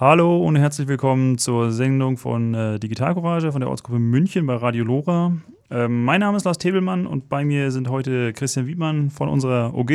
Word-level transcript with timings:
Hallo 0.00 0.38
und 0.38 0.56
herzlich 0.56 0.88
willkommen 0.88 1.36
zur 1.36 1.72
Sendung 1.72 2.16
von 2.16 2.54
äh, 2.54 2.78
Digital 2.78 3.12
Courage 3.12 3.52
von 3.52 3.60
der 3.60 3.68
Ortsgruppe 3.68 3.98
München 3.98 4.46
bei 4.46 4.54
Radio 4.54 4.82
Lora. 4.82 5.36
Ähm, 5.70 6.04
mein 6.06 6.20
Name 6.20 6.38
ist 6.38 6.44
Lars 6.44 6.56
Tebelmann 6.56 7.06
und 7.06 7.28
bei 7.28 7.44
mir 7.44 7.70
sind 7.70 7.90
heute 7.90 8.32
Christian 8.32 8.66
Wiedmann 8.66 9.10
von 9.10 9.28
unserer 9.28 9.74
OG. 9.74 9.90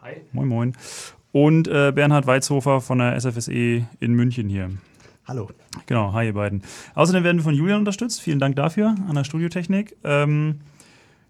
Hi. 0.00 0.22
Moin, 0.32 0.48
moin. 0.48 0.76
Und 1.32 1.68
äh, 1.68 1.92
Bernhard 1.94 2.26
Weizhofer 2.26 2.80
von 2.80 2.96
der 2.96 3.20
SFSE 3.20 3.86
in 4.00 4.14
München 4.14 4.48
hier. 4.48 4.70
Hallo. 5.26 5.50
Genau, 5.84 6.14
hi 6.14 6.28
ihr 6.28 6.32
beiden. 6.32 6.62
Außerdem 6.94 7.22
werden 7.22 7.36
wir 7.36 7.44
von 7.44 7.54
Julian 7.54 7.80
unterstützt. 7.80 8.22
Vielen 8.22 8.38
Dank 8.38 8.56
dafür 8.56 8.94
an 9.06 9.14
der 9.14 9.24
Studiotechnik. 9.24 9.94
Ähm, 10.02 10.60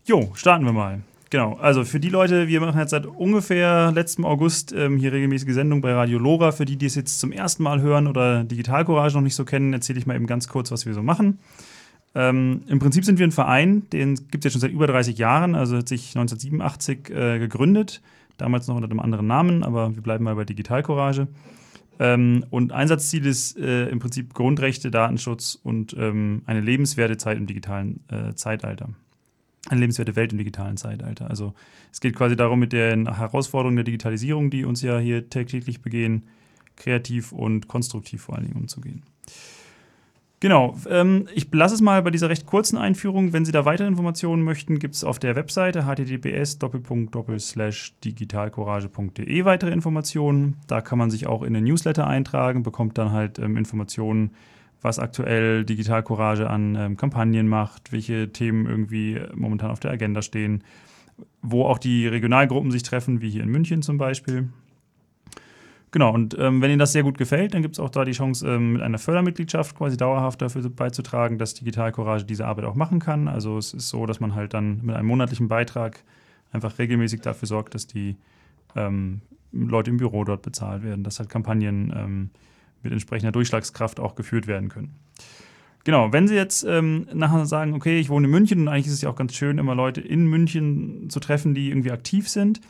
jo, 0.04 0.30
starten 0.36 0.64
wir 0.64 0.72
mal. 0.72 1.00
Genau, 1.32 1.54
also 1.54 1.82
für 1.86 1.98
die 1.98 2.10
Leute, 2.10 2.46
wir 2.46 2.60
machen 2.60 2.78
jetzt 2.78 2.90
seit 2.90 3.06
ungefähr 3.06 3.90
letztem 3.90 4.26
August 4.26 4.74
ähm, 4.74 4.98
hier 4.98 5.14
regelmäßige 5.14 5.54
Sendung 5.54 5.80
bei 5.80 5.94
Radio 5.94 6.18
Lora. 6.18 6.52
Für 6.52 6.66
die, 6.66 6.76
die 6.76 6.84
es 6.84 6.94
jetzt 6.94 7.20
zum 7.20 7.32
ersten 7.32 7.62
Mal 7.62 7.80
hören 7.80 8.06
oder 8.06 8.44
Digital 8.44 8.84
Courage 8.84 9.14
noch 9.14 9.22
nicht 9.22 9.34
so 9.34 9.46
kennen, 9.46 9.72
erzähle 9.72 9.98
ich 9.98 10.04
mal 10.04 10.14
eben 10.14 10.26
ganz 10.26 10.46
kurz, 10.46 10.70
was 10.70 10.84
wir 10.84 10.92
so 10.92 11.02
machen. 11.02 11.38
Ähm, 12.14 12.64
Im 12.66 12.80
Prinzip 12.80 13.06
sind 13.06 13.18
wir 13.18 13.26
ein 13.26 13.32
Verein, 13.32 13.88
den 13.94 14.16
gibt 14.28 14.44
es 14.44 14.44
ja 14.44 14.50
schon 14.50 14.60
seit 14.60 14.72
über 14.72 14.86
30 14.86 15.16
Jahren, 15.16 15.54
also 15.54 15.78
hat 15.78 15.88
sich 15.88 16.08
1987 16.14 17.08
äh, 17.08 17.38
gegründet, 17.38 18.02
damals 18.36 18.68
noch 18.68 18.76
unter 18.76 18.90
einem 18.90 19.00
anderen 19.00 19.26
Namen, 19.26 19.62
aber 19.62 19.94
wir 19.94 20.02
bleiben 20.02 20.24
mal 20.24 20.34
bei 20.34 20.44
Digital 20.44 20.82
Courage. 20.82 21.28
Ähm, 21.98 22.44
und 22.50 22.72
Einsatzziel 22.72 23.24
ist 23.24 23.56
äh, 23.56 23.88
im 23.88 24.00
Prinzip 24.00 24.34
Grundrechte, 24.34 24.90
Datenschutz 24.90 25.58
und 25.62 25.96
ähm, 25.98 26.42
eine 26.44 26.60
lebenswerte 26.60 27.16
Zeit 27.16 27.38
im 27.38 27.46
digitalen 27.46 28.04
äh, 28.10 28.34
Zeitalter 28.34 28.90
eine 29.68 29.80
lebenswerte 29.80 30.16
Welt 30.16 30.32
im 30.32 30.38
digitalen 30.38 30.76
Zeitalter. 30.76 31.30
Also 31.30 31.54
es 31.92 32.00
geht 32.00 32.16
quasi 32.16 32.36
darum, 32.36 32.58
mit 32.58 32.72
den 32.72 33.16
Herausforderungen 33.16 33.76
der 33.76 33.84
Digitalisierung, 33.84 34.50
die 34.50 34.64
uns 34.64 34.82
ja 34.82 34.98
hier 34.98 35.28
täglich 35.30 35.82
begehen, 35.82 36.24
kreativ 36.76 37.32
und 37.32 37.68
konstruktiv 37.68 38.22
vor 38.22 38.34
allen 38.36 38.46
Dingen 38.46 38.56
umzugehen. 38.56 39.02
Genau, 40.42 40.76
ähm, 40.90 41.28
ich 41.32 41.46
lasse 41.52 41.76
es 41.76 41.80
mal 41.80 42.02
bei 42.02 42.10
dieser 42.10 42.28
recht 42.28 42.46
kurzen 42.46 42.76
Einführung. 42.76 43.32
Wenn 43.32 43.44
Sie 43.44 43.52
da 43.52 43.64
weitere 43.64 43.86
Informationen 43.86 44.42
möchten, 44.42 44.80
gibt 44.80 44.96
es 44.96 45.04
auf 45.04 45.20
der 45.20 45.36
Webseite 45.36 45.86
https 45.86 46.58
digitalcourage.de 48.02 49.44
weitere 49.44 49.70
Informationen. 49.70 50.56
Da 50.66 50.80
kann 50.80 50.98
man 50.98 51.12
sich 51.12 51.28
auch 51.28 51.44
in 51.44 51.54
den 51.54 51.62
Newsletter 51.62 52.08
eintragen, 52.08 52.64
bekommt 52.64 52.98
dann 52.98 53.12
halt 53.12 53.38
ähm, 53.38 53.56
Informationen 53.56 54.32
was 54.82 54.98
aktuell 54.98 55.64
Digital 55.64 56.02
Courage 56.02 56.48
an 56.48 56.76
ähm, 56.76 56.96
Kampagnen 56.96 57.48
macht, 57.48 57.92
welche 57.92 58.32
Themen 58.32 58.66
irgendwie 58.66 59.20
momentan 59.34 59.70
auf 59.70 59.80
der 59.80 59.90
Agenda 59.92 60.22
stehen, 60.22 60.64
wo 61.40 61.64
auch 61.64 61.78
die 61.78 62.06
Regionalgruppen 62.06 62.70
sich 62.70 62.82
treffen, 62.82 63.20
wie 63.20 63.30
hier 63.30 63.42
in 63.42 63.48
München 63.48 63.82
zum 63.82 63.98
Beispiel. 63.98 64.48
Genau, 65.92 66.12
und 66.12 66.34
ähm, 66.38 66.62
wenn 66.62 66.70
Ihnen 66.70 66.78
das 66.78 66.92
sehr 66.92 67.02
gut 67.02 67.18
gefällt, 67.18 67.52
dann 67.52 67.60
gibt 67.60 67.74
es 67.74 67.78
auch 67.78 67.90
da 67.90 68.06
die 68.06 68.12
Chance, 68.12 68.48
ähm, 68.48 68.72
mit 68.72 68.82
einer 68.82 68.98
Fördermitgliedschaft 68.98 69.76
quasi 69.76 69.98
dauerhaft 69.98 70.40
dafür 70.40 70.68
beizutragen, 70.70 71.36
dass 71.36 71.52
Digital 71.52 71.92
Courage 71.92 72.24
diese 72.24 72.46
Arbeit 72.46 72.64
auch 72.64 72.74
machen 72.74 72.98
kann. 72.98 73.28
Also 73.28 73.58
es 73.58 73.74
ist 73.74 73.90
so, 73.90 74.06
dass 74.06 74.18
man 74.18 74.34
halt 74.34 74.54
dann 74.54 74.80
mit 74.82 74.96
einem 74.96 75.06
monatlichen 75.06 75.48
Beitrag 75.48 76.02
einfach 76.50 76.78
regelmäßig 76.78 77.20
dafür 77.20 77.46
sorgt, 77.46 77.74
dass 77.74 77.86
die 77.86 78.16
ähm, 78.74 79.20
Leute 79.52 79.90
im 79.90 79.98
Büro 79.98 80.24
dort 80.24 80.40
bezahlt 80.40 80.82
werden, 80.82 81.04
dass 81.04 81.18
halt 81.18 81.28
Kampagnen 81.28 81.92
ähm, 81.94 82.30
mit 82.82 82.92
entsprechender 82.92 83.32
Durchschlagskraft 83.32 84.00
auch 84.00 84.14
geführt 84.14 84.46
werden 84.46 84.68
können. 84.68 84.94
Genau, 85.84 86.12
wenn 86.12 86.28
Sie 86.28 86.36
jetzt 86.36 86.64
ähm, 86.64 87.08
nachher 87.12 87.44
sagen, 87.44 87.74
okay, 87.74 87.98
ich 87.98 88.08
wohne 88.08 88.26
in 88.26 88.30
München 88.30 88.60
und 88.60 88.68
eigentlich 88.68 88.86
ist 88.86 88.94
es 88.94 89.02
ja 89.02 89.10
auch 89.10 89.16
ganz 89.16 89.34
schön, 89.34 89.58
immer 89.58 89.74
Leute 89.74 90.00
in 90.00 90.26
München 90.26 91.10
zu 91.10 91.18
treffen, 91.18 91.54
die 91.54 91.70
irgendwie 91.70 91.90
aktiv 91.90 92.28
sind, 92.28 92.60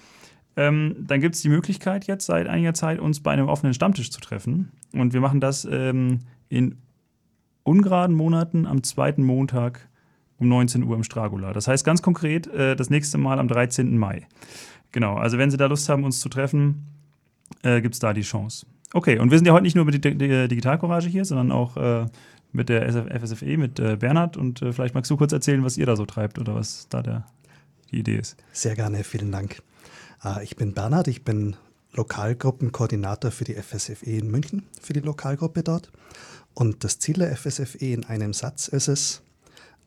ähm, 0.57 0.97
dann 0.99 1.21
gibt 1.21 1.35
es 1.35 1.43
die 1.43 1.49
Möglichkeit 1.49 2.07
jetzt 2.07 2.27
seit 2.27 2.47
einiger 2.47 2.75
Zeit, 2.75 3.01
uns 3.01 3.21
bei 3.21 3.33
einem 3.33 3.49
offenen 3.49 3.75
Stammtisch 3.75 4.11
zu 4.11 4.21
treffen. 4.21 4.73
Und 4.93 5.13
wir 5.13 5.21
machen 5.21 5.41
das 5.41 5.67
ähm, 5.71 6.21
in 6.49 6.77
ungeraden 7.65 8.17
Monaten 8.17 8.67
am 8.67 8.83
zweiten 8.83 9.23
Montag 9.23 9.89
um 10.39 10.49
19 10.49 10.83
Uhr 10.83 10.97
im 10.97 11.05
Stragula. 11.05 11.53
Das 11.53 11.69
heißt 11.69 11.85
ganz 11.85 12.03
konkret, 12.03 12.47
äh, 12.49 12.77
das 12.77 12.91
nächste 12.91 13.19
Mal 13.19 13.39
am 13.39 13.49
13. 13.49 13.97
Mai. 13.97 14.27
Genau, 14.91 15.17
also 15.17 15.39
wenn 15.39 15.51
Sie 15.51 15.57
da 15.57 15.67
Lust 15.67 15.89
haben, 15.89 16.05
uns 16.05 16.21
zu 16.21 16.29
treffen, 16.29 16.87
äh, 17.63 17.81
gibt 17.81 17.95
es 17.95 18.01
da 18.01 18.13
die 18.13 18.23
Chance. 18.23 18.67
Okay, 18.95 19.19
und 19.19 19.31
wir 19.31 19.39
sind 19.39 19.47
ja 19.47 19.53
heute 19.53 19.63
nicht 19.63 19.75
nur 19.75 19.83
über 19.83 19.93
die, 19.93 20.01
die 20.01 20.49
Digitalcourage 20.49 21.09
hier, 21.09 21.25
sondern 21.25 21.51
auch 21.51 21.77
äh, 21.77 22.07
mit 22.53 22.69
der 22.69 22.89
FSFE, 23.21 23.57
mit 23.57 23.81
äh, 23.81 23.97
Bernhard. 23.97 24.37
Und 24.37 24.61
äh, 24.63 24.73
vielleicht 24.73 24.95
magst 24.95 25.11
du 25.11 25.17
kurz 25.17 25.33
erzählen, 25.33 25.65
was 25.65 25.79
ihr 25.79 25.87
da 25.87 25.97
so 25.97 26.05
treibt 26.05 26.39
oder 26.39 26.55
was 26.55 26.89
da 26.89 27.03
der, 27.03 27.27
die 27.91 28.01
Idee 28.01 28.17
ist. 28.17 28.37
Sehr 28.53 28.75
gerne, 28.75 29.03
vielen 29.05 29.33
Dank. 29.33 29.63
Äh, 30.23 30.45
ich 30.45 30.57
bin 30.57 30.75
Bernhard, 30.75 31.09
ich 31.09 31.25
bin 31.25 31.57
Lokalgruppenkoordinator 31.93 33.31
für 33.31 33.45
die 33.45 33.55
FSFE 33.55 34.11
in 34.11 34.31
München, 34.31 34.65
für 34.81 34.93
die 34.93 35.01
Lokalgruppe 35.01 35.63
dort. 35.63 35.91
Und 36.55 36.85
das 36.85 36.99
Ziel 36.99 37.15
der 37.15 37.35
FSFE 37.35 37.93
in 37.93 38.05
einem 38.05 38.35
Satz 38.35 38.69
ist 38.69 38.89
es, 38.89 39.23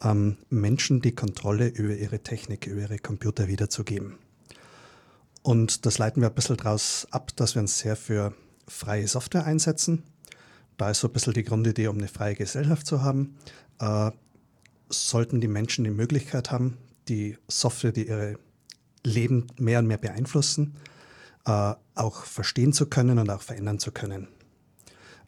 ähm, 0.03 0.37
Menschen 0.49 1.01
die 1.01 1.13
Kontrolle 1.13 1.67
über 1.67 1.95
ihre 1.95 2.19
Technik, 2.19 2.65
über 2.65 2.81
ihre 2.81 2.97
Computer 2.97 3.47
wiederzugeben. 3.47 4.17
Und 5.43 5.85
das 5.85 5.99
leiten 5.99 6.21
wir 6.21 6.29
ein 6.29 6.35
bisschen 6.35 6.57
daraus 6.57 7.07
ab, 7.11 7.31
dass 7.35 7.53
wir 7.53 7.61
uns 7.61 7.77
sehr 7.77 7.95
für 7.95 8.33
freie 8.67 9.07
Software 9.07 9.45
einsetzen. 9.45 10.03
Da 10.77 10.89
ist 10.89 10.99
so 10.99 11.07
ein 11.07 11.13
bisschen 11.13 11.33
die 11.33 11.43
Grundidee, 11.43 11.87
um 11.87 11.97
eine 11.97 12.07
freie 12.07 12.35
Gesellschaft 12.35 12.85
zu 12.85 13.01
haben. 13.01 13.37
Äh, 13.79 14.11
sollten 14.89 15.41
die 15.41 15.47
Menschen 15.47 15.83
die 15.83 15.91
Möglichkeit 15.91 16.51
haben, 16.51 16.77
die 17.07 17.37
Software, 17.47 17.91
die 17.91 18.07
ihre 18.07 18.37
Leben 19.03 19.47
mehr 19.57 19.79
und 19.79 19.87
mehr 19.87 19.97
beeinflussen, 19.97 20.75
äh, 21.45 21.73
auch 21.95 22.25
verstehen 22.25 22.73
zu 22.73 22.87
können 22.87 23.19
und 23.19 23.29
auch 23.29 23.41
verändern 23.41 23.79
zu 23.79 23.91
können. 23.91 24.27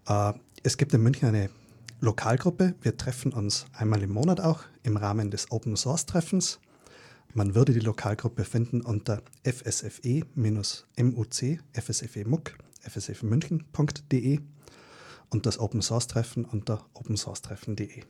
Äh, 0.07 0.33
es 0.63 0.77
gibt 0.77 0.93
in 0.93 1.01
München 1.01 1.29
eine 1.29 1.49
Lokalgruppe. 2.01 2.75
Wir 2.81 2.97
treffen 2.97 3.33
uns 3.33 3.65
einmal 3.73 4.03
im 4.03 4.11
Monat 4.11 4.41
auch 4.41 4.63
im 4.83 4.97
Rahmen 4.97 5.31
des 5.31 5.51
Open 5.51 5.75
Source 5.75 6.05
Treffens. 6.05 6.59
Man 7.33 7.55
würde 7.55 7.73
die 7.73 7.79
Lokalgruppe 7.79 8.45
finden 8.45 8.81
unter 8.81 9.21
FSFE-MUC, 9.43 11.59
FSFE 11.73 12.25
MUC 12.25 12.57
fsfmünchen.de 12.89 14.39
und 15.29 15.45
das 15.45 15.59
Open 15.59 15.81
Source 15.81 16.07
Treffen 16.07 16.45
unter 16.45 16.85
opensourcetreffen.de. 16.93 18.03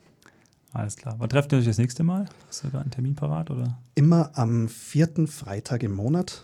Alles 0.73 0.95
klar. 0.95 1.15
Wann 1.17 1.29
trefft 1.29 1.51
ihr 1.51 1.59
euch 1.59 1.65
das 1.65 1.77
nächste 1.77 2.03
Mal? 2.03 2.25
Hast 2.47 2.63
du 2.63 2.67
da 2.67 2.81
einen 2.81 2.91
Termin 2.91 3.15
parat? 3.15 3.49
Oder? 3.49 3.79
Immer 3.95 4.31
am 4.37 4.67
vierten 4.67 5.27
Freitag 5.27 5.83
im 5.83 5.93
Monat. 5.93 6.43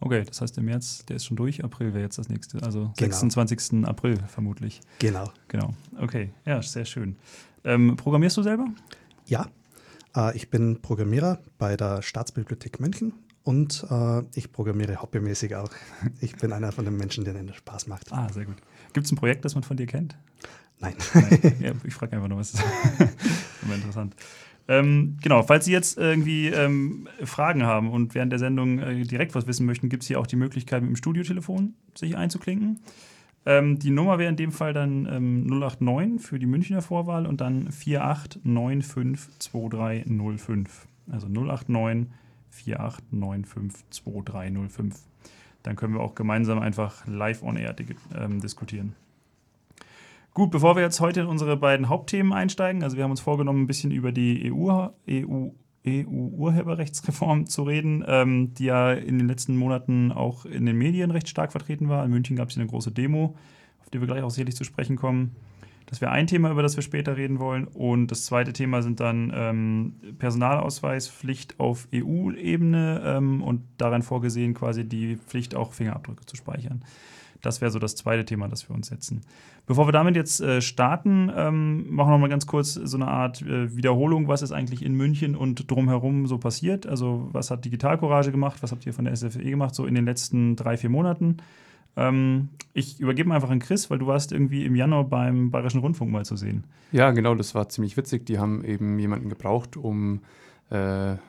Okay, 0.00 0.24
das 0.24 0.40
heißt, 0.40 0.56
im 0.58 0.64
März, 0.64 1.04
der 1.06 1.16
ist 1.16 1.26
schon 1.26 1.36
durch, 1.36 1.62
April 1.62 1.92
wäre 1.92 2.02
jetzt 2.02 2.18
das 2.18 2.30
nächste, 2.30 2.62
also 2.62 2.90
genau. 2.96 3.16
26. 3.16 3.84
April 3.84 4.16
vermutlich. 4.28 4.80
Genau. 4.98 5.30
Genau. 5.48 5.74
Okay, 5.98 6.32
ja, 6.46 6.62
sehr 6.62 6.86
schön. 6.86 7.16
Ähm, 7.64 7.96
programmierst 7.96 8.38
du 8.38 8.42
selber? 8.42 8.66
Ja, 9.26 9.46
äh, 10.16 10.34
ich 10.34 10.48
bin 10.48 10.80
Programmierer 10.80 11.38
bei 11.58 11.76
der 11.76 12.00
Staatsbibliothek 12.00 12.80
München 12.80 13.12
und 13.42 13.86
äh, 13.90 14.22
ich 14.34 14.52
programmiere 14.52 15.02
hobbymäßig 15.02 15.56
auch. 15.56 15.70
Ich 16.20 16.36
bin 16.36 16.52
einer 16.52 16.72
von 16.72 16.84
den 16.84 16.96
Menschen, 16.96 17.24
denen 17.24 17.46
das 17.46 17.56
Spaß 17.56 17.86
macht. 17.86 18.12
Ah, 18.12 18.28
sehr 18.32 18.44
gut. 18.44 18.56
Gibt 18.92 19.06
es 19.06 19.12
ein 19.12 19.16
Projekt, 19.16 19.44
das 19.44 19.54
man 19.54 19.64
von 19.64 19.76
dir 19.76 19.86
kennt? 19.86 20.16
Nein. 20.78 20.94
Nein. 21.14 21.54
Ja, 21.60 21.72
ich 21.84 21.94
frage 21.94 22.16
einfach 22.16 22.28
nur, 22.28 22.38
was 22.38 22.54
ist. 22.54 22.62
Immer 23.62 23.74
interessant. 23.74 24.14
Ähm, 24.68 25.16
genau, 25.22 25.42
falls 25.42 25.64
Sie 25.64 25.72
jetzt 25.72 25.98
irgendwie 25.98 26.48
ähm, 26.48 27.08
Fragen 27.24 27.64
haben 27.64 27.90
und 27.90 28.14
während 28.14 28.32
der 28.32 28.38
Sendung 28.38 28.78
äh, 28.78 29.02
direkt 29.02 29.34
was 29.34 29.46
wissen 29.46 29.66
möchten, 29.66 29.88
gibt 29.88 30.04
es 30.04 30.06
hier 30.06 30.20
auch 30.20 30.26
die 30.26 30.36
Möglichkeit, 30.36 30.82
mit 30.82 30.90
dem 30.90 30.96
Studiotelefon 30.96 31.74
sich 31.94 32.16
einzuklinken. 32.16 32.80
Ähm, 33.46 33.78
die 33.78 33.90
Nummer 33.90 34.18
wäre 34.18 34.30
in 34.30 34.36
dem 34.36 34.52
Fall 34.52 34.72
dann 34.72 35.02
089 35.48 35.90
ähm, 35.90 36.18
für 36.18 36.38
die 36.38 36.46
Münchner 36.46 36.80
Vorwahl 36.82 37.26
und 37.26 37.40
dann 37.40 37.70
48952305. 37.70 40.68
Also 41.10 41.26
089 41.26 42.06
48952305. 42.54 44.94
Dann 45.62 45.76
können 45.76 45.94
wir 45.94 46.00
auch 46.00 46.14
gemeinsam 46.14 46.58
einfach 46.58 47.06
live 47.06 47.42
on 47.42 47.56
air 47.56 47.74
ähm, 48.16 48.40
diskutieren. 48.40 48.94
Gut, 50.32 50.50
bevor 50.50 50.76
wir 50.76 50.82
jetzt 50.82 51.00
heute 51.00 51.20
in 51.20 51.26
unsere 51.26 51.56
beiden 51.56 51.88
Hauptthemen 51.88 52.32
einsteigen, 52.32 52.84
also 52.84 52.96
wir 52.96 53.04
haben 53.04 53.10
uns 53.10 53.20
vorgenommen, 53.20 53.62
ein 53.62 53.66
bisschen 53.66 53.90
über 53.90 54.12
die 54.12 54.52
EU, 54.52 54.88
EU, 55.08 55.48
EU-Urheberrechtsreform 55.86 57.46
zu 57.46 57.64
reden, 57.64 58.04
ähm, 58.06 58.54
die 58.54 58.66
ja 58.66 58.92
in 58.92 59.18
den 59.18 59.26
letzten 59.26 59.56
Monaten 59.56 60.12
auch 60.12 60.44
in 60.44 60.66
den 60.66 60.76
Medien 60.76 61.10
recht 61.10 61.28
stark 61.28 61.52
vertreten 61.52 61.88
war. 61.88 62.04
In 62.04 62.10
München 62.10 62.36
gab 62.36 62.50
es 62.50 62.56
eine 62.56 62.66
große 62.66 62.92
Demo, 62.92 63.36
auf 63.80 63.90
die 63.90 64.00
wir 64.00 64.06
gleich 64.06 64.22
auch 64.22 64.30
sicherlich 64.30 64.56
zu 64.56 64.64
sprechen 64.64 64.96
kommen. 64.96 65.34
Das 65.86 66.00
wäre 66.00 66.12
ein 66.12 66.26
Thema, 66.26 66.50
über 66.50 66.62
das 66.62 66.76
wir 66.76 66.82
später 66.82 67.16
reden 67.16 67.40
wollen. 67.40 67.66
Und 67.66 68.08
das 68.08 68.24
zweite 68.24 68.52
Thema 68.52 68.82
sind 68.82 69.00
dann 69.00 69.32
ähm, 69.34 69.94
Personalausweispflicht 70.18 71.58
auf 71.58 71.88
EU-Ebene 71.92 73.02
ähm, 73.04 73.42
und 73.42 73.62
darin 73.76 74.02
vorgesehen 74.02 74.54
quasi 74.54 74.88
die 74.88 75.16
Pflicht, 75.16 75.54
auch 75.54 75.72
Fingerabdrücke 75.72 76.26
zu 76.26 76.36
speichern. 76.36 76.84
Das 77.42 77.60
wäre 77.60 77.70
so 77.70 77.78
das 77.78 77.96
zweite 77.96 78.24
Thema, 78.24 78.48
das 78.48 78.68
wir 78.68 78.76
uns 78.76 78.88
setzen. 78.88 79.22
Bevor 79.66 79.86
wir 79.86 79.92
damit 79.92 80.16
jetzt 80.16 80.40
äh, 80.40 80.60
starten, 80.60 81.30
ähm, 81.34 81.86
machen 81.90 82.08
wir 82.08 82.12
noch 82.12 82.18
mal 82.18 82.28
ganz 82.28 82.46
kurz 82.46 82.74
so 82.74 82.96
eine 82.96 83.08
Art 83.08 83.42
äh, 83.42 83.74
Wiederholung, 83.76 84.28
was 84.28 84.42
ist 84.42 84.52
eigentlich 84.52 84.84
in 84.84 84.94
München 84.94 85.36
und 85.36 85.70
drumherum 85.70 86.26
so 86.26 86.38
passiert. 86.38 86.86
Also 86.86 87.28
was 87.32 87.50
hat 87.50 87.64
Digital 87.64 87.98
Courage 87.98 88.30
gemacht, 88.30 88.62
was 88.62 88.72
habt 88.72 88.84
ihr 88.86 88.92
von 88.92 89.04
der 89.04 89.16
SFE 89.16 89.42
gemacht, 89.42 89.74
so 89.74 89.86
in 89.86 89.94
den 89.94 90.04
letzten 90.04 90.56
drei, 90.56 90.76
vier 90.76 90.90
Monaten. 90.90 91.38
Ähm, 91.96 92.50
ich 92.72 93.00
übergebe 93.00 93.32
einfach 93.32 93.50
an 93.50 93.58
Chris, 93.58 93.90
weil 93.90 93.98
du 93.98 94.06
warst 94.06 94.32
irgendwie 94.32 94.64
im 94.64 94.74
Januar 94.74 95.04
beim 95.04 95.50
Bayerischen 95.50 95.80
Rundfunk 95.80 96.10
mal 96.10 96.24
zu 96.24 96.36
sehen. 96.36 96.64
Ja, 96.92 97.10
genau, 97.10 97.34
das 97.34 97.54
war 97.54 97.68
ziemlich 97.68 97.96
witzig. 97.96 98.26
Die 98.26 98.38
haben 98.38 98.64
eben 98.64 98.98
jemanden 98.98 99.28
gebraucht, 99.28 99.76
um 99.76 100.20
äh, 100.70 100.74
einen, 100.74 101.20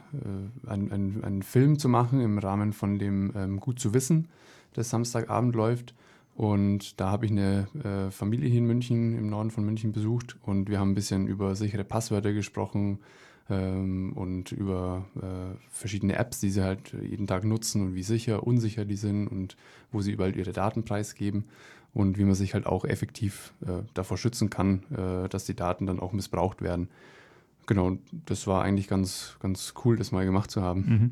einen, 0.65 1.23
einen, 1.23 1.41
Film 1.41 1.79
zu 1.79 1.89
machen 1.89 2.21
im 2.21 2.37
Rahmen 2.37 2.73
von 2.73 2.99
dem 2.99 3.33
ähm, 3.35 3.59
Gut 3.59 3.79
zu 3.79 3.93
wissen, 3.93 4.27
das 4.73 4.89
Samstagabend 4.89 5.55
läuft. 5.55 5.95
Und 6.35 6.99
da 6.99 7.09
habe 7.09 7.25
ich 7.25 7.31
eine 7.31 7.67
äh, 7.83 8.11
Familie 8.11 8.49
hier 8.49 8.59
in 8.59 8.65
München, 8.65 9.17
im 9.17 9.29
Norden 9.29 9.51
von 9.51 9.65
München 9.65 9.91
besucht 9.91 10.37
und 10.43 10.69
wir 10.69 10.79
haben 10.79 10.91
ein 10.91 10.95
bisschen 10.95 11.27
über 11.27 11.55
sichere 11.55 11.83
Passwörter 11.83 12.33
gesprochen 12.33 12.99
ähm, 13.49 14.13
und 14.13 14.51
über 14.51 15.05
äh, 15.15 15.57
verschiedene 15.69 16.15
Apps, 16.15 16.39
die 16.39 16.49
sie 16.49 16.63
halt 16.63 16.93
jeden 17.01 17.27
Tag 17.27 17.43
nutzen 17.43 17.81
und 17.81 17.95
wie 17.95 18.03
sicher, 18.03 18.45
unsicher 18.45 18.85
die 18.85 18.95
sind 18.95 19.27
und 19.27 19.57
wo 19.91 20.01
sie 20.01 20.11
überall 20.11 20.35
ihre 20.35 20.51
Daten 20.51 20.83
preisgeben 20.83 21.45
und 21.93 22.17
wie 22.17 22.23
man 22.23 22.35
sich 22.35 22.53
halt 22.53 22.65
auch 22.65 22.85
effektiv 22.85 23.53
äh, 23.65 23.83
davor 23.93 24.17
schützen 24.17 24.49
kann, 24.49 24.83
äh, 24.91 25.27
dass 25.29 25.45
die 25.45 25.55
Daten 25.55 25.85
dann 25.85 25.99
auch 25.99 26.13
missbraucht 26.13 26.61
werden. 26.61 26.87
Genau, 27.67 27.97
das 28.25 28.47
war 28.47 28.63
eigentlich 28.63 28.87
ganz, 28.87 29.37
ganz 29.39 29.73
cool, 29.83 29.95
das 29.95 30.11
mal 30.11 30.25
gemacht 30.25 30.51
zu 30.51 30.61
haben. 30.61 30.81
Mhm. 30.81 31.11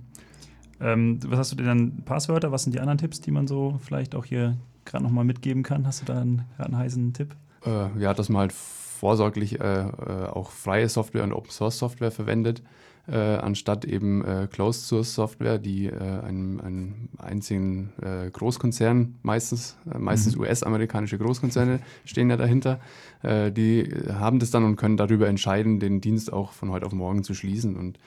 Ähm, 0.81 1.19
was 1.25 1.39
hast 1.39 1.51
du 1.51 1.55
denn 1.57 1.65
dann 1.65 2.03
Passwörter? 2.05 2.51
Was 2.51 2.63
sind 2.63 2.73
die 2.73 2.79
anderen 2.79 2.97
Tipps, 2.97 3.19
die 3.21 3.31
man 3.31 3.47
so 3.47 3.79
vielleicht 3.83 4.15
auch 4.15 4.25
hier 4.25 4.57
gerade 4.85 5.03
nochmal 5.03 5.25
mitgeben 5.25 5.63
kann? 5.63 5.85
Hast 5.85 6.01
du 6.01 6.05
da 6.05 6.19
einen, 6.19 6.43
einen 6.57 6.77
heißen 6.77 7.13
Tipp? 7.13 7.35
Äh, 7.65 7.99
ja, 7.99 8.13
dass 8.13 8.29
man 8.29 8.41
halt 8.41 8.55
vorsorglich 8.99 9.59
äh, 9.59 9.63
äh, 9.63 10.25
auch 10.27 10.51
freie 10.51 10.89
Software 10.89 11.23
und 11.23 11.31
Open 11.31 11.51
Source 11.51 11.79
Software 11.79 12.11
verwendet, 12.11 12.61
äh, 13.07 13.15
anstatt 13.15 13.85
eben 13.85 14.25
äh, 14.25 14.47
Closed 14.51 14.85
Source 14.85 15.15
Software, 15.15 15.57
die 15.57 15.85
äh, 15.85 15.97
einem, 15.97 16.59
einem 16.59 17.09
einzigen 17.17 17.93
Großkonzern, 18.33 19.15
meistens, 19.23 19.77
meistens 19.97 20.35
mhm. 20.35 20.41
US-amerikanische 20.41 21.17
Großkonzerne 21.17 21.79
stehen 22.05 22.29
ja 22.29 22.37
dahinter, 22.37 22.79
die 23.23 23.91
haben 24.11 24.39
das 24.39 24.51
dann 24.51 24.63
und 24.63 24.77
können 24.77 24.95
darüber 24.95 25.27
entscheiden, 25.27 25.79
den 25.79 25.99
Dienst 25.99 26.31
auch 26.31 26.53
von 26.53 26.71
heute 26.71 26.85
auf 26.85 26.93
morgen 26.93 27.23
zu 27.23 27.33
schließen. 27.33 27.75
Und 27.75 27.99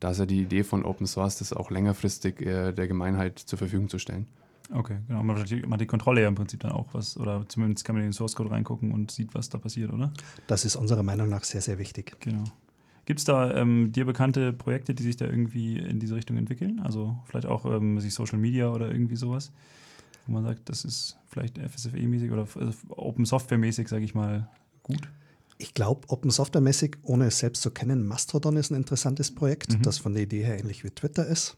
da 0.00 0.10
ist 0.10 0.18
ja 0.18 0.26
die 0.26 0.42
Idee 0.42 0.64
von 0.64 0.84
Open 0.84 1.06
Source, 1.06 1.38
das 1.38 1.54
auch 1.54 1.70
längerfristig 1.70 2.36
der 2.36 2.72
Gemeinheit 2.72 3.38
zur 3.38 3.58
Verfügung 3.58 3.88
zu 3.88 3.98
stellen. 3.98 4.26
Okay, 4.70 4.98
genau. 5.06 5.22
Man 5.22 5.38
hat, 5.38 5.50
die, 5.50 5.60
man 5.62 5.72
hat 5.72 5.80
die 5.80 5.86
Kontrolle 5.86 6.22
ja 6.22 6.28
im 6.28 6.34
Prinzip 6.34 6.60
dann 6.60 6.72
auch 6.72 6.92
was, 6.92 7.16
oder 7.16 7.48
zumindest 7.48 7.84
kann 7.84 7.94
man 7.94 8.02
in 8.02 8.08
den 8.08 8.12
Source 8.12 8.34
Code 8.34 8.50
reingucken 8.50 8.92
und 8.92 9.10
sieht, 9.10 9.34
was 9.34 9.48
da 9.48 9.58
passiert, 9.58 9.92
oder? 9.92 10.12
Das 10.46 10.64
ist 10.64 10.76
unserer 10.76 11.02
Meinung 11.02 11.28
nach 11.28 11.44
sehr, 11.44 11.62
sehr 11.62 11.78
wichtig. 11.78 12.16
Genau. 12.20 12.44
Gibt 13.06 13.20
es 13.20 13.24
da 13.24 13.54
ähm, 13.54 13.90
dir 13.92 14.04
bekannte 14.04 14.52
Projekte, 14.52 14.94
die 14.94 15.02
sich 15.02 15.16
da 15.16 15.24
irgendwie 15.24 15.78
in 15.78 15.98
diese 15.98 16.14
Richtung 16.14 16.36
entwickeln? 16.36 16.80
Also 16.80 17.16
vielleicht 17.24 17.46
auch 17.46 17.64
ähm, 17.64 17.98
sich 18.00 18.12
Social 18.12 18.38
Media 18.38 18.70
oder 18.70 18.92
irgendwie 18.92 19.16
sowas, 19.16 19.50
wo 20.26 20.34
man 20.34 20.44
sagt, 20.44 20.68
das 20.68 20.84
ist 20.84 21.16
vielleicht 21.26 21.58
FSFE-mäßig 21.58 22.30
oder 22.30 22.46
äh, 22.60 22.70
Open 22.90 23.24
Software-mäßig, 23.24 23.88
sage 23.88 24.04
ich 24.04 24.14
mal, 24.14 24.50
gut? 24.82 25.08
Ich 25.56 25.72
glaube, 25.72 26.06
Open 26.08 26.30
Software-mäßig, 26.30 26.98
ohne 27.02 27.28
es 27.28 27.38
selbst 27.38 27.62
zu 27.62 27.70
kennen, 27.70 28.06
Mastodon 28.06 28.58
ist 28.58 28.70
ein 28.70 28.76
interessantes 28.76 29.34
Projekt, 29.34 29.72
mhm. 29.72 29.82
das 29.82 29.96
von 29.96 30.12
der 30.12 30.24
Idee 30.24 30.44
her 30.44 30.58
ähnlich 30.58 30.84
wie 30.84 30.90
Twitter 30.90 31.26
ist. 31.26 31.56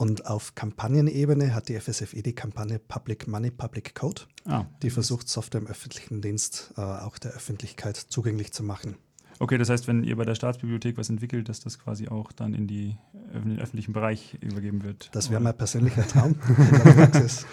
Und 0.00 0.26
auf 0.26 0.54
Kampagnenebene 0.54 1.52
hat 1.52 1.68
die 1.68 1.78
FSFE 1.78 2.22
die 2.22 2.32
Kampagne 2.32 2.78
Public 2.78 3.26
Money, 3.26 3.50
Public 3.50 3.96
Code, 3.96 4.22
ah. 4.46 4.64
die 4.80 4.90
versucht, 4.90 5.28
Software 5.28 5.60
im 5.60 5.66
öffentlichen 5.66 6.20
Dienst 6.20 6.72
äh, 6.76 6.82
auch 6.82 7.18
der 7.18 7.32
Öffentlichkeit 7.32 7.96
zugänglich 7.96 8.52
zu 8.52 8.62
machen. 8.62 8.94
Okay, 9.40 9.58
das 9.58 9.70
heißt, 9.70 9.88
wenn 9.88 10.04
ihr 10.04 10.14
bei 10.14 10.24
der 10.24 10.36
Staatsbibliothek 10.36 10.96
was 10.98 11.10
entwickelt, 11.10 11.48
dass 11.48 11.58
das 11.58 11.80
quasi 11.80 12.06
auch 12.06 12.30
dann 12.30 12.54
in, 12.54 12.68
die, 12.68 12.96
in 13.34 13.48
den 13.48 13.58
öffentlichen 13.58 13.92
Bereich 13.92 14.38
übergeben 14.40 14.84
wird. 14.84 15.10
Das 15.16 15.30
wäre 15.30 15.40
mein 15.40 15.56
persönlicher 15.56 16.06
Traum. 16.08 16.36
in 16.46 16.84
der 16.84 16.92
Praxis 16.92 17.44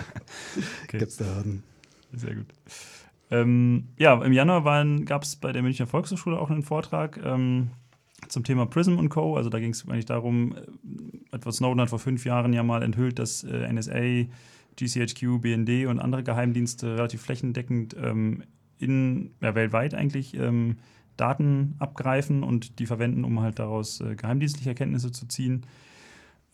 okay. 0.83 0.99
gibt 0.99 1.11
es 1.11 1.17
da. 1.17 1.43
Sehr 2.13 2.35
gut. 2.35 2.47
Ähm, 3.31 3.87
ja, 3.97 4.23
im 4.23 4.33
Januar 4.33 4.85
gab 5.05 5.23
es 5.23 5.35
bei 5.35 5.51
der 5.51 5.63
Münchner 5.63 5.87
Volkshochschule 5.87 6.39
auch 6.39 6.51
einen 6.51 6.61
Vortrag. 6.61 7.19
Ähm, 7.23 7.71
zum 8.27 8.43
Thema 8.43 8.65
Prism 8.65 8.97
und 8.97 9.09
Co. 9.09 9.35
Also 9.35 9.49
da 9.49 9.59
ging 9.59 9.71
es 9.71 9.87
eigentlich 9.87 10.05
darum, 10.05 10.55
äh, 10.55 11.35
Edward 11.35 11.55
Snowden 11.55 11.81
hat 11.81 11.89
vor 11.89 11.99
fünf 11.99 12.25
Jahren 12.25 12.53
ja 12.53 12.63
mal 12.63 12.83
enthüllt, 12.83 13.19
dass 13.19 13.43
äh, 13.43 13.71
NSA, 13.71 14.29
GCHQ, 14.77 15.41
BND 15.41 15.87
und 15.87 15.99
andere 15.99 16.23
Geheimdienste 16.23 16.95
relativ 16.97 17.21
flächendeckend 17.21 17.95
ähm, 18.01 18.43
in, 18.77 19.31
ja, 19.41 19.55
weltweit 19.55 19.93
eigentlich 19.93 20.35
ähm, 20.35 20.77
Daten 21.17 21.75
abgreifen 21.79 22.43
und 22.43 22.79
die 22.79 22.85
verwenden, 22.85 23.23
um 23.23 23.39
halt 23.39 23.59
daraus 23.59 24.01
äh, 24.01 24.15
geheimdienstliche 24.15 24.69
Erkenntnisse 24.69 25.11
zu 25.11 25.27
ziehen. 25.27 25.65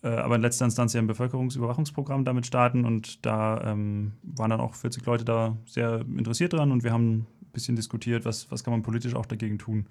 Äh, 0.03 0.09
aber 0.09 0.35
in 0.35 0.41
letzter 0.41 0.65
Instanz 0.65 0.94
ja 0.94 1.01
ein 1.01 1.07
Bevölkerungsüberwachungsprogramm 1.07 2.25
damit 2.25 2.45
starten 2.45 2.85
und 2.85 3.25
da 3.25 3.62
ähm, 3.71 4.13
waren 4.24 4.50
dann 4.50 4.62
auch 4.62 4.75
40 4.75 5.06
Leute 5.06 5.25
da 5.25 5.57
sehr 5.65 6.01
interessiert 6.01 6.53
dran 6.53 6.71
und 6.71 6.83
wir 6.83 6.91
haben 6.91 7.12
ein 7.12 7.27
bisschen 7.53 7.75
diskutiert, 7.75 8.25
was, 8.25 8.51
was 8.51 8.63
kann 8.63 8.71
man 8.71 8.83
politisch 8.83 9.15
auch 9.15 9.25
dagegen 9.25 9.57
tun. 9.57 9.85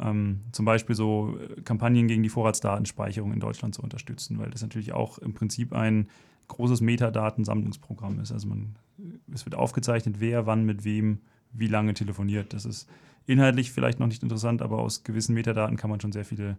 Ähm, 0.00 0.40
zum 0.52 0.64
Beispiel 0.64 0.94
so 0.94 1.36
äh, 1.38 1.60
Kampagnen 1.62 2.06
gegen 2.06 2.22
die 2.22 2.28
Vorratsdatenspeicherung 2.28 3.32
in 3.32 3.40
Deutschland 3.40 3.74
zu 3.74 3.82
unterstützen, 3.82 4.38
weil 4.38 4.50
das 4.50 4.62
natürlich 4.62 4.92
auch 4.92 5.18
im 5.18 5.34
Prinzip 5.34 5.72
ein 5.72 6.08
großes 6.48 6.80
Metadatensammlungsprogramm 6.80 8.20
ist. 8.20 8.32
Also 8.32 8.48
man, 8.48 8.76
es 9.32 9.44
wird 9.44 9.54
aufgezeichnet, 9.54 10.16
wer 10.18 10.46
wann 10.46 10.64
mit 10.64 10.84
wem 10.84 11.20
wie 11.52 11.66
lange 11.66 11.94
telefoniert. 11.94 12.52
Das 12.52 12.64
ist 12.64 12.88
inhaltlich 13.26 13.72
vielleicht 13.72 14.00
noch 14.00 14.06
nicht 14.06 14.22
interessant, 14.22 14.62
aber 14.62 14.78
aus 14.78 15.04
gewissen 15.04 15.34
Metadaten 15.34 15.76
kann 15.76 15.90
man 15.90 16.00
schon 16.00 16.12
sehr 16.12 16.24
viele 16.24 16.56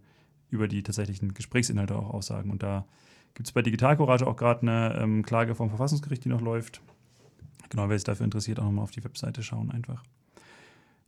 über 0.49 0.67
die 0.67 0.83
tatsächlichen 0.83 1.33
Gesprächsinhalte 1.33 1.95
auch 1.95 2.09
aussagen. 2.09 2.51
Und 2.51 2.63
da 2.63 2.85
gibt 3.33 3.47
es 3.47 3.53
bei 3.53 3.61
Digitalcourage 3.61 4.25
auch 4.25 4.35
gerade 4.35 4.61
eine 4.61 4.99
ähm, 4.99 5.23
Klage 5.23 5.55
vom 5.55 5.69
Verfassungsgericht, 5.69 6.25
die 6.25 6.29
noch 6.29 6.41
läuft. 6.41 6.81
Genau, 7.69 7.87
wer 7.87 7.97
sich 7.97 8.03
dafür 8.03 8.23
interessiert, 8.23 8.59
auch 8.59 8.63
nochmal 8.63 8.83
auf 8.83 8.91
die 8.91 9.03
Webseite 9.03 9.43
schauen 9.43 9.71
einfach. 9.71 10.03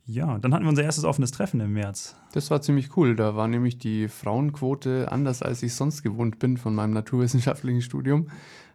Ja, 0.05 0.39
dann 0.39 0.53
hatten 0.53 0.65
wir 0.65 0.69
unser 0.69 0.83
erstes 0.83 1.05
offenes 1.05 1.31
Treffen 1.31 1.59
im 1.61 1.73
März. 1.73 2.15
Das 2.33 2.49
war 2.51 2.61
ziemlich 2.61 2.97
cool. 2.97 3.15
Da 3.15 3.35
war 3.35 3.47
nämlich 3.47 3.77
die 3.77 4.07
Frauenquote 4.07 5.11
anders, 5.11 5.41
als 5.41 5.63
ich 5.63 5.75
sonst 5.75 6.01
gewohnt 6.01 6.39
bin 6.39 6.57
von 6.57 6.73
meinem 6.73 6.93
naturwissenschaftlichen 6.93 7.81
Studium. 7.81 8.27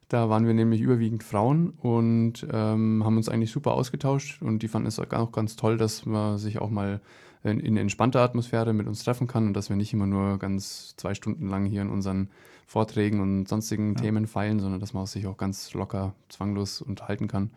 Da 0.08 0.28
waren 0.28 0.46
wir 0.46 0.54
nämlich 0.54 0.80
überwiegend 0.80 1.24
Frauen 1.24 1.70
und 1.70 2.46
ähm, 2.52 3.02
haben 3.04 3.16
uns 3.16 3.28
eigentlich 3.28 3.50
super 3.50 3.72
ausgetauscht 3.72 4.40
und 4.40 4.62
die 4.62 4.68
fanden 4.68 4.86
es 4.86 5.00
auch 5.00 5.32
ganz 5.32 5.56
toll, 5.56 5.78
dass 5.78 6.06
man 6.06 6.38
sich 6.38 6.60
auch 6.60 6.70
mal 6.70 7.00
in, 7.42 7.58
in 7.58 7.76
entspannter 7.76 8.20
Atmosphäre 8.20 8.72
mit 8.72 8.86
uns 8.86 9.02
treffen 9.02 9.26
kann 9.26 9.48
und 9.48 9.54
dass 9.54 9.68
wir 9.68 9.76
nicht 9.76 9.92
immer 9.92 10.06
nur 10.06 10.38
ganz 10.38 10.94
zwei 10.96 11.14
Stunden 11.14 11.48
lang 11.48 11.66
hier 11.66 11.82
in 11.82 11.90
unseren 11.90 12.30
Vorträgen 12.66 13.20
und 13.20 13.48
sonstigen 13.48 13.94
ja. 13.94 14.02
Themen 14.02 14.28
feilen, 14.28 14.60
sondern 14.60 14.78
dass 14.80 14.94
man 14.94 15.06
sich 15.06 15.26
auch 15.26 15.36
ganz 15.36 15.74
locker, 15.74 16.14
zwanglos 16.28 16.82
unterhalten 16.82 17.26
kann. 17.26 17.50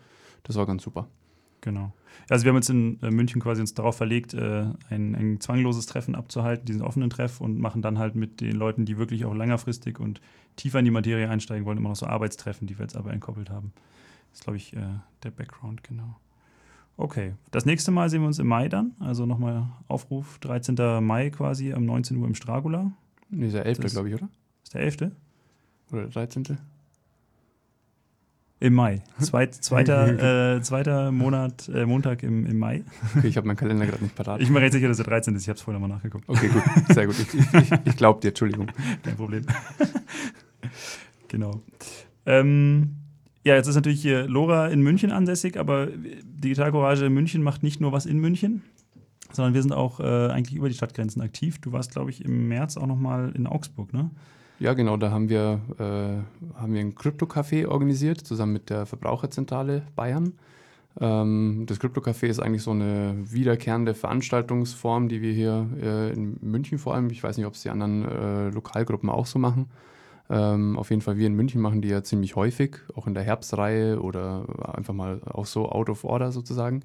Das 0.43 0.55
war 0.55 0.65
ganz 0.65 0.83
super. 0.83 1.07
Genau. 1.61 1.93
Also 2.29 2.45
wir 2.45 2.49
haben 2.51 2.57
jetzt 2.57 2.69
in 2.69 3.01
äh, 3.01 3.11
München 3.11 3.41
quasi 3.41 3.61
uns 3.61 3.73
darauf 3.73 3.97
verlegt, 3.97 4.33
äh, 4.33 4.65
ein, 4.89 5.15
ein 5.15 5.39
zwangloses 5.39 5.87
Treffen 5.87 6.15
abzuhalten, 6.15 6.65
diesen 6.65 6.81
offenen 6.81 7.09
Treff 7.09 7.41
und 7.41 7.59
machen 7.59 7.81
dann 7.81 7.97
halt 7.97 8.15
mit 8.15 8.41
den 8.41 8.55
Leuten, 8.55 8.85
die 8.85 8.97
wirklich 8.97 9.25
auch 9.25 9.33
längerfristig 9.33 9.99
und 9.99 10.21
tiefer 10.55 10.79
in 10.79 10.85
die 10.85 10.91
Materie 10.91 11.29
einsteigen 11.29 11.65
wollen, 11.65 11.77
immer 11.77 11.89
noch 11.89 11.95
so 11.95 12.05
Arbeitstreffen, 12.05 12.67
die 12.67 12.77
wir 12.77 12.83
jetzt 12.83 12.95
aber 12.95 13.11
entkoppelt 13.13 13.49
haben. 13.49 13.73
Das 14.29 14.39
ist, 14.39 14.43
glaube 14.43 14.57
ich, 14.57 14.75
äh, 14.75 14.81
der 15.23 15.31
Background, 15.31 15.83
genau. 15.83 16.17
Okay, 16.97 17.33
das 17.51 17.65
nächste 17.65 17.91
Mal 17.91 18.09
sehen 18.09 18.21
wir 18.21 18.27
uns 18.27 18.39
im 18.39 18.47
Mai 18.47 18.67
dann. 18.67 18.93
Also 18.99 19.25
nochmal 19.25 19.67
Aufruf, 19.87 20.37
13. 20.39 21.01
Mai 21.01 21.29
quasi 21.29 21.73
um 21.73 21.85
19 21.85 22.17
Uhr 22.17 22.27
im 22.27 22.35
Stragula. 22.35 22.91
Nee, 23.29 23.47
ist 23.47 23.53
der 23.53 23.65
11. 23.65 23.79
glaube 23.91 24.09
ich, 24.09 24.15
oder? 24.15 24.27
Ist 24.63 24.73
der 24.73 24.81
11.? 24.81 25.11
Oder 25.91 26.01
der 26.07 26.09
13.? 26.09 26.57
Im 28.61 28.73
Mai. 28.73 29.01
Zweit, 29.19 29.55
zweiter, 29.55 30.55
äh, 30.57 30.61
zweiter 30.61 31.11
Monat, 31.11 31.69
äh, 31.73 31.85
Montag 31.85 32.23
im, 32.23 32.45
im 32.45 32.59
Mai. 32.59 32.83
Okay, 33.15 33.27
ich 33.27 33.37
habe 33.37 33.47
meinen 33.47 33.55
Kalender 33.55 33.85
gerade 33.85 34.03
nicht 34.03 34.15
parat. 34.15 34.41
Ich 34.41 34.47
bin 34.47 34.53
mir 34.53 34.61
recht 34.61 34.73
sicher, 34.73 34.89
dass 34.89 34.97
der 34.97 35.05
13 35.05 35.33
ist. 35.35 35.43
Ich 35.43 35.49
habe 35.49 35.55
es 35.55 35.61
vorher 35.61 35.79
nochmal 35.79 35.95
nachgeguckt. 35.95 36.27
Okay, 36.27 36.49
gut. 36.49 36.63
Sehr 36.89 37.07
gut. 37.07 37.15
Ich, 37.19 37.33
ich, 37.33 37.71
ich 37.85 37.95
glaube 37.95 38.19
dir, 38.19 38.29
Entschuldigung. 38.29 38.67
Kein 39.01 39.15
Problem. 39.15 39.45
genau. 41.29 41.61
Ähm, 42.25 42.95
ja, 43.45 43.55
jetzt 43.55 43.67
ist 43.67 43.75
natürlich 43.75 44.01
hier 44.01 44.27
Lora 44.27 44.67
in 44.67 44.81
München 44.81 45.11
ansässig, 45.11 45.57
aber 45.57 45.87
Digital 45.87 46.71
Courage 46.71 47.09
München 47.09 47.41
macht 47.41 47.63
nicht 47.63 47.79
nur 47.79 47.93
was 47.93 48.05
in 48.05 48.19
München, 48.19 48.63
sondern 49.31 49.53
wir 49.53 49.61
sind 49.61 49.71
auch 49.71 50.01
äh, 50.01 50.03
eigentlich 50.03 50.57
über 50.57 50.67
die 50.67 50.75
Stadtgrenzen 50.75 51.21
aktiv. 51.21 51.59
Du 51.61 51.71
warst, 51.71 51.91
glaube 51.91 52.09
ich, 52.09 52.25
im 52.25 52.49
März 52.49 52.75
auch 52.75 52.87
nochmal 52.87 53.31
in 53.35 53.47
Augsburg, 53.47 53.93
ne? 53.93 54.11
Ja, 54.59 54.73
genau, 54.73 54.97
da 54.97 55.09
haben 55.11 55.29
wir, 55.29 55.61
äh, 55.79 56.59
haben 56.59 56.73
wir 56.73 56.81
ein 56.81 56.93
Krypto-Café 56.93 57.65
organisiert, 57.67 58.19
zusammen 58.19 58.51
mit 58.51 58.69
der 58.69 58.85
Verbraucherzentrale 58.85 59.83
Bayern. 59.95 60.33
Ähm, 60.99 61.63
das 61.65 61.79
Krypto-Café 61.79 62.27
ist 62.27 62.39
eigentlich 62.39 62.63
so 62.63 62.71
eine 62.71 63.15
wiederkehrende 63.23 63.93
Veranstaltungsform, 63.93 65.07
die 65.07 65.21
wir 65.21 65.31
hier 65.31 65.69
äh, 65.81 66.11
in 66.11 66.37
München 66.41 66.77
vor 66.77 66.93
allem, 66.93 67.09
ich 67.09 67.23
weiß 67.23 67.37
nicht, 67.37 67.45
ob 67.45 67.53
es 67.53 67.61
die 67.61 67.69
anderen 67.69 68.05
äh, 68.05 68.49
Lokalgruppen 68.49 69.09
auch 69.09 69.27
so 69.27 69.39
machen. 69.39 69.67
Ähm, 70.29 70.77
auf 70.77 70.89
jeden 70.89 71.01
Fall, 71.01 71.17
wir 71.17 71.27
in 71.27 71.35
München 71.35 71.61
machen 71.61 71.81
die 71.81 71.87
ja 71.87 72.03
ziemlich 72.03 72.35
häufig, 72.35 72.79
auch 72.95 73.07
in 73.07 73.13
der 73.13 73.23
Herbstreihe 73.23 74.01
oder 74.01 74.45
einfach 74.75 74.93
mal 74.93 75.21
auch 75.23 75.45
so 75.45 75.69
out 75.69 75.89
of 75.89 76.03
order 76.03 76.33
sozusagen. 76.33 76.83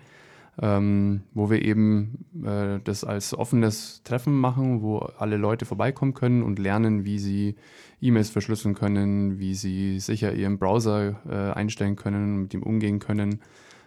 Ähm, 0.60 1.22
wo 1.32 1.50
wir 1.50 1.62
eben 1.62 2.24
äh, 2.44 2.80
das 2.84 3.04
als 3.04 3.36
offenes 3.36 4.02
Treffen 4.04 4.38
machen, 4.38 4.82
wo 4.82 4.98
alle 4.98 5.36
Leute 5.36 5.64
vorbeikommen 5.64 6.14
können 6.14 6.42
und 6.42 6.58
lernen, 6.58 7.04
wie 7.04 7.18
sie 7.18 7.56
E-Mails 8.00 8.30
verschlüsseln 8.30 8.74
können, 8.74 9.38
wie 9.38 9.54
sie 9.54 9.98
sicher 9.98 10.32
ihren 10.32 10.58
Browser 10.58 11.20
äh, 11.28 11.56
einstellen 11.56 11.96
können, 11.96 12.42
mit 12.42 12.54
ihm 12.54 12.62
umgehen 12.62 12.98
können, 12.98 13.40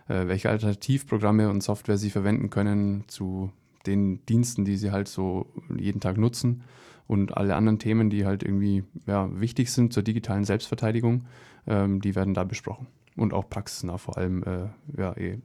äh, 0.08 0.28
welche 0.28 0.50
Alternativprogramme 0.50 1.50
und 1.50 1.64
Software 1.64 1.98
sie 1.98 2.10
verwenden 2.10 2.50
können 2.50 3.04
zu 3.08 3.52
den 3.86 4.26
Diensten, 4.26 4.66
die 4.66 4.76
sie 4.76 4.92
halt 4.92 5.08
so 5.08 5.48
jeden 5.78 6.02
Tag 6.02 6.18
nutzen 6.18 6.64
und 7.08 7.38
alle 7.38 7.56
anderen 7.56 7.80
Themen, 7.80 8.10
die 8.10 8.26
halt 8.26 8.44
irgendwie 8.44 8.84
ja, 9.06 9.30
wichtig 9.40 9.72
sind 9.72 9.94
zur 9.94 10.04
digitalen 10.04 10.44
Selbstverteidigung, 10.44 11.26
ähm, 11.66 12.02
die 12.02 12.16
werden 12.16 12.34
da 12.34 12.44
besprochen 12.44 12.88
und 13.16 13.34
auch 13.34 13.50
praxisnah 13.50 13.98
vor 13.98 14.18
allem 14.18 14.44
äh, 14.44 14.68
ja, 15.00 15.16
eh 15.16 15.40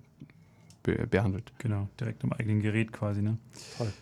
be 0.83 1.07
behandelt. 1.07 1.53
Genau, 1.59 1.89
direkt 1.99 2.25
am 2.25 2.33
eigenen 2.33 2.61
Gerät 2.61 2.93
quasi. 2.93 3.23
Ne? 3.23 3.39
Toll. 3.79 3.93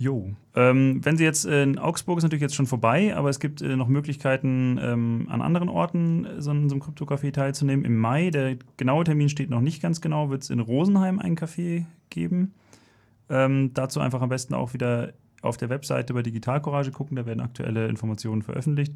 Jo. 0.00 0.30
Ähm, 0.54 1.04
wenn 1.04 1.16
Sie 1.16 1.24
jetzt 1.24 1.44
in 1.44 1.76
Augsburg 1.76 2.18
ist 2.18 2.22
natürlich 2.22 2.42
jetzt 2.42 2.54
schon 2.54 2.68
vorbei, 2.68 3.16
aber 3.16 3.30
es 3.30 3.40
gibt 3.40 3.62
äh, 3.62 3.74
noch 3.74 3.88
Möglichkeiten, 3.88 4.78
ähm, 4.80 5.26
an 5.28 5.42
anderen 5.42 5.68
Orten 5.68 6.24
äh, 6.24 6.40
so, 6.40 6.52
in 6.52 6.68
so 6.68 6.76
einem 6.76 6.82
Krypto-Café 6.82 7.32
teilzunehmen. 7.32 7.84
Im 7.84 7.98
Mai, 7.98 8.30
der 8.30 8.56
genaue 8.76 9.02
Termin 9.02 9.28
steht 9.28 9.50
noch 9.50 9.60
nicht 9.60 9.82
ganz 9.82 10.00
genau, 10.00 10.30
wird 10.30 10.42
es 10.42 10.50
in 10.50 10.60
Rosenheim 10.60 11.18
ein 11.18 11.36
Café 11.36 11.84
geben. 12.10 12.54
Ähm, 13.28 13.72
dazu 13.74 13.98
einfach 13.98 14.22
am 14.22 14.28
besten 14.28 14.54
auch 14.54 14.72
wieder 14.72 15.12
auf 15.42 15.56
der 15.56 15.68
Webseite 15.68 16.12
über 16.12 16.22
Digital 16.22 16.60
Courage 16.60 16.90
gucken, 16.90 17.16
da 17.16 17.26
werden 17.26 17.40
aktuelle 17.40 17.88
Informationen 17.88 18.42
veröffentlicht. 18.42 18.92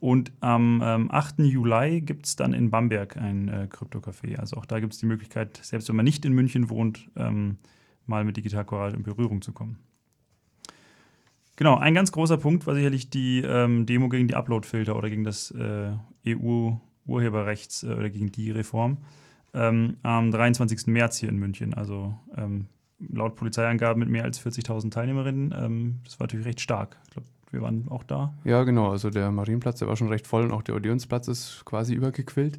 Und 0.00 0.32
am 0.40 0.82
ähm, 0.84 1.10
8. 1.10 1.38
Juli 1.40 2.00
gibt 2.00 2.26
es 2.26 2.36
dann 2.36 2.52
in 2.52 2.70
Bamberg 2.70 3.16
ein 3.16 3.48
äh, 3.48 3.68
Krypto-Café. 3.70 4.36
Also 4.36 4.56
auch 4.56 4.66
da 4.66 4.80
gibt 4.80 4.92
es 4.92 4.98
die 4.98 5.06
Möglichkeit, 5.06 5.58
selbst 5.62 5.88
wenn 5.88 5.96
man 5.96 6.04
nicht 6.04 6.24
in 6.24 6.32
München 6.32 6.68
wohnt, 6.68 7.08
ähm, 7.16 7.58
mal 8.06 8.24
mit 8.24 8.36
Digital 8.36 8.64
Courage 8.64 8.96
in 8.96 9.02
Berührung 9.02 9.40
zu 9.40 9.52
kommen. 9.52 9.78
Genau, 11.56 11.78
ein 11.78 11.94
ganz 11.94 12.10
großer 12.10 12.36
Punkt 12.36 12.66
war 12.66 12.74
sicherlich 12.74 13.10
die 13.10 13.40
ähm, 13.40 13.86
Demo 13.86 14.08
gegen 14.08 14.26
die 14.26 14.34
Upload-Filter 14.34 14.96
oder 14.96 15.08
gegen 15.08 15.22
das 15.22 15.52
äh, 15.52 15.92
EU-Urheberrechts 16.26 17.84
äh, 17.84 17.92
oder 17.92 18.10
gegen 18.10 18.32
die 18.32 18.50
Reform 18.50 18.98
ähm, 19.54 19.96
am 20.02 20.32
23. 20.32 20.88
März 20.88 21.18
hier 21.18 21.28
in 21.28 21.38
München. 21.38 21.72
Also 21.72 22.14
ähm, 22.36 22.66
laut 23.12 23.36
Polizeiangaben 23.36 24.00
mit 24.00 24.08
mehr 24.08 24.24
als 24.24 24.44
40.000 24.44 24.90
Teilnehmerinnen. 24.90 25.54
Ähm, 25.56 26.00
das 26.04 26.18
war 26.18 26.26
natürlich 26.26 26.46
recht 26.46 26.60
stark. 26.60 26.96
Ich 27.04 27.10
glaube, 27.10 27.28
wir 27.50 27.62
waren 27.62 27.86
auch 27.88 28.02
da. 28.02 28.34
Ja, 28.44 28.64
genau. 28.64 28.90
Also 28.90 29.10
der 29.10 29.30
Marienplatz, 29.30 29.78
der 29.78 29.88
war 29.88 29.96
schon 29.96 30.08
recht 30.08 30.26
voll 30.26 30.44
und 30.44 30.52
auch 30.52 30.62
der 30.62 30.74
Odeonsplatz 30.74 31.28
ist 31.28 31.62
quasi 31.64 31.94
übergequillt. 31.94 32.58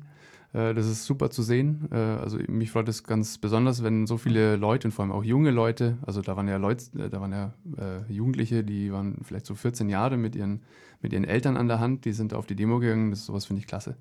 Äh, 0.53 0.73
das 0.73 0.87
ist 0.87 1.05
super 1.05 1.29
zu 1.29 1.43
sehen. 1.43 1.87
Äh, 1.91 1.97
also 1.97 2.39
mich 2.47 2.71
freut 2.71 2.87
es 2.87 3.03
ganz 3.03 3.37
besonders, 3.37 3.83
wenn 3.83 4.07
so 4.07 4.17
viele 4.17 4.55
Leute 4.55 4.87
und 4.87 4.91
vor 4.93 5.03
allem 5.03 5.11
auch 5.11 5.23
junge 5.23 5.51
Leute, 5.51 5.97
also 6.05 6.21
da 6.21 6.37
waren 6.37 6.47
ja 6.47 6.57
Leute, 6.57 6.85
äh, 6.97 7.09
da 7.09 7.19
waren 7.19 7.31
ja 7.31 7.53
äh, 7.77 8.11
Jugendliche, 8.11 8.63
die 8.63 8.91
waren 8.91 9.17
vielleicht 9.23 9.45
so 9.45 9.53
14 9.53 9.89
Jahre 9.89 10.17
mit 10.17 10.35
ihren, 10.35 10.61
mit 11.01 11.11
ihren 11.13 11.25
Eltern 11.25 11.57
an 11.57 11.67
der 11.67 11.79
Hand, 11.79 12.05
die 12.05 12.13
sind 12.13 12.33
auf 12.33 12.45
die 12.45 12.55
Demo 12.55 12.79
gegangen. 12.79 13.11
Das 13.11 13.25
sowas 13.25 13.45
finde 13.45 13.59
ich 13.59 13.67
klasse. 13.67 13.95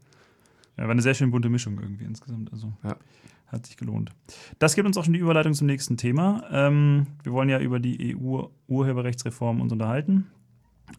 Ja, 0.76 0.84
war 0.84 0.90
eine 0.90 1.02
sehr 1.02 1.14
schön 1.14 1.30
bunte 1.30 1.48
Mischung 1.48 1.78
irgendwie 1.80 2.04
insgesamt. 2.04 2.52
Also 2.52 2.72
ja. 2.82 2.96
Hat 3.54 3.66
sich 3.66 3.76
gelohnt. 3.76 4.12
Das 4.58 4.74
gibt 4.74 4.86
uns 4.86 4.96
auch 4.96 5.04
schon 5.04 5.14
die 5.14 5.20
Überleitung 5.20 5.54
zum 5.54 5.66
nächsten 5.66 5.96
Thema. 5.96 6.44
Ähm, 6.50 7.06
wir 7.22 7.32
wollen 7.32 7.48
ja 7.48 7.58
über 7.60 7.80
die 7.80 8.16
EU-Urheberrechtsreform 8.16 9.60
uns 9.60 9.72
unterhalten. 9.72 10.26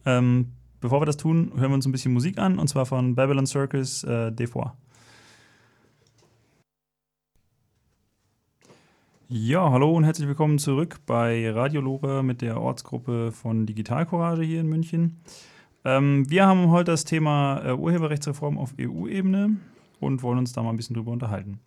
Ähm, 0.04 0.52
bevor 0.80 1.00
wir 1.00 1.06
das 1.06 1.16
tun, 1.16 1.52
hören 1.56 1.70
wir 1.70 1.74
uns 1.74 1.86
ein 1.86 1.92
bisschen 1.92 2.12
Musik 2.12 2.38
an 2.38 2.58
und 2.58 2.68
zwar 2.68 2.86
von 2.86 3.14
Babylon 3.14 3.46
Circus 3.46 4.04
äh, 4.04 4.32
Des. 4.32 4.50
Ja, 9.28 9.70
hallo 9.72 9.92
und 9.92 10.04
herzlich 10.04 10.28
willkommen 10.28 10.58
zurück 10.60 11.00
bei 11.04 11.50
Radio 11.50 11.80
Lore 11.80 12.22
mit 12.22 12.42
der 12.42 12.60
Ortsgruppe 12.60 13.32
von 13.32 13.66
Digital 13.66 14.06
Courage 14.06 14.44
hier 14.44 14.60
in 14.60 14.68
München. 14.68 15.20
Ähm, 15.84 16.30
wir 16.30 16.46
haben 16.46 16.70
heute 16.70 16.92
das 16.92 17.04
Thema 17.04 17.60
äh, 17.64 17.72
Urheberrechtsreform 17.72 18.56
auf 18.56 18.74
EU-Ebene 18.80 19.56
und 19.98 20.22
wollen 20.22 20.38
uns 20.38 20.52
da 20.52 20.62
mal 20.62 20.70
ein 20.70 20.76
bisschen 20.76 20.94
drüber 20.94 21.10
unterhalten. 21.10 21.58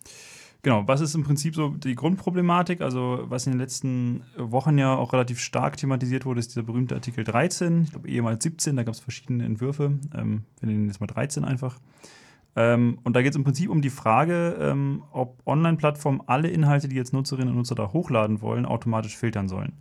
Genau, 0.62 0.86
was 0.86 1.00
ist 1.00 1.14
im 1.14 1.24
Prinzip 1.24 1.54
so 1.54 1.70
die 1.70 1.94
Grundproblematik? 1.94 2.82
Also, 2.82 3.24
was 3.24 3.46
in 3.46 3.52
den 3.52 3.60
letzten 3.60 4.22
Wochen 4.36 4.76
ja 4.76 4.94
auch 4.94 5.14
relativ 5.14 5.40
stark 5.40 5.78
thematisiert 5.78 6.26
wurde, 6.26 6.40
ist 6.40 6.50
dieser 6.50 6.62
berühmte 6.62 6.94
Artikel 6.94 7.24
13, 7.24 7.84
ich 7.84 7.90
glaube 7.92 8.08
ehemals 8.08 8.42
17, 8.42 8.76
da 8.76 8.82
gab 8.82 8.94
es 8.94 9.00
verschiedene 9.00 9.44
Entwürfe. 9.44 9.98
Ähm, 10.14 10.42
wir 10.60 10.68
nennen 10.68 10.88
jetzt 10.88 11.00
mal 11.00 11.06
13 11.06 11.44
einfach. 11.44 11.78
Ähm, 12.56 12.98
und 13.04 13.16
da 13.16 13.22
geht 13.22 13.30
es 13.30 13.36
im 13.36 13.44
Prinzip 13.44 13.70
um 13.70 13.80
die 13.80 13.90
Frage, 13.90 14.56
ähm, 14.60 15.02
ob 15.12 15.40
Online-Plattformen 15.46 16.20
alle 16.26 16.48
Inhalte, 16.48 16.88
die 16.88 16.96
jetzt 16.96 17.12
Nutzerinnen 17.12 17.48
und 17.48 17.56
Nutzer 17.56 17.74
da 17.74 17.92
hochladen 17.92 18.42
wollen, 18.42 18.66
automatisch 18.66 19.16
filtern 19.16 19.48
sollen. 19.48 19.72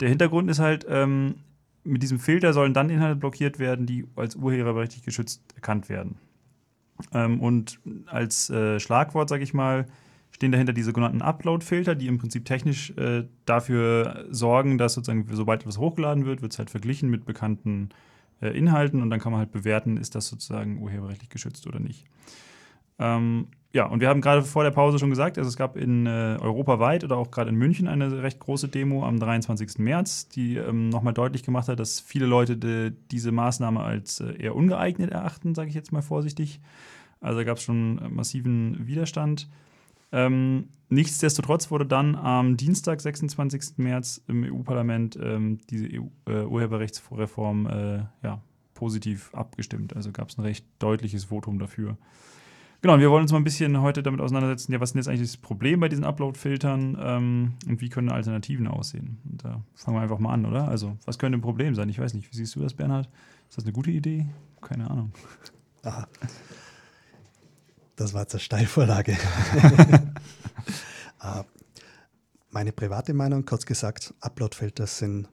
Der 0.00 0.08
Hintergrund 0.08 0.50
ist 0.50 0.60
halt, 0.60 0.86
ähm, 0.88 1.36
mit 1.84 2.02
diesem 2.02 2.18
Filter 2.18 2.52
sollen 2.52 2.74
dann 2.74 2.90
Inhalte 2.90 3.16
blockiert 3.16 3.58
werden, 3.58 3.86
die 3.86 4.06
als 4.16 4.34
urheberrechtlich 4.36 5.02
geschützt 5.02 5.42
erkannt 5.54 5.88
werden. 5.88 6.16
Ähm, 7.12 7.40
und 7.40 7.80
als 8.06 8.50
äh, 8.50 8.80
Schlagwort, 8.80 9.28
sage 9.28 9.42
ich 9.42 9.52
mal, 9.52 9.86
stehen 10.36 10.52
dahinter 10.52 10.74
die 10.74 10.82
sogenannten 10.82 11.22
Upload-Filter, 11.22 11.94
die 11.94 12.08
im 12.08 12.18
Prinzip 12.18 12.44
technisch 12.44 12.90
äh, 12.98 13.24
dafür 13.46 14.26
sorgen, 14.28 14.76
dass 14.76 14.92
sozusagen, 14.92 15.26
sobald 15.32 15.62
etwas 15.62 15.78
hochgeladen 15.78 16.26
wird, 16.26 16.42
wird 16.42 16.52
es 16.52 16.58
halt 16.58 16.68
verglichen 16.68 17.08
mit 17.08 17.24
bekannten 17.24 17.88
äh, 18.42 18.48
Inhalten 18.48 19.00
und 19.00 19.08
dann 19.08 19.18
kann 19.18 19.32
man 19.32 19.38
halt 19.38 19.50
bewerten, 19.50 19.96
ist 19.96 20.14
das 20.14 20.28
sozusagen 20.28 20.82
urheberrechtlich 20.82 21.30
geschützt 21.30 21.66
oder 21.66 21.80
nicht. 21.80 22.04
Ähm, 22.98 23.46
ja, 23.72 23.86
und 23.86 24.00
wir 24.00 24.10
haben 24.10 24.20
gerade 24.20 24.42
vor 24.42 24.62
der 24.62 24.72
Pause 24.72 24.98
schon 24.98 25.08
gesagt, 25.08 25.38
also 25.38 25.48
es 25.48 25.56
gab 25.56 25.74
in 25.74 26.04
äh, 26.04 26.36
europaweit 26.38 27.02
oder 27.02 27.16
auch 27.16 27.30
gerade 27.30 27.48
in 27.48 27.56
München 27.56 27.88
eine 27.88 28.22
recht 28.22 28.38
große 28.38 28.68
Demo 28.68 29.06
am 29.06 29.18
23. 29.18 29.78
März, 29.78 30.28
die 30.28 30.56
ähm, 30.56 30.90
nochmal 30.90 31.14
deutlich 31.14 31.44
gemacht 31.44 31.68
hat, 31.68 31.80
dass 31.80 31.98
viele 31.98 32.26
Leute 32.26 32.58
de, 32.58 32.92
diese 33.10 33.32
Maßnahme 33.32 33.80
als 33.80 34.20
äh, 34.20 34.34
eher 34.36 34.54
ungeeignet 34.54 35.10
erachten, 35.12 35.54
sage 35.54 35.70
ich 35.70 35.74
jetzt 35.74 35.92
mal 35.92 36.02
vorsichtig. 36.02 36.60
Also 37.22 37.42
gab 37.42 37.56
es 37.56 37.62
schon 37.62 38.14
massiven 38.14 38.86
Widerstand. 38.86 39.48
Ähm, 40.16 40.70
nichtsdestotrotz 40.88 41.70
wurde 41.70 41.84
dann 41.84 42.14
am 42.14 42.56
Dienstag, 42.56 43.02
26. 43.02 43.76
März, 43.76 44.22
im 44.28 44.44
EU-Parlament 44.44 45.18
ähm, 45.22 45.58
diese 45.68 45.88
EU, 45.92 46.06
äh, 46.26 46.44
Urheberrechtsreform 46.44 47.66
äh, 47.66 47.98
ja, 48.22 48.40
positiv 48.72 49.30
abgestimmt. 49.34 49.94
Also 49.94 50.12
gab 50.12 50.30
es 50.30 50.38
ein 50.38 50.42
recht 50.42 50.64
deutliches 50.78 51.24
Votum 51.24 51.58
dafür. 51.58 51.98
Genau, 52.80 52.98
wir 52.98 53.10
wollen 53.10 53.22
uns 53.22 53.32
mal 53.32 53.38
ein 53.38 53.44
bisschen 53.44 53.80
heute 53.82 54.02
damit 54.02 54.20
auseinandersetzen, 54.20 54.72
ja, 54.72 54.80
was 54.80 54.90
ist 54.90 54.96
jetzt 54.96 55.08
eigentlich 55.08 55.28
das 55.28 55.36
Problem 55.36 55.80
bei 55.80 55.88
diesen 55.88 56.04
Upload-Filtern 56.04 56.96
ähm, 56.98 57.52
und 57.66 57.80
wie 57.82 57.90
können 57.90 58.10
Alternativen 58.10 58.68
aussehen? 58.68 59.18
Und 59.30 59.44
da 59.44 59.62
fangen 59.74 59.98
wir 59.98 60.02
einfach 60.02 60.18
mal 60.18 60.32
an, 60.32 60.46
oder? 60.46 60.68
Also, 60.68 60.96
was 61.04 61.18
könnte 61.18 61.36
ein 61.36 61.42
Problem 61.42 61.74
sein? 61.74 61.90
Ich 61.90 61.98
weiß 61.98 62.14
nicht, 62.14 62.30
wie 62.32 62.36
siehst 62.36 62.54
du 62.54 62.60
das, 62.60 62.72
Bernhard? 62.72 63.08
Ist 63.48 63.58
das 63.58 63.64
eine 63.64 63.72
gute 63.72 63.90
Idee? 63.90 64.26
Keine 64.62 64.90
Ahnung. 64.90 65.12
Aha. 65.82 66.06
Das 67.96 68.12
war 68.12 68.22
jetzt 68.22 68.34
eine 68.34 68.40
Steilvorlage. 68.40 69.16
uh, 71.22 71.42
meine 72.50 72.72
private 72.72 73.14
Meinung, 73.14 73.44
kurz 73.44 73.64
gesagt, 73.64 74.14
Uploadfilter 74.20 74.86
sind 74.86 75.28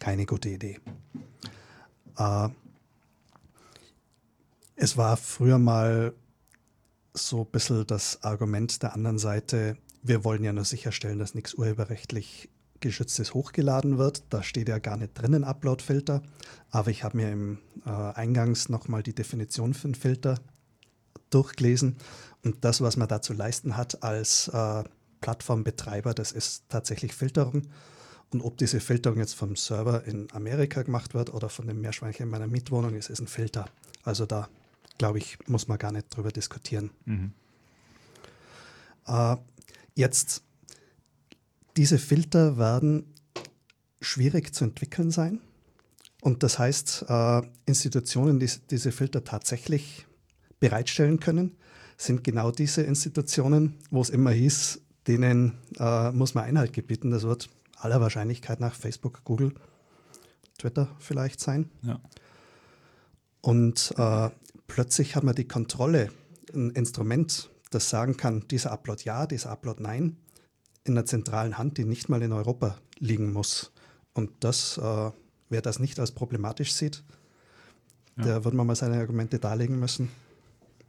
keine 0.00 0.24
gute 0.26 0.48
Idee. 0.48 0.80
Uh, 2.18 2.48
es 4.74 4.96
war 4.96 5.16
früher 5.16 5.58
mal 5.58 6.14
so 7.12 7.42
ein 7.42 7.50
bisschen 7.50 7.86
das 7.86 8.22
Argument 8.22 8.82
der 8.82 8.94
anderen 8.94 9.18
Seite, 9.18 9.76
wir 10.02 10.24
wollen 10.24 10.44
ja 10.44 10.52
nur 10.52 10.64
sicherstellen, 10.64 11.18
dass 11.18 11.34
nichts 11.34 11.54
urheberrechtlich 11.54 12.48
geschütztes 12.80 13.34
hochgeladen 13.34 13.98
wird. 13.98 14.22
Da 14.30 14.42
steht 14.42 14.68
ja 14.68 14.78
gar 14.78 14.96
nicht 14.96 15.14
drin 15.14 15.34
ein 15.34 15.44
Upload-Filter. 15.44 16.22
Aber 16.70 16.90
ich 16.90 17.02
habe 17.02 17.16
mir 17.16 17.32
im 17.32 17.58
äh, 17.84 17.90
Eingangs 17.90 18.68
nochmal 18.68 19.02
die 19.02 19.14
Definition 19.14 19.74
für 19.74 19.88
einen 19.88 19.94
Filter 19.96 20.38
durchgelesen. 21.30 21.96
Und 22.44 22.64
das, 22.64 22.80
was 22.80 22.96
man 22.96 23.08
da 23.08 23.20
zu 23.20 23.32
leisten 23.32 23.76
hat 23.76 24.02
als 24.02 24.48
äh, 24.48 24.84
Plattformbetreiber, 25.20 26.14
das 26.14 26.32
ist 26.32 26.64
tatsächlich 26.68 27.14
Filterung. 27.14 27.68
Und 28.30 28.42
ob 28.42 28.58
diese 28.58 28.80
Filterung 28.80 29.18
jetzt 29.18 29.34
vom 29.34 29.56
Server 29.56 30.04
in 30.04 30.28
Amerika 30.32 30.82
gemacht 30.82 31.14
wird 31.14 31.32
oder 31.32 31.48
von 31.48 31.66
dem 31.66 31.80
Meerschweinchen 31.80 32.24
in 32.24 32.30
meiner 32.30 32.46
Mietwohnung 32.46 32.94
ist, 32.94 33.08
ist 33.08 33.20
ein 33.20 33.26
Filter. 33.26 33.68
Also 34.02 34.26
da, 34.26 34.48
glaube 34.98 35.18
ich, 35.18 35.38
muss 35.46 35.68
man 35.68 35.78
gar 35.78 35.92
nicht 35.92 36.14
drüber 36.14 36.30
diskutieren. 36.30 36.90
Mhm. 37.06 37.32
Äh, 39.06 39.36
jetzt, 39.94 40.42
diese 41.76 41.98
Filter 41.98 42.58
werden 42.58 43.14
schwierig 44.00 44.54
zu 44.54 44.64
entwickeln 44.64 45.10
sein. 45.10 45.40
Und 46.20 46.42
das 46.42 46.58
heißt, 46.58 47.06
äh, 47.08 47.42
Institutionen, 47.64 48.40
die 48.40 48.50
diese 48.70 48.92
Filter 48.92 49.24
tatsächlich 49.24 50.06
bereitstellen 50.60 51.20
können, 51.20 51.56
sind 51.96 52.24
genau 52.24 52.50
diese 52.50 52.82
Institutionen, 52.82 53.74
wo 53.90 54.00
es 54.00 54.10
immer 54.10 54.30
hieß, 54.30 54.80
denen 55.06 55.58
äh, 55.78 56.12
muss 56.12 56.34
man 56.34 56.44
Einhalt 56.44 56.72
gebieten. 56.72 57.10
Das 57.10 57.24
wird 57.24 57.48
aller 57.76 58.00
Wahrscheinlichkeit 58.00 58.60
nach 58.60 58.74
Facebook, 58.74 59.24
Google, 59.24 59.54
Twitter 60.58 60.88
vielleicht 60.98 61.40
sein. 61.40 61.70
Ja. 61.82 62.00
Und 63.40 63.94
äh, 63.96 64.30
plötzlich 64.66 65.16
hat 65.16 65.24
man 65.24 65.34
die 65.34 65.48
Kontrolle, 65.48 66.10
ein 66.54 66.70
Instrument, 66.70 67.50
das 67.70 67.90
sagen 67.90 68.16
kann, 68.16 68.46
dieser 68.48 68.72
Upload 68.72 69.02
ja, 69.04 69.26
dieser 69.26 69.50
Upload 69.50 69.82
nein. 69.82 70.16
in 70.84 70.94
einer 70.94 71.04
zentralen 71.04 71.58
Hand, 71.58 71.78
die 71.78 71.84
nicht 71.84 72.08
mal 72.08 72.22
in 72.22 72.32
Europa 72.32 72.78
liegen 72.98 73.32
muss. 73.32 73.72
Und 74.14 74.30
das, 74.40 74.78
äh, 74.78 75.10
wer 75.48 75.62
das 75.62 75.78
nicht 75.78 76.00
als 76.00 76.12
problematisch 76.12 76.72
sieht, 76.72 77.04
ja. 78.16 78.24
der 78.24 78.44
wird 78.44 78.54
man 78.54 78.66
mal 78.66 78.76
seine 78.76 78.98
Argumente 78.98 79.38
darlegen 79.38 79.78
müssen. 79.78 80.10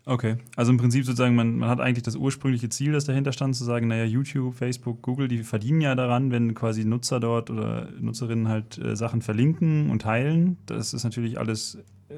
Okay, 0.09 0.37
also 0.55 0.71
im 0.71 0.79
Prinzip 0.79 1.05
sozusagen, 1.05 1.35
man, 1.35 1.59
man 1.59 1.69
hat 1.69 1.79
eigentlich 1.79 2.01
das 2.01 2.15
ursprüngliche 2.15 2.67
Ziel, 2.69 2.93
das 2.93 3.05
dahinter 3.05 3.31
stand, 3.31 3.55
zu 3.55 3.63
sagen, 3.63 3.89
naja, 3.89 4.05
YouTube, 4.05 4.55
Facebook, 4.55 5.03
Google, 5.03 5.27
die 5.27 5.43
verdienen 5.43 5.81
ja 5.81 5.93
daran, 5.93 6.31
wenn 6.31 6.55
quasi 6.55 6.83
Nutzer 6.83 7.19
dort 7.19 7.51
oder 7.51 7.89
Nutzerinnen 7.99 8.47
halt 8.47 8.79
äh, 8.79 8.95
Sachen 8.95 9.21
verlinken 9.21 9.91
und 9.91 10.01
teilen. 10.01 10.57
Das 10.65 10.95
ist 10.95 11.03
natürlich 11.03 11.37
alles 11.37 11.77
äh, 12.07 12.15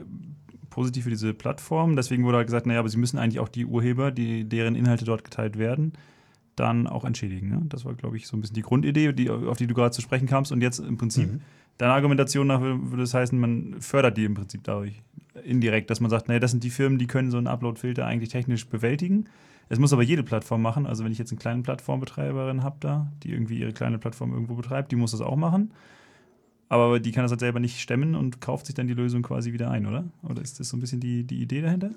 positiv 0.69 1.03
für 1.03 1.09
diese 1.09 1.33
Plattform. 1.33 1.97
Deswegen 1.97 2.23
wurde 2.23 2.37
halt 2.37 2.47
gesagt, 2.47 2.65
naja, 2.65 2.79
aber 2.79 2.87
sie 2.87 2.97
müssen 2.97 3.17
eigentlich 3.17 3.41
auch 3.41 3.49
die 3.49 3.65
Urheber, 3.65 4.11
die, 4.11 4.45
deren 4.45 4.75
Inhalte 4.75 5.03
dort 5.03 5.25
geteilt 5.25 5.57
werden, 5.57 5.91
dann 6.55 6.87
auch 6.87 7.05
entschädigen. 7.05 7.49
Ne? 7.49 7.61
Das 7.69 7.85
war, 7.85 7.93
glaube 7.93 8.17
ich, 8.17 8.27
so 8.27 8.37
ein 8.37 8.41
bisschen 8.41 8.55
die 8.55 8.61
Grundidee, 8.61 9.13
die, 9.13 9.29
auf 9.29 9.57
die 9.57 9.67
du 9.67 9.73
gerade 9.73 9.91
zu 9.91 10.01
sprechen 10.01 10.27
kamst. 10.27 10.51
Und 10.51 10.61
jetzt 10.61 10.79
im 10.79 10.97
Prinzip, 10.97 11.31
mhm. 11.31 11.41
deiner 11.77 11.93
Argumentation 11.93 12.47
nach 12.47 12.61
würde 12.61 13.03
es 13.03 13.13
heißen, 13.13 13.39
man 13.39 13.75
fördert 13.79 14.17
die 14.17 14.25
im 14.25 14.33
Prinzip 14.33 14.63
dadurch 14.63 15.01
indirekt, 15.43 15.89
dass 15.89 15.99
man 15.99 16.09
sagt, 16.09 16.27
naja, 16.27 16.39
das 16.39 16.51
sind 16.51 16.63
die 16.63 16.69
Firmen, 16.69 16.99
die 16.99 17.07
können 17.07 17.31
so 17.31 17.37
einen 17.37 17.47
Upload-Filter 17.47 18.05
eigentlich 18.05 18.29
technisch 18.29 18.67
bewältigen. 18.67 19.25
Es 19.69 19.79
muss 19.79 19.93
aber 19.93 20.03
jede 20.03 20.23
Plattform 20.23 20.61
machen. 20.61 20.85
Also 20.85 21.05
wenn 21.05 21.13
ich 21.13 21.17
jetzt 21.17 21.31
eine 21.31 21.39
kleine 21.39 21.61
Plattformbetreiberin 21.61 22.63
habe 22.63 22.75
da, 22.81 23.07
die 23.23 23.31
irgendwie 23.31 23.59
ihre 23.59 23.71
kleine 23.71 23.97
Plattform 23.97 24.33
irgendwo 24.33 24.55
betreibt, 24.55 24.91
die 24.91 24.97
muss 24.97 25.11
das 25.11 25.21
auch 25.21 25.37
machen. 25.37 25.71
Aber 26.71 27.01
die 27.01 27.11
kann 27.11 27.25
das 27.25 27.31
halt 27.31 27.41
selber 27.41 27.59
nicht 27.59 27.81
stemmen 27.81 28.15
und 28.15 28.39
kauft 28.39 28.65
sich 28.65 28.75
dann 28.75 28.87
die 28.87 28.93
Lösung 28.93 29.23
quasi 29.23 29.51
wieder 29.51 29.69
ein, 29.69 29.85
oder? 29.85 30.05
Oder 30.23 30.41
ist 30.41 30.57
das 30.57 30.69
so 30.69 30.77
ein 30.77 30.79
bisschen 30.79 31.01
die, 31.01 31.25
die 31.25 31.41
Idee 31.41 31.61
dahinter? 31.61 31.91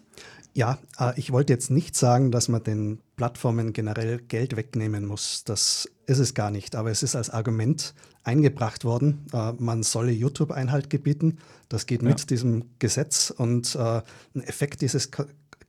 Ja, 0.53 0.79
äh, 0.99 1.13
ich 1.17 1.31
wollte 1.31 1.53
jetzt 1.53 1.71
nicht 1.71 1.95
sagen, 1.95 2.33
dass 2.33 2.49
man 2.49 2.61
den 2.65 2.99
Plattformen 3.15 3.73
generell 3.73 4.19
Geld 4.19 4.57
wegnehmen 4.57 5.07
muss. 5.07 5.45
Das 5.45 5.89
ist 6.07 6.19
es 6.19 6.35
gar 6.35 6.51
nicht. 6.51 6.75
Aber 6.75 6.91
es 6.91 7.05
ist 7.05 7.15
als 7.15 7.31
Argument 7.31 7.95
eingebracht 8.25 8.85
worden, 8.85 9.27
äh, 9.33 9.53
man 9.59 9.85
solle 9.85 10.11
YouTube 10.11 10.51
Einhalt 10.51 10.91
gebieten. 10.91 11.39
Das 11.69 11.87
geht 11.87 12.03
ja. 12.03 12.09
mit 12.09 12.29
diesem 12.31 12.65
Gesetz 12.81 13.31
und 13.31 13.77
äh, 13.77 14.03
ein 14.35 14.43
Effekt 14.43 14.81
dieses 14.83 15.09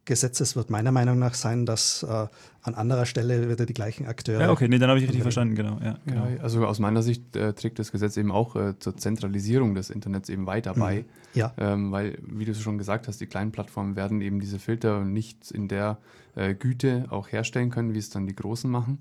Gesetzes 0.06 0.56
wird 0.56 0.70
meiner 0.70 0.92
Meinung 0.92 1.18
nach 1.18 1.34
sein, 1.34 1.66
dass 1.66 2.04
äh, 2.04 2.28
an 2.62 2.76
anderer 2.76 3.06
Stelle 3.06 3.50
wieder 3.50 3.66
die 3.66 3.74
gleichen 3.74 4.06
Akteure. 4.06 4.42
Ja, 4.42 4.52
okay, 4.52 4.68
nee, 4.68 4.78
dann 4.78 4.90
habe 4.90 5.00
ich 5.00 5.06
richtig 5.06 5.24
verstanden, 5.24 5.56
genau. 5.56 5.80
Ja, 5.84 5.98
genau. 6.06 6.28
Ja, 6.28 6.44
also 6.44 6.66
aus 6.66 6.80
meiner 6.80 7.02
Sicht 7.02 7.36
äh, 7.36 7.54
trägt 7.54 7.80
das 7.80 7.92
Gesetz 7.92 8.16
eben 8.16 8.32
auch 8.32 8.56
äh, 8.56 8.78
zur 8.78 8.96
Zentralisierung 8.96 9.74
des 9.74 9.90
Internets 9.90 10.30
eben 10.30 10.46
weiter 10.46 10.76
mhm. 10.76 10.80
bei. 10.80 11.06
Ja. 11.34 11.54
Ähm, 11.58 11.92
weil, 11.92 12.20
wie 12.22 12.46
du 12.46 12.54
schon 12.54 12.78
gesagt 12.78 13.08
hast, 13.08 13.20
die 13.20 13.26
kleinen 13.26 13.52
Plattformen 13.52 13.96
werden 13.96 14.22
eben 14.22 14.40
diese 14.40 14.60
Filter 14.60 15.04
nicht 15.04 15.50
in 15.52 15.68
der 15.68 15.98
äh, 16.36 16.54
Güte 16.54 17.08
auch 17.10 17.32
herstellen 17.32 17.72
können, 17.72 17.94
wie 17.96 18.00
es 18.00 18.10
dann 18.12 18.28
die 18.28 18.36
großen 18.36 18.70
machen. 18.70 19.00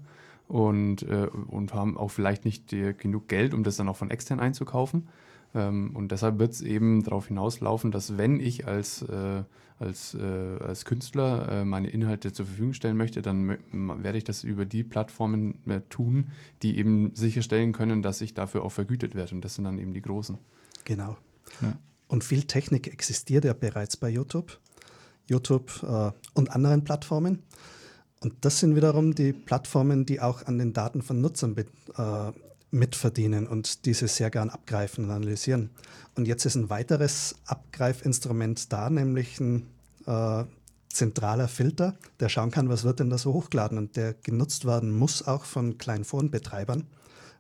Und, 0.49 1.03
äh, 1.03 1.29
und 1.49 1.73
haben 1.75 1.97
auch 1.97 2.11
vielleicht 2.11 2.45
nicht 2.45 2.69
genug 2.69 3.29
Geld, 3.29 3.55
um 3.55 3.65
das 3.65 3.77
dann 3.77 3.89
auch 3.89 3.97
von 3.97 4.11
extern 4.11 4.41
einzukaufen. 4.41 5.09
Ähm, 5.55 5.93
und 5.95 6.13
deshalb 6.13 6.39
wird 6.39 6.53
es 6.53 6.61
eben 6.61 7.03
darauf 7.03 7.29
hinauslaufen, 7.29 7.91
dass 7.91 8.19
wenn 8.19 8.41
ich 8.41 8.67
als, 8.67 9.03
äh, 9.03 9.43
als, 9.79 10.15
äh, 10.15 10.59
als 10.61 10.85
Künstler 10.85 11.49
äh, 11.49 11.65
meine 11.65 11.89
Inhalte 11.89 12.33
zur 12.33 12.47
Verfügung 12.47 12.75
stellen 12.75 12.97
möchte, 12.97 13.23
dann 13.23 13.59
werde 13.73 14.19
ich 14.19 14.25
das 14.25 14.45
über 14.45 14.65
die 14.65 14.85
Plattformen 14.85 15.59
äh, 15.69 15.81
tun, 15.89 16.31
die 16.63 16.79
eben 16.79 17.15
sicherstellen 17.15 17.73
können, 17.73 18.03
dass 18.03 18.21
ich 18.21 18.35
dafür 18.35 18.63
auch 18.65 18.73
vergütet 18.73 19.15
werde. 19.15 19.35
Und 19.35 19.45
das 19.45 19.57
sind 19.57 19.65
dann 19.65 19.79
eben 19.79 19.93
die 19.93 20.03
großen. 20.03 20.39
Genau. 20.85 21.17
Ja. 21.61 21.77
Und 22.07 22.23
viel 22.23 22.45
Technik 22.45 22.87
existiert 22.87 23.45
ja 23.45 23.53
bereits 23.53 23.97
bei 23.97 24.09
YouTube, 24.09 24.59
YouTube 25.27 25.83
äh, 25.83 26.13
und 26.35 26.51
anderen 26.51 26.85
Plattformen. 26.85 27.43
Und 28.21 28.35
das 28.43 28.61
sind 28.61 28.77
wiederum 28.77 29.15
die 29.15 29.33
Plattformen, 29.33 30.07
die 30.07 30.21
auch 30.21 30.47
an 30.47 30.59
den 30.59 30.73
Daten 30.73 31.03
von 31.03 31.21
Nutzern 31.21 31.57
äh, 31.57 32.33
mitverdienen 32.75 33.47
und 33.47 33.87
diese 33.87 34.09
sehr 34.09 34.31
gern 34.31 34.51
abgreifen 34.51 35.05
und 35.05 35.11
analysieren. 35.11 35.71
Und 36.17 36.27
jetzt 36.27 36.45
ist 36.45 36.57
ein 36.57 36.71
weiteres 36.71 37.37
Abgreifinstrument 37.47 38.73
da, 38.73 38.91
nämlich 38.91 39.41
ein 39.41 39.67
äh, 40.07 40.45
zentraler 40.89 41.49
Filter, 41.49 41.97
der 42.21 42.29
schauen 42.29 42.51
kann, 42.51 42.69
was 42.69 42.85
wird 42.85 43.01
denn 43.01 43.11
da 43.11 43.19
so 43.19 43.33
hochgeladen 43.33 43.79
und 43.79 43.97
der 43.97 44.15
genutzt 44.15 44.65
werden 44.65 44.97
muss 44.97 45.27
auch 45.27 45.45
von 45.45 45.79
Kleinforenbetreibern, 45.79 46.87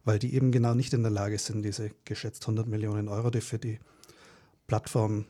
weil 0.05 0.19
die 0.19 0.35
eben 0.35 0.53
genau 0.53 0.75
nicht 0.75 0.93
in 0.93 1.03
der 1.03 1.13
Lage 1.13 1.39
sind, 1.39 1.63
diese 1.63 1.91
geschätzt 2.05 2.43
100 2.45 2.67
Millionen 2.67 3.09
Euro, 3.09 3.31
die 3.31 3.41
für 3.41 3.59
die 3.59 3.79
Plattform, 4.67 5.27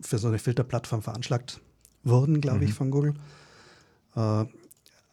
für 0.00 0.18
so 0.18 0.28
eine 0.28 0.38
Filterplattform 0.38 1.02
veranschlagt 1.02 1.60
wurden, 2.02 2.40
glaube 2.40 2.58
mhm. 2.58 2.64
ich, 2.64 2.74
von 2.74 2.90
Google, 2.90 3.14
äh, 4.16 4.44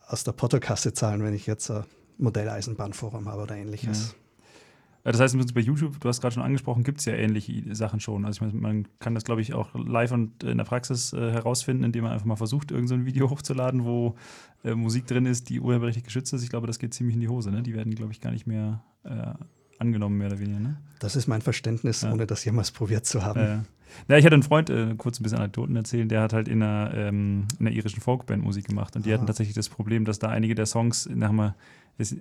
aus 0.08 0.24
der 0.24 0.32
Portokasse 0.32 0.94
zahlen, 0.94 1.24
wenn 1.24 1.34
ich 1.34 1.48
jetzt 1.48 1.70
äh, 1.70 1.82
Modelleisenbahnforum 2.18 3.28
habe 3.28 3.44
oder 3.44 3.56
ähnliches. 3.56 4.12
Ja. 4.12 5.12
Das 5.12 5.22
heißt, 5.22 5.54
bei 5.54 5.62
YouTube, 5.62 6.02
du 6.02 6.10
hast 6.10 6.20
gerade 6.20 6.34
schon 6.34 6.44
angesprochen, 6.44 6.84
gibt 6.84 7.00
es 7.00 7.06
ja 7.06 7.14
ähnliche 7.14 7.74
Sachen 7.74 8.02
schon. 8.02 8.26
Also 8.26 8.46
ich 8.46 8.54
meine, 8.54 8.62
man 8.62 8.88
kann 9.00 9.16
das, 9.16 9.24
glaube 9.24 9.42
ich, 9.42 9.54
auch 9.54 9.74
live 9.74 10.12
und 10.12 10.44
in 10.44 10.58
der 10.58 10.66
Praxis 10.66 11.14
äh, 11.14 11.32
herausfinden, 11.32 11.86
indem 11.86 12.04
man 12.04 12.12
einfach 12.12 12.26
mal 12.26 12.36
versucht, 12.36 12.72
irgendein 12.72 13.00
so 13.00 13.06
Video 13.06 13.30
hochzuladen, 13.30 13.86
wo 13.86 14.16
äh, 14.66 14.76
Musik 14.76 15.08
drin 15.08 15.26
ist, 15.26 15.48
die 15.48 15.62
urheberrechtlich 15.62 16.04
geschützt 16.04 16.34
ist. 16.34 16.44
Ich 16.44 16.50
glaube, 16.50 16.68
das 16.68 16.78
geht 16.78 16.94
ziemlich 16.94 17.16
in 17.16 17.22
die 17.22 17.30
Hose. 17.30 17.52
Ne? 17.52 17.64
Die 17.64 17.74
werden, 17.74 17.96
glaube 17.96 18.12
ich, 18.12 18.20
gar 18.20 18.32
nicht 18.32 18.48
mehr 18.48 18.84
äh, 19.06 19.34
angenommen, 19.80 20.18
mehr 20.18 20.28
oder 20.28 20.40
weniger. 20.40 20.60
Ne? 20.60 20.78
Das 21.00 21.16
ist 21.16 21.28
mein 21.28 21.42
Verständnis, 21.42 22.02
ja. 22.02 22.12
ohne 22.12 22.28
das 22.28 22.44
jemals 22.44 22.72
probiert 22.72 23.06
zu 23.06 23.24
haben. 23.24 23.40
Ja, 23.40 23.64
ja. 24.10 24.18
ich 24.18 24.26
hatte 24.26 24.34
einen 24.34 24.44
Freund, 24.44 24.70
äh, 24.70 24.94
kurz 24.98 25.22
ein 25.22 25.24
bisschen 25.24 25.40
Anekdoten 25.40 25.76
erzählen, 25.78 26.10
der 26.10 26.22
hat 26.22 26.34
halt 26.34 26.50
in 26.50 26.62
einer, 26.62 26.94
ähm, 26.94 27.48
in 27.60 27.68
einer 27.68 27.76
irischen 27.76 28.02
Folkband 28.02 28.44
Musik 28.44 28.68
gemacht 28.68 28.98
und 28.98 29.06
die 29.06 29.12
ah. 29.12 29.14
hatten 29.14 29.28
tatsächlich 29.28 29.56
das 29.56 29.70
Problem, 29.70 30.04
dass 30.04 30.20
da 30.20 30.28
einige 30.28 30.54
der 30.54 30.66
Songs 30.66 31.08
nach 31.14 31.32
mal 31.32 31.56
ist, 31.98 32.18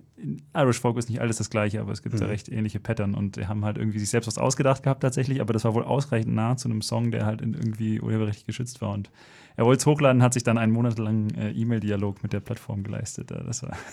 Irish 0.54 0.80
Folk 0.80 0.96
ist 0.96 1.10
nicht 1.10 1.20
alles 1.20 1.36
das 1.36 1.50
Gleiche, 1.50 1.80
aber 1.80 1.92
es 1.92 2.02
gibt 2.02 2.14
mhm. 2.14 2.20
da 2.20 2.26
recht 2.26 2.48
ähnliche 2.48 2.80
Pattern 2.80 3.14
und 3.14 3.36
die 3.36 3.46
haben 3.46 3.64
halt 3.64 3.78
irgendwie 3.78 3.98
sich 3.98 4.10
selbst 4.10 4.26
was 4.26 4.38
ausgedacht 4.38 4.82
gehabt 4.82 5.02
tatsächlich, 5.02 5.40
aber 5.40 5.52
das 5.52 5.64
war 5.64 5.74
wohl 5.74 5.84
ausreichend 5.84 6.34
nah 6.34 6.56
zu 6.56 6.68
einem 6.68 6.82
Song, 6.82 7.10
der 7.10 7.26
halt 7.26 7.42
irgendwie 7.42 8.00
urheberrechtlich 8.00 8.46
geschützt 8.46 8.80
war 8.80 8.92
und 8.92 9.10
er 9.56 9.64
wollte 9.64 9.80
es 9.80 9.86
hochladen, 9.86 10.22
hat 10.22 10.34
sich 10.34 10.42
dann 10.42 10.58
einen 10.58 10.72
monatelangen 10.72 11.34
äh, 11.34 11.50
E-Mail-Dialog 11.52 12.22
mit 12.22 12.32
der 12.32 12.40
Plattform 12.40 12.82
geleistet. 12.82 13.30
Das 13.30 13.62
war 13.62 13.76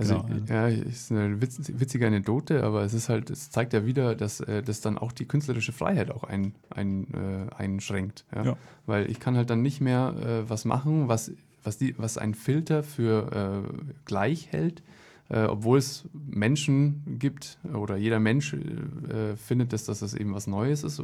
Also 0.00 0.22
genau, 0.22 0.46
ja, 0.48 0.68
ist 0.68 1.12
eine 1.12 1.42
witz, 1.42 1.60
witzige 1.74 2.06
Anekdote, 2.06 2.64
aber 2.64 2.84
es 2.84 2.94
ist 2.94 3.10
halt, 3.10 3.28
es 3.28 3.50
zeigt 3.50 3.74
ja 3.74 3.84
wieder, 3.84 4.14
dass 4.14 4.40
äh, 4.40 4.62
das 4.62 4.80
dann 4.80 4.96
auch 4.96 5.12
die 5.12 5.26
künstlerische 5.26 5.72
Freiheit 5.72 6.10
auch 6.10 6.24
ein, 6.24 6.54
ein, 6.70 7.12
äh, 7.12 7.54
einschränkt. 7.54 8.24
Ja? 8.34 8.44
ja? 8.44 8.56
Weil 8.86 9.10
ich 9.10 9.20
kann 9.20 9.36
halt 9.36 9.50
dann 9.50 9.60
nicht 9.60 9.82
mehr 9.82 10.14
äh, 10.18 10.48
was 10.48 10.64
machen, 10.64 11.08
was 11.08 11.32
was, 11.62 11.78
die, 11.78 11.94
was 11.98 12.18
ein 12.18 12.34
Filter 12.34 12.82
für 12.82 13.64
äh, 13.66 13.92
gleich 14.04 14.52
hält, 14.52 14.82
äh, 15.28 15.44
obwohl 15.44 15.78
es 15.78 16.08
Menschen 16.12 17.18
gibt 17.18 17.58
oder 17.72 17.96
jeder 17.96 18.20
Mensch 18.20 18.54
äh, 18.54 19.36
findet, 19.36 19.72
dass, 19.72 19.84
dass 19.84 20.00
das 20.00 20.14
eben 20.14 20.34
was 20.34 20.46
Neues 20.46 20.84
ist, 20.84 21.02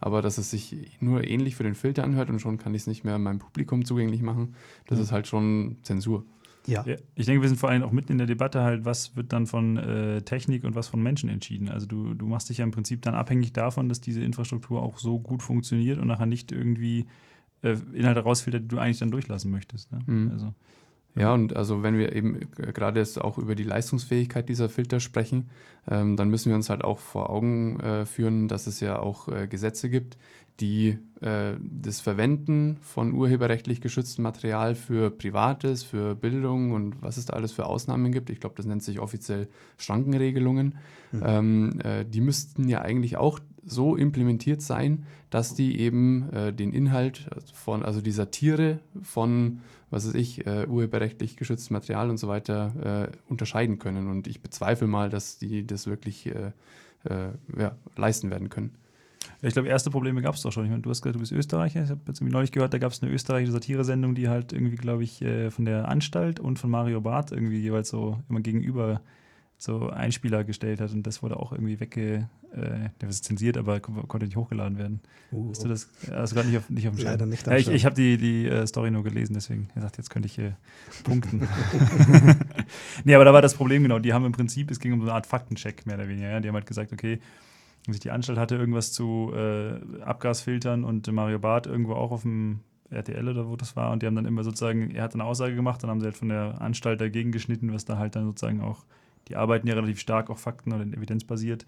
aber 0.00 0.22
dass 0.22 0.38
es 0.38 0.50
sich 0.50 0.98
nur 1.00 1.26
ähnlich 1.26 1.56
für 1.56 1.62
den 1.62 1.74
Filter 1.74 2.04
anhört 2.04 2.30
und 2.30 2.40
schon 2.40 2.58
kann 2.58 2.74
ich 2.74 2.82
es 2.82 2.86
nicht 2.86 3.04
mehr 3.04 3.18
meinem 3.18 3.38
Publikum 3.38 3.84
zugänglich 3.84 4.22
machen, 4.22 4.54
das 4.86 4.98
mhm. 4.98 5.04
ist 5.04 5.12
halt 5.12 5.26
schon 5.26 5.76
Zensur. 5.82 6.24
Ja. 6.66 6.84
ja. 6.86 6.96
Ich 7.14 7.26
denke, 7.26 7.42
wir 7.42 7.48
sind 7.48 7.58
vor 7.58 7.68
allem 7.68 7.82
auch 7.82 7.92
mitten 7.92 8.12
in 8.12 8.18
der 8.18 8.26
Debatte 8.26 8.62
halt, 8.62 8.84
was 8.84 9.16
wird 9.16 9.32
dann 9.32 9.46
von 9.46 9.76
äh, 9.76 10.22
Technik 10.22 10.64
und 10.64 10.74
was 10.74 10.88
von 10.88 11.02
Menschen 11.02 11.28
entschieden. 11.28 11.68
Also 11.68 11.86
du, 11.86 12.14
du 12.14 12.26
machst 12.26 12.48
dich 12.48 12.58
ja 12.58 12.64
im 12.64 12.70
Prinzip 12.70 13.02
dann 13.02 13.14
abhängig 13.14 13.52
davon, 13.52 13.88
dass 13.88 14.00
diese 14.00 14.22
Infrastruktur 14.22 14.82
auch 14.82 14.98
so 14.98 15.18
gut 15.18 15.42
funktioniert 15.42 15.98
und 15.98 16.08
nachher 16.08 16.26
nicht 16.26 16.52
irgendwie 16.52 17.06
äh, 17.64 17.76
Inhalte 17.92 18.20
rausfiltert, 18.20 18.64
die 18.64 18.68
du 18.68 18.78
eigentlich 18.78 18.98
dann 18.98 19.10
durchlassen 19.10 19.50
möchtest. 19.50 19.90
Ne? 19.90 20.00
Mhm. 20.06 20.30
Also, 20.32 20.54
ja, 21.16 21.32
und 21.32 21.54
also 21.54 21.82
wenn 21.82 21.96
wir 21.96 22.14
eben 22.14 22.40
gerade 22.56 22.98
jetzt 22.98 23.20
auch 23.20 23.38
über 23.38 23.54
die 23.54 23.62
Leistungsfähigkeit 23.62 24.48
dieser 24.48 24.68
Filter 24.68 24.98
sprechen, 24.98 25.48
ähm, 25.88 26.16
dann 26.16 26.28
müssen 26.28 26.48
wir 26.48 26.56
uns 26.56 26.70
halt 26.70 26.82
auch 26.82 26.98
vor 26.98 27.30
Augen 27.30 27.78
äh, 27.80 28.04
führen, 28.04 28.48
dass 28.48 28.66
es 28.66 28.80
ja 28.80 28.98
auch 28.98 29.28
äh, 29.28 29.46
Gesetze 29.46 29.88
gibt, 29.88 30.18
die 30.60 30.98
äh, 31.20 31.54
das 31.60 32.00
Verwenden 32.00 32.78
von 32.80 33.12
urheberrechtlich 33.12 33.80
geschütztem 33.80 34.24
Material 34.24 34.74
für 34.74 35.10
Privates, 35.10 35.84
für 35.84 36.16
Bildung 36.16 36.72
und 36.72 37.00
was 37.00 37.16
es 37.16 37.26
da 37.26 37.34
alles 37.34 37.52
für 37.52 37.66
Ausnahmen 37.66 38.10
gibt. 38.10 38.30
Ich 38.30 38.40
glaube, 38.40 38.56
das 38.56 38.66
nennt 38.66 38.82
sich 38.82 38.98
offiziell 38.98 39.48
Schrankenregelungen. 39.78 40.76
Mhm. 41.12 41.22
Ähm, 41.24 41.80
äh, 41.80 42.04
die 42.04 42.20
müssten 42.20 42.68
ja 42.68 42.82
eigentlich 42.82 43.16
auch 43.16 43.38
so 43.66 43.96
implementiert 43.96 44.62
sein, 44.62 45.06
dass 45.30 45.54
die 45.54 45.78
eben 45.80 46.30
äh, 46.32 46.52
den 46.52 46.72
Inhalt 46.72 47.28
von, 47.52 47.82
also 47.82 48.00
die 48.00 48.10
Satire 48.10 48.80
von, 49.02 49.60
was 49.90 50.06
weiß 50.06 50.14
ich, 50.14 50.46
äh, 50.46 50.66
urheberrechtlich 50.66 51.36
geschütztem 51.36 51.74
Material 51.74 52.10
und 52.10 52.18
so 52.18 52.28
weiter 52.28 53.10
äh, 53.12 53.16
unterscheiden 53.28 53.78
können. 53.78 54.08
Und 54.08 54.26
ich 54.26 54.40
bezweifle 54.40 54.86
mal, 54.86 55.10
dass 55.10 55.38
die 55.38 55.66
das 55.66 55.86
wirklich 55.86 56.26
äh, 56.26 56.52
äh, 57.04 57.28
ja, 57.58 57.76
leisten 57.96 58.30
werden 58.30 58.48
können. 58.48 58.74
Ich 59.42 59.54
glaube, 59.54 59.68
erste 59.68 59.90
Probleme 59.90 60.22
gab 60.22 60.34
es 60.34 60.42
doch 60.42 60.52
schon. 60.52 60.64
Ich 60.64 60.70
meine, 60.70 60.82
du 60.82 60.90
hast 60.90 61.02
gesagt, 61.02 61.16
du 61.16 61.20
bist 61.20 61.32
Österreicher. 61.32 61.82
Ich 61.82 61.90
habe 61.90 62.00
jetzt 62.06 62.20
neulich 62.20 62.52
gehört, 62.52 62.74
da 62.74 62.78
gab 62.78 62.92
es 62.92 63.02
eine 63.02 63.12
österreichische 63.12 63.52
Satiresendung, 63.52 64.14
die 64.14 64.28
halt 64.28 64.52
irgendwie, 64.52 64.76
glaube 64.76 65.04
ich, 65.04 65.22
äh, 65.22 65.50
von 65.50 65.64
der 65.64 65.88
Anstalt 65.88 66.40
und 66.40 66.58
von 66.58 66.70
Mario 66.70 67.00
Barth 67.00 67.32
irgendwie 67.32 67.58
jeweils 67.58 67.88
so 67.88 68.18
immer 68.28 68.40
gegenüber 68.40 69.00
so 69.58 69.88
Einspieler 69.88 70.44
gestellt 70.44 70.80
hat 70.80 70.92
und 70.92 71.06
das 71.06 71.22
wurde 71.22 71.38
auch 71.38 71.52
irgendwie 71.52 71.80
wegge, 71.80 72.28
äh, 72.52 72.90
der 73.00 73.08
ist 73.08 73.24
zensiert, 73.24 73.56
aber 73.56 73.80
konnte 73.80 74.26
nicht 74.26 74.36
hochgeladen 74.36 74.78
werden. 74.78 75.00
Uh, 75.32 75.50
hast 75.50 75.64
du 75.64 75.68
das 75.68 75.88
also 76.10 76.34
gerade 76.34 76.48
nicht 76.48 76.58
auf, 76.58 76.68
nicht 76.70 76.86
auf 76.86 76.94
dem 76.94 76.98
Schirm? 76.98 77.10
Leider 77.10 77.26
nicht. 77.26 77.46
Ja, 77.46 77.56
ich 77.56 77.68
ich 77.68 77.84
habe 77.84 77.94
die, 77.94 78.16
die 78.18 78.50
uh, 78.50 78.66
Story 78.66 78.90
nur 78.90 79.04
gelesen, 79.04 79.34
deswegen 79.34 79.68
gesagt, 79.74 79.96
jetzt 79.96 80.10
könnte 80.10 80.26
ich 80.26 80.34
hier 80.34 80.56
punkten. 81.04 81.40
nee, 83.04 83.14
aber 83.14 83.24
da 83.24 83.32
war 83.32 83.42
das 83.42 83.54
Problem 83.54 83.82
genau. 83.82 83.98
Die 83.98 84.12
haben 84.12 84.24
im 84.24 84.32
Prinzip, 84.32 84.70
es 84.70 84.80
ging 84.80 84.92
um 84.92 85.00
so 85.00 85.06
eine 85.06 85.14
Art 85.14 85.26
Faktencheck 85.26 85.86
mehr 85.86 85.96
oder 85.96 86.08
weniger. 86.08 86.30
Ja? 86.30 86.40
Die 86.40 86.48
haben 86.48 86.56
halt 86.56 86.66
gesagt, 86.66 86.92
okay, 86.92 87.20
sich 87.92 88.00
die 88.00 88.10
Anstalt 88.10 88.38
hatte 88.38 88.56
irgendwas 88.56 88.92
zu 88.92 89.32
äh, 89.34 90.02
Abgasfiltern 90.02 90.84
und 90.84 91.10
Mario 91.12 91.38
Barth 91.38 91.66
irgendwo 91.66 91.94
auch 91.94 92.12
auf 92.12 92.22
dem 92.22 92.60
RTL 92.90 93.28
oder 93.28 93.48
wo 93.48 93.56
das 93.56 93.76
war 93.76 93.92
und 93.92 94.02
die 94.02 94.06
haben 94.06 94.14
dann 94.14 94.26
immer 94.26 94.44
sozusagen, 94.44 94.90
er 94.90 95.02
hat 95.02 95.14
eine 95.14 95.24
Aussage 95.24 95.54
gemacht, 95.54 95.82
dann 95.82 95.90
haben 95.90 96.00
sie 96.00 96.06
halt 96.06 96.16
von 96.16 96.28
der 96.28 96.60
Anstalt 96.60 97.00
dagegen 97.00 97.32
geschnitten, 97.32 97.72
was 97.72 97.84
da 97.84 97.98
halt 97.98 98.16
dann 98.16 98.24
sozusagen 98.24 98.60
auch, 98.60 98.84
die 99.28 99.36
arbeiten 99.36 99.66
ja 99.66 99.74
relativ 99.74 100.00
stark 100.00 100.30
auf 100.30 100.40
Fakten 100.40 100.72
oder 100.72 100.84
evidenzbasiert, 100.84 101.66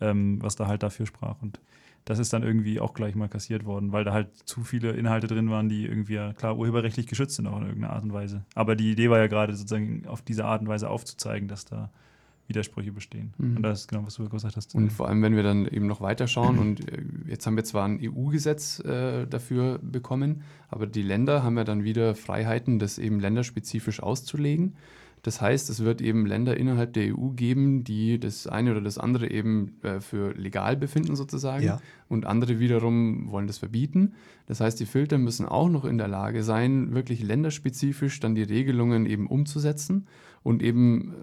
ähm, 0.00 0.42
was 0.42 0.56
da 0.56 0.66
halt 0.66 0.82
dafür 0.82 1.06
sprach 1.06 1.40
und 1.42 1.60
das 2.06 2.20
ist 2.20 2.32
dann 2.32 2.44
irgendwie 2.44 2.78
auch 2.78 2.94
gleich 2.94 3.16
mal 3.16 3.28
kassiert 3.28 3.64
worden, 3.64 3.90
weil 3.90 4.04
da 4.04 4.12
halt 4.12 4.28
zu 4.44 4.62
viele 4.62 4.92
Inhalte 4.92 5.26
drin 5.26 5.50
waren, 5.50 5.68
die 5.68 5.84
irgendwie 5.84 6.14
ja 6.14 6.32
klar 6.32 6.56
urheberrechtlich 6.56 7.08
geschützt 7.08 7.34
sind 7.34 7.48
auch 7.48 7.58
in 7.58 7.66
irgendeiner 7.66 7.94
Art 7.94 8.04
und 8.04 8.12
Weise. 8.12 8.44
Aber 8.54 8.76
die 8.76 8.92
Idee 8.92 9.10
war 9.10 9.18
ja 9.18 9.26
gerade 9.26 9.54
sozusagen 9.56 10.06
auf 10.06 10.22
diese 10.22 10.44
Art 10.44 10.60
und 10.60 10.68
Weise 10.68 10.88
aufzuzeigen, 10.88 11.48
dass 11.48 11.64
da 11.64 11.90
Widersprüche 12.46 12.92
bestehen. 12.92 13.34
Mhm. 13.38 13.56
Und 13.56 13.62
das 13.64 13.80
ist 13.80 13.88
genau, 13.88 14.06
was 14.06 14.14
du 14.14 14.28
gesagt 14.28 14.56
hast. 14.56 14.72
Und 14.76 14.92
vor 14.92 15.08
allem, 15.08 15.20
wenn 15.20 15.34
wir 15.34 15.42
dann 15.42 15.66
eben 15.66 15.88
noch 15.88 16.00
weiterschauen, 16.00 16.60
und 16.60 16.88
äh, 16.88 17.02
jetzt 17.26 17.44
haben 17.44 17.56
wir 17.56 17.64
zwar 17.64 17.86
ein 17.86 17.98
EU-Gesetz 18.00 18.78
äh, 18.80 19.26
dafür 19.26 19.80
bekommen, 19.82 20.42
aber 20.68 20.86
die 20.86 21.02
Länder 21.02 21.42
haben 21.42 21.56
ja 21.56 21.64
dann 21.64 21.82
wieder 21.82 22.14
Freiheiten, 22.14 22.78
das 22.78 22.98
eben 22.98 23.18
länderspezifisch 23.18 24.00
auszulegen. 24.00 24.76
Das 25.26 25.40
heißt, 25.40 25.68
es 25.70 25.82
wird 25.82 26.00
eben 26.00 26.24
Länder 26.24 26.56
innerhalb 26.56 26.92
der 26.92 27.12
EU 27.12 27.30
geben, 27.30 27.82
die 27.82 28.20
das 28.20 28.46
eine 28.46 28.70
oder 28.70 28.80
das 28.80 28.96
andere 28.96 29.28
eben 29.28 29.72
äh, 29.82 29.98
für 29.98 30.32
legal 30.34 30.76
befinden 30.76 31.16
sozusagen 31.16 31.64
ja. 31.64 31.80
und 32.08 32.26
andere 32.26 32.60
wiederum 32.60 33.28
wollen 33.32 33.48
das 33.48 33.58
verbieten. 33.58 34.14
Das 34.46 34.60
heißt, 34.60 34.78
die 34.78 34.86
Filter 34.86 35.18
müssen 35.18 35.44
auch 35.44 35.68
noch 35.68 35.84
in 35.84 35.98
der 35.98 36.06
Lage 36.06 36.44
sein, 36.44 36.94
wirklich 36.94 37.24
länderspezifisch 37.24 38.20
dann 38.20 38.36
die 38.36 38.44
Regelungen 38.44 39.04
eben 39.04 39.26
umzusetzen 39.26 40.06
und 40.44 40.62
eben, 40.62 41.10
äh, 41.10 41.14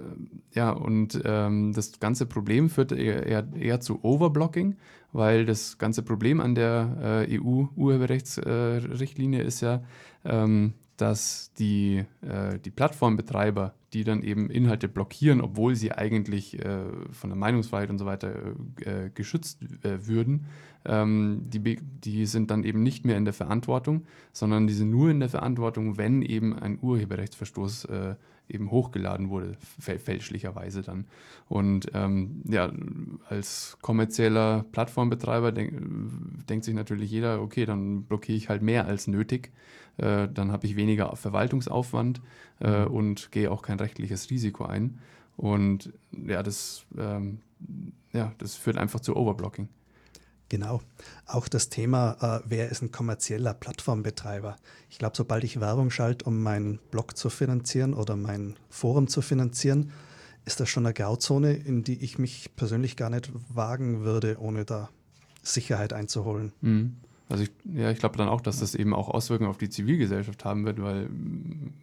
ja, 0.58 0.72
und 0.72 1.22
ähm, 1.24 1.72
das 1.72 1.98
ganze 2.02 2.26
Problem 2.26 2.70
führt 2.70 2.92
eher, 2.92 3.26
eher, 3.26 3.48
eher, 3.58 3.80
zu 3.80 4.04
Overblocking, 4.04 4.76
weil 5.13 5.46
das 5.46 5.78
ganze 5.78 6.04
Problem 6.04 6.42
an 6.42 6.56
der 6.56 7.26
äh, 7.30 7.39
EU-Urheberrechtsrichtlinie 7.39 9.44
äh, 9.44 9.48
ist 9.48 9.62
ja, 9.62 9.82
ähm, 10.26 10.74
dass 10.97 11.51
die, 11.53 12.06
äh, 12.21 12.60
die 12.60 12.69
Plattformbetreiber, 12.69 13.73
die 13.93 14.03
dann 14.03 14.21
eben 14.21 14.49
Inhalte 14.49 14.88
blockieren, 14.88 15.41
obwohl 15.41 15.75
sie 15.75 15.91
eigentlich 15.91 16.60
äh, 16.60 16.84
von 17.12 17.29
der 17.29 17.38
Meinungsfreiheit 17.38 17.89
und 17.89 17.99
so 17.99 18.06
weiter 18.06 18.34
äh, 18.82 19.10
geschützt 19.13 19.60
äh, 19.84 20.08
würden, 20.08 20.45
ähm, 20.86 21.45
die, 21.45 21.77
die 21.79 22.25
sind 22.25 22.51
dann 22.51 22.63
eben 22.63 22.84
nicht 22.84 23.06
mehr 23.06 23.17
in 23.17 23.25
der 23.25 23.34
Verantwortung, 23.34 24.06
sondern 24.32 24.67
die 24.67 24.73
sind 24.73 24.91
nur 24.91 25.10
in 25.10 25.19
der 25.19 25.29
Verantwortung, 25.29 25.97
wenn 25.97 26.21
eben 26.21 26.58
ein 26.58 26.77
Urheberrechtsverstoß 26.82 27.86
äh, 27.86 28.15
eben 28.49 28.71
hochgeladen 28.71 29.29
wurde, 29.29 29.56
fälschlicherweise 29.79 30.82
dann. 30.82 31.06
Und 31.49 31.91
ähm, 31.93 32.41
ja, 32.45 32.71
als 33.29 33.77
kommerzieller 33.82 34.65
Plattformbetreiber 34.71 35.51
denk, 35.51 35.73
denkt 36.47 36.65
sich 36.65 36.73
natürlich 36.73 37.10
jeder, 37.10 37.41
okay, 37.41 37.65
dann 37.65 38.03
blockiere 38.03 38.38
ich 38.38 38.49
halt 38.49 38.62
mehr 38.62 38.86
als 38.86 39.08
nötig. 39.08 39.51
Äh, 39.97 40.27
dann 40.34 40.51
habe 40.51 40.65
ich 40.65 40.75
weniger 40.75 41.15
Verwaltungsaufwand 41.15 42.21
äh, 42.60 42.86
mhm. 42.86 42.91
und 42.91 43.32
gehe 43.32 43.51
auch 43.51 43.62
kein 43.62 43.79
rechtliches 43.79 44.29
Risiko 44.29 44.65
ein. 44.65 44.99
Und 45.38 45.93
ja, 46.12 46.43
das, 46.43 46.86
ähm, 46.97 47.39
ja, 48.12 48.34
das 48.38 48.56
führt 48.56 48.77
einfach 48.77 48.99
zu 48.99 49.15
Overblocking. 49.15 49.67
Genau. 50.54 50.82
Auch 51.26 51.48
das 51.48 51.70
Thema, 51.70 52.16
äh, 52.22 52.44
wer 52.48 52.70
ist 52.70 52.84
ein 52.84 52.92
kommerzieller 52.92 53.56
Plattformbetreiber? 53.56 54.56
Ich 54.88 55.00
glaube, 55.00 55.18
sobald 55.18 55.44
ich 55.44 55.60
Werbung 55.60 55.89
schalte, 55.89 56.26
um 56.26 56.44
meinen 56.44 56.78
Blog 56.92 57.18
zu 57.18 57.32
finanzieren 57.32 57.96
oder 57.96 58.16
mein 58.16 58.56
Forum 58.70 59.08
zu 59.08 59.24
finanzieren, 59.24 59.92
ist 60.46 60.60
das 60.60 60.70
schon 60.70 60.86
eine 60.86 60.94
Grauzone, 60.94 61.54
in 61.54 61.84
die 61.84 62.04
ich 62.04 62.20
mich 62.20 62.56
persönlich 62.56 62.98
gar 62.98 63.10
nicht 63.10 63.32
wagen 63.50 64.02
würde, 64.02 64.38
ohne 64.39 64.63
da 64.63 64.92
Sicherheit 65.42 65.92
einzuholen. 65.92 66.54
Mhm. 66.62 66.98
Also 67.34 67.46
ich, 67.46 67.52
ja, 67.74 67.89
ich 67.89 67.98
glaube 67.98 68.15
dann 68.15 68.30
auch, 68.30 68.41
dass 68.41 68.60
das 68.60 68.76
eben 68.76 68.93
auch 68.93 69.10
Auswirkungen 69.10 69.50
auf 69.50 69.58
die 69.58 69.67
Zivilgesellschaft 69.67 70.46
haben 70.46 70.65
wird, 70.65 70.80
weil 70.80 71.10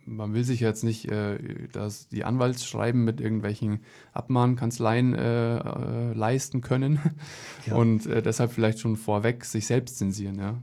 man 0.06 0.32
will 0.32 0.44
sich 0.44 0.60
jetzt 0.60 0.84
nicht 0.84 1.10
äh, 1.10 1.38
dass 1.72 2.06
die 2.06 2.22
Anwaltsschreiben 2.22 3.04
mit 3.04 3.20
irgendwelchen 3.20 3.80
Abmahnkanzleien 4.12 5.12
äh, 5.12 5.56
äh, 5.56 6.12
leisten 6.12 6.60
können 6.60 7.00
ja. 7.66 7.74
und 7.74 8.06
äh, 8.06 8.22
deshalb 8.22 8.52
vielleicht 8.52 8.78
schon 8.78 8.94
vorweg 8.94 9.44
sich 9.44 9.66
selbst 9.66 9.98
zensieren, 9.98 10.38
ja. 10.38 10.56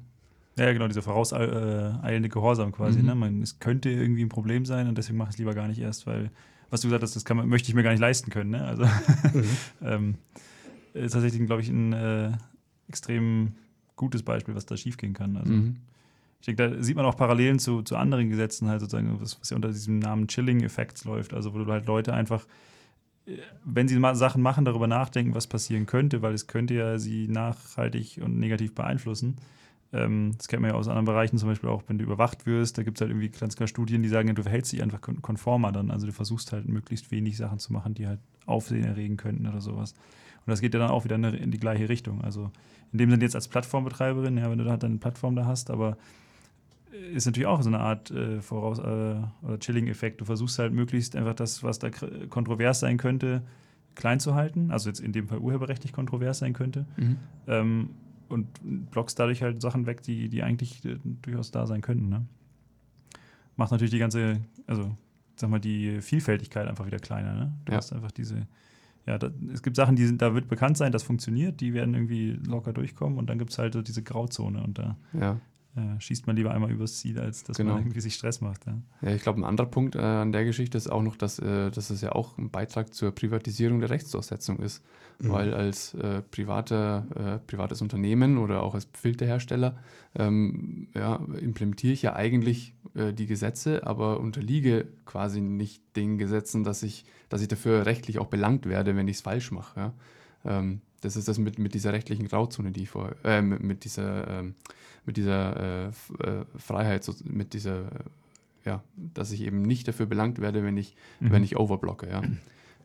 Ja, 0.57 0.71
genau, 0.71 0.87
dieser 0.87 1.01
vorauseilende 1.01 2.29
Gehorsam 2.29 2.71
quasi. 2.71 2.99
Mhm. 2.99 3.05
Ne? 3.07 3.15
Man, 3.15 3.41
es 3.41 3.59
könnte 3.59 3.89
irgendwie 3.89 4.23
ein 4.23 4.29
Problem 4.29 4.63
sein 4.63 4.87
und 4.87 4.97
deswegen 4.97 5.17
mache 5.17 5.31
ich 5.31 5.35
es 5.35 5.39
lieber 5.39 5.53
gar 5.53 5.67
nicht 5.67 5.81
erst, 5.81 6.07
weil, 6.07 6.31
was 6.69 6.79
du 6.79 6.87
gesagt 6.87 7.03
hast, 7.03 7.17
das 7.17 7.25
kann 7.25 7.45
möchte 7.49 7.67
ich 7.67 7.75
mir 7.75 7.83
gar 7.83 7.91
nicht 7.91 7.99
leisten 7.99 8.31
können. 8.31 8.51
Ne? 8.51 8.63
Also 8.63 8.85
mhm. 8.85 9.43
ähm, 9.81 10.15
ist 10.93 11.11
tatsächlich, 11.11 11.45
glaube 11.45 11.61
ich, 11.61 11.67
ein 11.67 11.91
äh, 11.91 12.31
extrem 12.87 13.55
gutes 13.97 14.23
Beispiel, 14.23 14.55
was 14.55 14.65
da 14.65 14.77
schiefgehen 14.77 15.13
kann. 15.13 15.35
Also, 15.35 15.51
mhm. 15.51 15.75
Ich 16.39 16.45
denke, 16.45 16.69
da 16.69 16.83
sieht 16.83 16.95
man 16.95 17.05
auch 17.05 17.17
Parallelen 17.17 17.59
zu, 17.59 17.81
zu 17.81 17.97
anderen 17.97 18.29
Gesetzen, 18.29 18.69
halt 18.69 18.79
sozusagen, 18.79 19.19
was, 19.19 19.39
was 19.41 19.49
ja 19.49 19.55
unter 19.55 19.69
diesem 19.69 19.99
Namen 19.99 20.27
Chilling-Effekts 20.27 21.03
läuft. 21.03 21.33
Also, 21.33 21.53
wo 21.53 21.57
du 21.57 21.71
halt 21.71 21.87
Leute 21.87 22.13
einfach, 22.13 22.45
äh, 23.25 23.37
wenn 23.65 23.87
sie 23.87 23.99
mal 23.99 24.15
Sachen 24.15 24.41
machen, 24.41 24.63
darüber 24.63 24.87
nachdenken, 24.87 25.35
was 25.35 25.47
passieren 25.47 25.85
könnte, 25.85 26.21
weil 26.21 26.33
es 26.33 26.47
könnte 26.47 26.75
ja 26.75 26.97
sie 26.99 27.27
nachhaltig 27.27 28.21
und 28.23 28.39
negativ 28.39 28.73
beeinflussen. 28.73 29.37
Ähm, 29.93 30.33
das 30.37 30.47
kennt 30.47 30.61
man 30.61 30.71
ja 30.71 30.77
aus 30.77 30.87
anderen 30.87 31.05
Bereichen, 31.05 31.37
zum 31.37 31.49
Beispiel 31.49 31.69
auch, 31.69 31.83
wenn 31.87 31.97
du 31.97 32.03
überwacht 32.03 32.45
wirst, 32.45 32.77
da 32.77 32.83
gibt 32.83 32.97
es 32.97 33.01
halt 33.01 33.11
irgendwie 33.11 33.29
ganz 33.29 33.55
klar 33.55 33.67
Studien, 33.67 34.03
die 34.03 34.09
sagen, 34.09 34.33
du 34.35 34.43
verhältst 34.43 34.71
dich 34.71 34.83
einfach 34.83 35.01
konformer 35.01 35.71
dann. 35.71 35.91
Also 35.91 36.05
du 36.05 36.13
versuchst 36.13 36.51
halt 36.51 36.67
möglichst 36.67 37.09
wenig 37.11 37.37
Sachen 37.37 37.59
zu 37.59 37.71
machen, 37.71 37.93
die 37.93 38.07
halt 38.07 38.19
Aufsehen 38.45 38.83
erregen 38.83 39.17
könnten 39.17 39.47
oder 39.47 39.61
sowas. 39.61 39.95
Und 40.47 40.51
das 40.51 40.61
geht 40.61 40.73
ja 40.73 40.79
dann 40.79 40.91
auch 40.91 41.03
wieder 41.03 41.15
in 41.15 41.51
die 41.51 41.59
gleiche 41.59 41.89
Richtung. 41.89 42.21
Also 42.21 42.51
in 42.93 42.99
dem 42.99 43.11
Sinne 43.11 43.23
jetzt 43.23 43.35
als 43.35 43.49
Plattformbetreiberin, 43.49 44.37
ja, 44.37 44.49
wenn 44.49 44.57
du 44.57 44.63
da 44.63 44.71
halt 44.71 44.83
deine 44.83 44.97
Plattform 44.97 45.35
da 45.35 45.45
hast, 45.45 45.69
aber 45.69 45.97
ist 47.13 47.25
natürlich 47.25 47.47
auch 47.47 47.61
so 47.61 47.69
eine 47.69 47.81
Art 47.81 48.11
äh, 48.11 48.39
Voraus- 48.41 48.79
äh, 48.79 49.45
oder 49.45 49.59
Chilling-Effekt. 49.59 50.21
Du 50.21 50.25
versuchst 50.25 50.57
halt 50.57 50.71
möglichst 50.71 51.17
einfach 51.17 51.33
das, 51.33 51.63
was 51.63 51.79
da 51.79 51.89
kontrovers 52.29 52.79
sein 52.79 52.97
könnte, 52.97 53.43
klein 53.95 54.21
zu 54.21 54.35
halten. 54.35 54.71
Also 54.71 54.89
jetzt 54.89 55.01
in 55.01 55.11
dem 55.11 55.27
Fall 55.27 55.39
urheberrechtlich 55.39 55.91
kontrovers 55.91 56.39
sein 56.39 56.53
könnte. 56.53 56.85
Mhm. 56.95 57.17
Ähm, 57.47 57.89
und 58.29 58.47
blockst 58.91 59.19
dadurch 59.19 59.41
halt 59.41 59.61
Sachen 59.61 59.85
weg, 59.85 60.01
die, 60.01 60.29
die 60.29 60.43
eigentlich 60.43 60.83
äh, 60.85 60.97
durchaus 61.21 61.51
da 61.51 61.67
sein 61.67 61.81
könnten. 61.81 62.07
Ne? 62.07 62.25
Macht 63.57 63.71
natürlich 63.71 63.91
die 63.91 63.99
ganze, 63.99 64.39
also 64.65 64.95
sag 65.35 65.49
mal, 65.49 65.59
die 65.59 65.99
Vielfältigkeit 66.01 66.67
einfach 66.67 66.85
wieder 66.85 66.99
kleiner. 66.99 67.33
Ne? 67.33 67.53
Du 67.65 67.73
ja. 67.73 67.77
hast 67.79 67.91
einfach 67.91 68.11
diese 68.11 68.47
ja, 69.07 69.17
da, 69.17 69.31
es 69.53 69.63
gibt 69.63 69.75
Sachen, 69.75 69.95
die 69.95 70.05
sind, 70.05 70.21
da 70.21 70.33
wird 70.33 70.47
bekannt 70.47 70.77
sein, 70.77 70.91
das 70.91 71.03
funktioniert, 71.03 71.61
die 71.61 71.73
werden 71.73 71.93
irgendwie 71.93 72.39
locker 72.45 72.73
durchkommen 72.73 73.17
und 73.17 73.29
dann 73.29 73.39
gibt 73.39 73.51
es 73.51 73.57
halt 73.57 73.73
so 73.73 73.81
diese 73.81 74.03
Grauzone 74.03 74.61
und 74.61 74.77
da 74.77 74.97
ja 75.13 75.39
äh, 75.77 76.01
schießt 76.01 76.27
man 76.27 76.35
lieber 76.35 76.51
einmal 76.51 76.71
übers 76.71 76.97
Ziel, 76.97 77.19
als 77.19 77.43
dass 77.43 77.57
genau. 77.57 77.73
man 77.73 77.83
irgendwie 77.83 78.01
sich 78.01 78.15
Stress 78.15 78.41
macht. 78.41 78.65
Ja, 78.65 78.77
ja 79.01 79.15
ich 79.15 79.21
glaube, 79.21 79.39
ein 79.39 79.43
anderer 79.43 79.67
Punkt 79.67 79.95
äh, 79.95 79.99
an 79.99 80.31
der 80.31 80.43
Geschichte 80.43 80.77
ist 80.77 80.91
auch 80.91 81.03
noch, 81.03 81.15
dass, 81.15 81.39
äh, 81.39 81.69
dass 81.69 81.89
es 81.89 82.01
ja 82.01 82.13
auch 82.13 82.37
ein 82.37 82.49
Beitrag 82.49 82.93
zur 82.93 83.11
Privatisierung 83.11 83.79
der 83.79 83.89
Rechtsdurchsetzung 83.89 84.59
ist. 84.59 84.83
Mhm. 85.19 85.31
Weil 85.31 85.53
als 85.53 85.93
äh, 85.95 86.21
privater, 86.21 87.05
äh, 87.15 87.47
privates 87.47 87.81
Unternehmen 87.81 88.37
oder 88.37 88.61
auch 88.63 88.75
als 88.75 88.87
Filterhersteller 88.93 89.77
ähm, 90.15 90.87
ja, 90.93 91.15
implementiere 91.39 91.93
ich 91.93 92.01
ja 92.01 92.15
eigentlich 92.15 92.73
äh, 92.95 93.13
die 93.13 93.25
Gesetze, 93.25 93.85
aber 93.85 94.19
unterliege 94.19 94.87
quasi 95.05 95.41
nicht 95.41 95.81
den 95.95 96.17
Gesetzen, 96.17 96.63
dass 96.63 96.83
ich, 96.83 97.05
dass 97.29 97.41
ich 97.41 97.47
dafür 97.47 97.85
rechtlich 97.85 98.19
auch 98.19 98.27
belangt 98.27 98.65
werde, 98.67 98.95
wenn 98.95 99.07
ich 99.07 99.17
es 99.17 99.21
falsch 99.21 99.51
mache. 99.51 99.79
Ja? 99.79 99.93
Ähm, 100.45 100.81
das 101.01 101.15
ist 101.15 101.27
das 101.27 101.37
mit, 101.37 101.59
mit 101.59 101.73
dieser 101.73 101.93
rechtlichen 101.93 102.27
Grauzone, 102.27 102.71
die 102.71 102.83
ich 102.83 102.89
vor, 102.89 103.15
äh, 103.23 103.41
mit, 103.41 103.61
mit, 103.61 103.83
dieser, 103.83 104.41
äh, 104.41 104.43
mit 105.07 105.17
dieser 105.17 105.87
äh, 105.87 105.87
äh, 105.87 106.45
Freiheit, 106.57 107.03
so, 107.03 107.13
mit 107.23 107.53
dieser, 107.53 107.85
äh, 107.85 108.03
ja, 108.65 108.83
dass 108.95 109.31
ich 109.31 109.41
eben 109.41 109.63
nicht 109.63 109.87
dafür 109.87 110.05
belangt 110.05 110.39
werde, 110.39 110.63
wenn 110.63 110.77
ich, 110.77 110.95
mhm. 111.19 111.31
wenn 111.31 111.43
ich 111.43 111.57
overblocke, 111.57 112.07
ja. 112.07 112.21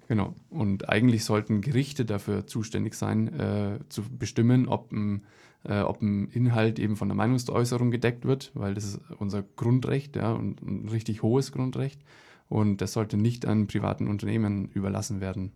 Genau. 0.09 0.35
Und 0.51 0.89
eigentlich 0.89 1.25
sollten 1.25 1.63
Gerichte 1.63 2.05
dafür 2.05 2.47
zuständig 2.47 2.95
sein, 2.95 3.29
äh, 3.39 3.79
zu 3.89 4.03
bestimmen, 4.03 4.69
ob 4.69 4.93
ein, 4.93 5.23
ob 5.65 6.03
ein 6.03 6.27
Inhalt 6.29 6.81
eben 6.81 6.97
von 6.97 7.09
der 7.09 7.15
Meinungsäußerung 7.15 7.93
gedeckt 7.93 8.25
wird, 8.25 8.51
weil 8.55 8.75
das 8.75 8.85
ist 8.85 9.01
unser 9.19 9.45
Grundrecht, 9.55 10.17
ja, 10.17 10.33
und 10.33 10.61
ein 10.61 10.89
richtig 10.89 11.23
hohes 11.23 11.53
Grundrecht. 11.53 12.03
Und 12.49 12.81
das 12.81 12.93
sollte 12.93 13.17
nicht 13.17 13.47
an 13.47 13.69
privaten 13.69 14.09
Unternehmen 14.09 14.69
überlassen 14.75 15.21
werden, 15.21 15.53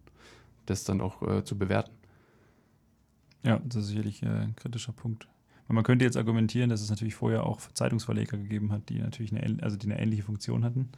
das 0.64 0.84
dann 0.84 1.00
auch 1.00 1.42
zu 1.42 1.58
bewerten. 1.58 1.90
Ja, 3.46 3.60
das 3.64 3.84
ist 3.84 3.88
sicherlich 3.88 4.22
äh, 4.22 4.26
ein 4.26 4.56
kritischer 4.56 4.92
Punkt. 4.92 5.28
Und 5.68 5.74
man 5.74 5.84
könnte 5.84 6.04
jetzt 6.04 6.16
argumentieren, 6.16 6.70
dass 6.70 6.80
es 6.80 6.90
natürlich 6.90 7.14
vorher 7.14 7.44
auch 7.44 7.60
Zeitungsverleger 7.74 8.36
gegeben 8.36 8.72
hat, 8.72 8.88
die 8.88 8.98
natürlich 8.98 9.34
eine, 9.34 9.62
also 9.62 9.76
die 9.76 9.86
eine 9.86 10.00
ähnliche 10.00 10.22
Funktion 10.22 10.64
hatten. 10.64 10.90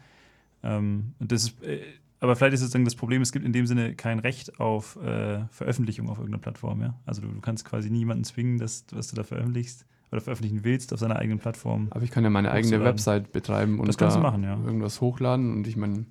Ähm, 0.62 1.14
und 1.18 1.32
das 1.32 1.44
ist, 1.44 1.62
äh, 1.62 1.80
aber 2.20 2.34
vielleicht 2.36 2.54
ist 2.54 2.60
sozusagen 2.60 2.84
das 2.84 2.96
Problem, 2.96 3.22
es 3.22 3.32
gibt 3.32 3.44
in 3.44 3.52
dem 3.52 3.66
Sinne 3.66 3.94
kein 3.94 4.18
Recht 4.18 4.58
auf 4.60 4.96
äh, 4.96 5.40
Veröffentlichung 5.50 6.08
auf 6.08 6.18
irgendeiner 6.18 6.42
Plattform. 6.42 6.80
Ja? 6.80 6.94
Also 7.06 7.22
du, 7.22 7.28
du 7.28 7.40
kannst 7.40 7.64
quasi 7.64 7.90
niemanden 7.90 8.24
zwingen, 8.24 8.58
dass, 8.58 8.84
was 8.92 9.08
du 9.08 9.16
da 9.16 9.22
veröffentlichst 9.22 9.86
oder 10.10 10.20
veröffentlichen 10.20 10.64
willst 10.64 10.92
auf 10.92 11.00
seiner 11.00 11.16
eigenen 11.16 11.38
Plattform. 11.38 11.88
Aber 11.90 12.02
ich 12.02 12.10
kann 12.10 12.24
ja 12.24 12.30
meine 12.30 12.50
eigene 12.50 12.82
Website 12.82 13.32
betreiben 13.32 13.78
und 13.78 14.00
da 14.00 14.18
machen, 14.18 14.42
ja. 14.42 14.58
irgendwas 14.64 15.00
hochladen. 15.00 15.52
Und 15.52 15.66
ich 15.66 15.76
meine, 15.76 16.06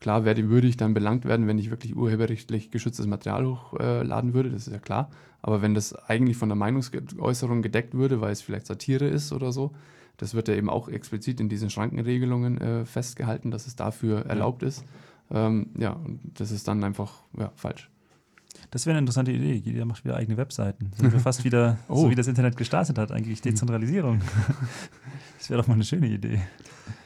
klar 0.00 0.24
werde, 0.24 0.48
würde 0.48 0.66
ich 0.66 0.76
dann 0.76 0.94
belangt 0.94 1.24
werden, 1.24 1.46
wenn 1.46 1.58
ich 1.58 1.70
wirklich 1.70 1.96
urheberrechtlich 1.96 2.70
geschütztes 2.70 3.06
Material 3.06 3.46
hochladen 3.46 4.34
würde, 4.34 4.50
das 4.50 4.66
ist 4.66 4.72
ja 4.72 4.78
klar. 4.78 5.10
Aber 5.42 5.62
wenn 5.62 5.74
das 5.74 5.94
eigentlich 5.94 6.36
von 6.36 6.48
der 6.48 6.56
Meinungsäußerung 6.56 7.62
gedeckt 7.62 7.94
würde, 7.94 8.20
weil 8.20 8.32
es 8.32 8.42
vielleicht 8.42 8.66
Satire 8.66 9.06
ist 9.06 9.32
oder 9.32 9.52
so, 9.52 9.72
das 10.16 10.34
wird 10.34 10.48
ja 10.48 10.54
eben 10.54 10.70
auch 10.70 10.88
explizit 10.88 11.40
in 11.40 11.48
diesen 11.48 11.70
Schrankenregelungen 11.70 12.58
äh, 12.58 12.84
festgehalten, 12.84 13.50
dass 13.50 13.66
es 13.66 13.76
dafür 13.76 14.26
erlaubt 14.26 14.62
ist. 14.62 14.84
Ähm, 15.30 15.68
ja, 15.78 15.92
und 15.92 16.20
das 16.34 16.50
ist 16.50 16.68
dann 16.68 16.82
einfach 16.84 17.22
ja, 17.38 17.52
falsch. 17.54 17.90
Das 18.70 18.86
wäre 18.86 18.94
eine 18.94 19.00
interessante 19.00 19.32
Idee. 19.32 19.54
Jeder 19.54 19.84
macht 19.84 20.04
wieder 20.04 20.16
eigene 20.16 20.36
Webseiten. 20.36 20.90
Sind 20.96 21.12
wir 21.12 21.20
fast 21.20 21.44
wieder, 21.44 21.78
oh. 21.88 22.02
so 22.02 22.10
wie 22.10 22.14
das 22.14 22.26
Internet 22.26 22.56
gestartet 22.56 22.98
hat, 22.98 23.12
eigentlich 23.12 23.40
Dezentralisierung. 23.42 24.20
das 25.46 25.50
wäre 25.50 25.62
doch 25.62 25.68
mal 25.68 25.74
eine 25.74 25.84
schöne 25.84 26.08
Idee. 26.08 26.40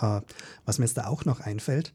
Uh, 0.00 0.20
was 0.64 0.78
mir 0.78 0.84
jetzt 0.84 0.96
da 0.96 1.08
auch 1.08 1.24
noch 1.24 1.40
einfällt, 1.40 1.92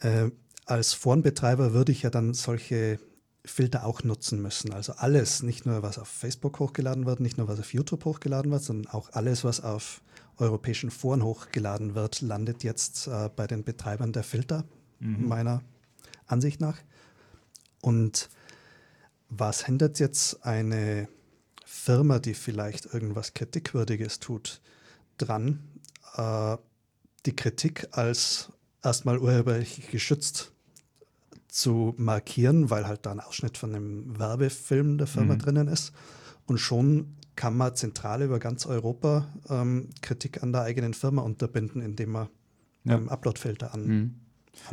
äh, 0.00 0.30
als 0.66 0.92
Forenbetreiber 0.92 1.72
würde 1.72 1.92
ich 1.92 2.02
ja 2.02 2.10
dann 2.10 2.34
solche 2.34 2.98
Filter 3.44 3.86
auch 3.86 4.02
nutzen 4.02 4.42
müssen. 4.42 4.72
Also 4.72 4.94
alles, 4.94 5.44
nicht 5.44 5.66
nur 5.66 5.84
was 5.84 6.00
auf 6.00 6.08
Facebook 6.08 6.58
hochgeladen 6.58 7.06
wird, 7.06 7.20
nicht 7.20 7.38
nur 7.38 7.46
was 7.46 7.60
auf 7.60 7.72
YouTube 7.72 8.04
hochgeladen 8.04 8.50
wird, 8.50 8.64
sondern 8.64 8.92
auch 8.92 9.12
alles, 9.12 9.44
was 9.44 9.60
auf 9.60 10.02
europäischen 10.36 10.90
Foren 10.90 11.22
hochgeladen 11.22 11.94
wird, 11.94 12.22
landet 12.22 12.64
jetzt 12.64 13.06
äh, 13.06 13.30
bei 13.36 13.46
den 13.46 13.62
Betreibern 13.62 14.12
der 14.12 14.24
Filter, 14.24 14.64
mhm. 14.98 15.28
meiner 15.28 15.62
Ansicht 16.26 16.60
nach. 16.60 16.78
Und 17.80 18.28
was 19.28 19.66
hindert 19.66 19.98
jetzt 19.98 20.44
eine 20.44 21.08
Firma, 21.64 22.18
die 22.18 22.34
vielleicht 22.34 22.92
irgendwas 22.92 23.34
Kritikwürdiges 23.34 24.20
tut, 24.20 24.60
dran, 25.18 25.60
äh, 26.16 26.56
die 27.26 27.34
Kritik 27.34 27.88
als 27.92 28.50
erstmal 28.82 29.18
urheberrechtlich 29.18 29.90
geschützt 29.90 30.52
zu 31.48 31.94
markieren, 31.98 32.70
weil 32.70 32.86
halt 32.86 33.06
da 33.06 33.12
ein 33.12 33.20
Ausschnitt 33.20 33.58
von 33.58 33.74
einem 33.74 34.18
Werbefilm 34.18 34.98
der 34.98 35.06
Firma 35.06 35.34
mhm. 35.34 35.38
drinnen 35.38 35.68
ist. 35.68 35.92
Und 36.46 36.58
schon 36.58 37.16
kann 37.36 37.56
man 37.56 37.74
zentral 37.74 38.22
über 38.22 38.38
ganz 38.38 38.66
Europa 38.66 39.32
ähm, 39.48 39.88
Kritik 40.00 40.42
an 40.42 40.52
der 40.52 40.62
eigenen 40.62 40.94
Firma 40.94 41.22
unterbinden, 41.22 41.82
indem 41.82 42.12
man 42.12 42.28
ja. 42.84 42.96
ähm, 42.96 43.08
Uploadfilter 43.08 43.74
an, 43.74 43.86
mhm. 43.86 44.14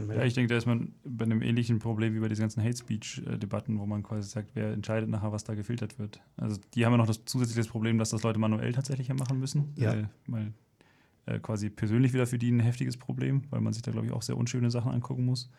Ja, 0.09 0.23
ich 0.23 0.33
denke, 0.33 0.49
da 0.49 0.57
ist 0.57 0.65
man 0.65 0.93
bei 1.05 1.23
einem 1.23 1.41
ähnlichen 1.41 1.79
Problem 1.79 2.13
wie 2.13 2.19
bei 2.19 2.27
diesen 2.27 2.41
ganzen 2.41 2.61
Hate 2.61 2.75
Speech-Debatten, 2.75 3.79
wo 3.79 3.85
man 3.85 4.03
quasi 4.03 4.27
sagt, 4.27 4.51
wer 4.53 4.73
entscheidet 4.73 5.09
nachher, 5.09 5.31
was 5.31 5.45
da 5.45 5.55
gefiltert 5.55 5.97
wird. 5.97 6.21
Also 6.35 6.59
die 6.73 6.85
haben 6.85 6.91
ja 6.91 6.97
noch 6.97 7.07
das 7.07 7.23
zusätzliche 7.25 7.69
Problem, 7.69 7.97
dass 7.97 8.09
das 8.09 8.23
Leute 8.23 8.39
manuell 8.39 8.73
tatsächlich 8.73 9.07
machen 9.13 9.39
müssen. 9.39 9.73
Ja. 9.77 10.09
Weil 10.27 10.53
äh, 11.25 11.39
quasi 11.39 11.69
persönlich 11.69 12.13
wieder 12.13 12.27
für 12.27 12.37
die 12.37 12.51
ein 12.51 12.59
heftiges 12.59 12.97
Problem, 12.97 13.43
weil 13.51 13.61
man 13.61 13.71
sich 13.71 13.81
da, 13.81 13.91
glaube 13.91 14.07
ich, 14.07 14.13
auch 14.13 14.21
sehr 14.21 14.35
unschöne 14.35 14.69
Sachen 14.69 14.91
angucken 14.91 15.25
muss. 15.25 15.49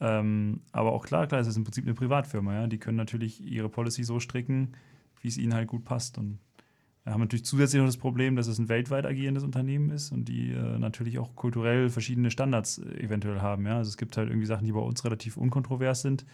Ähm, 0.00 0.62
aber 0.72 0.92
auch 0.92 1.04
klar, 1.04 1.26
klar, 1.26 1.40
es 1.40 1.46
ist 1.46 1.56
im 1.56 1.64
Prinzip 1.64 1.84
eine 1.84 1.94
Privatfirma, 1.94 2.54
ja. 2.54 2.66
Die 2.66 2.78
können 2.78 2.96
natürlich 2.96 3.42
ihre 3.42 3.68
Policy 3.68 4.04
so 4.04 4.20
stricken, 4.20 4.72
wie 5.20 5.28
es 5.28 5.36
ihnen 5.36 5.52
halt 5.54 5.68
gut 5.68 5.84
passt. 5.84 6.16
Und 6.16 6.38
wir 7.04 7.12
haben 7.12 7.20
natürlich 7.20 7.44
zusätzlich 7.44 7.80
noch 7.80 7.88
das 7.88 7.98
Problem, 7.98 8.34
dass 8.34 8.46
es 8.46 8.58
ein 8.58 8.70
weltweit 8.70 9.04
agierendes 9.04 9.44
Unternehmen 9.44 9.90
ist 9.90 10.10
und 10.10 10.24
die 10.24 10.52
äh, 10.52 10.78
natürlich 10.78 11.18
auch 11.18 11.36
kulturell 11.36 11.90
verschiedene 11.90 12.30
Standards 12.30 12.78
äh, 12.78 13.02
eventuell 13.02 13.40
haben. 13.40 13.66
Ja? 13.66 13.76
Also 13.76 13.90
es 13.90 13.98
gibt 13.98 14.16
halt 14.16 14.30
irgendwie 14.30 14.46
Sachen, 14.46 14.64
die 14.64 14.72
bei 14.72 14.80
uns 14.80 15.04
relativ 15.04 15.36
unkontrovers 15.36 16.00
sind 16.00 16.24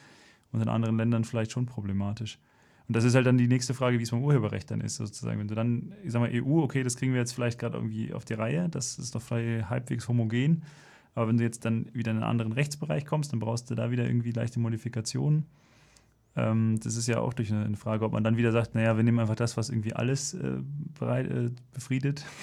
und 0.53 0.61
in 0.61 0.69
anderen 0.69 0.97
Ländern 0.97 1.25
vielleicht 1.25 1.51
schon 1.51 1.67
problematisch. 1.67 2.39
Und 2.87 2.95
das 2.95 3.03
ist 3.03 3.17
halt 3.17 3.27
dann 3.27 3.37
die 3.37 3.49
nächste 3.49 3.75
Frage, 3.75 3.99
wie 3.99 4.05
es 4.05 4.11
beim 4.11 4.23
Urheberrecht 4.23 4.71
dann 4.71 4.81
ist, 4.81 4.97
sozusagen. 4.97 5.41
Wenn 5.41 5.49
du 5.49 5.57
dann, 5.57 5.93
ich 6.05 6.13
sag 6.13 6.21
mal, 6.21 6.31
EU, 6.33 6.63
okay, 6.63 6.85
das 6.85 6.97
kriegen 6.97 7.13
wir 7.13 7.21
jetzt 7.21 7.33
vielleicht 7.33 7.59
gerade 7.59 7.77
irgendwie 7.77 8.13
auf 8.13 8.25
die 8.25 8.35
Reihe, 8.35 8.69
das 8.69 8.99
ist 8.99 9.15
doch 9.15 9.31
halbwegs 9.31 10.09
homogen. 10.09 10.63
Aber 11.15 11.29
wenn 11.29 11.37
du 11.37 11.45
jetzt 11.45 11.65
dann 11.65 11.87
wieder 11.93 12.13
in 12.13 12.19
einen 12.19 12.27
anderen 12.27 12.53
Rechtsbereich 12.53 13.07
kommst, 13.07 13.33
dann 13.33 13.41
brauchst 13.41 13.71
du 13.71 13.75
da 13.75 13.91
wieder 13.91 14.07
irgendwie 14.07 14.33
leichte 14.33 14.61
Modifikationen. 14.61 15.47
Ähm, 16.37 16.79
das 16.83 16.97
ist 16.97 17.07
ja 17.07 17.19
auch 17.19 17.35
durch 17.35 17.53
eine, 17.53 17.77
Frage, 17.77 18.05
ob 18.05 18.13
man 18.13 18.23
dann 18.23 18.37
wieder 18.37 18.53
sagt, 18.53 18.75
naja, 18.75 18.97
wir 18.97 19.03
nehmen 19.03 19.19
einfach 19.19 19.37
das, 19.37 19.57
was 19.57 19.69
irgendwie 19.69 19.95
alles 19.95 20.35
äh, 20.35 20.59
bereit, 20.99 21.31
äh, 21.31 21.51
befriedet. 21.73 22.25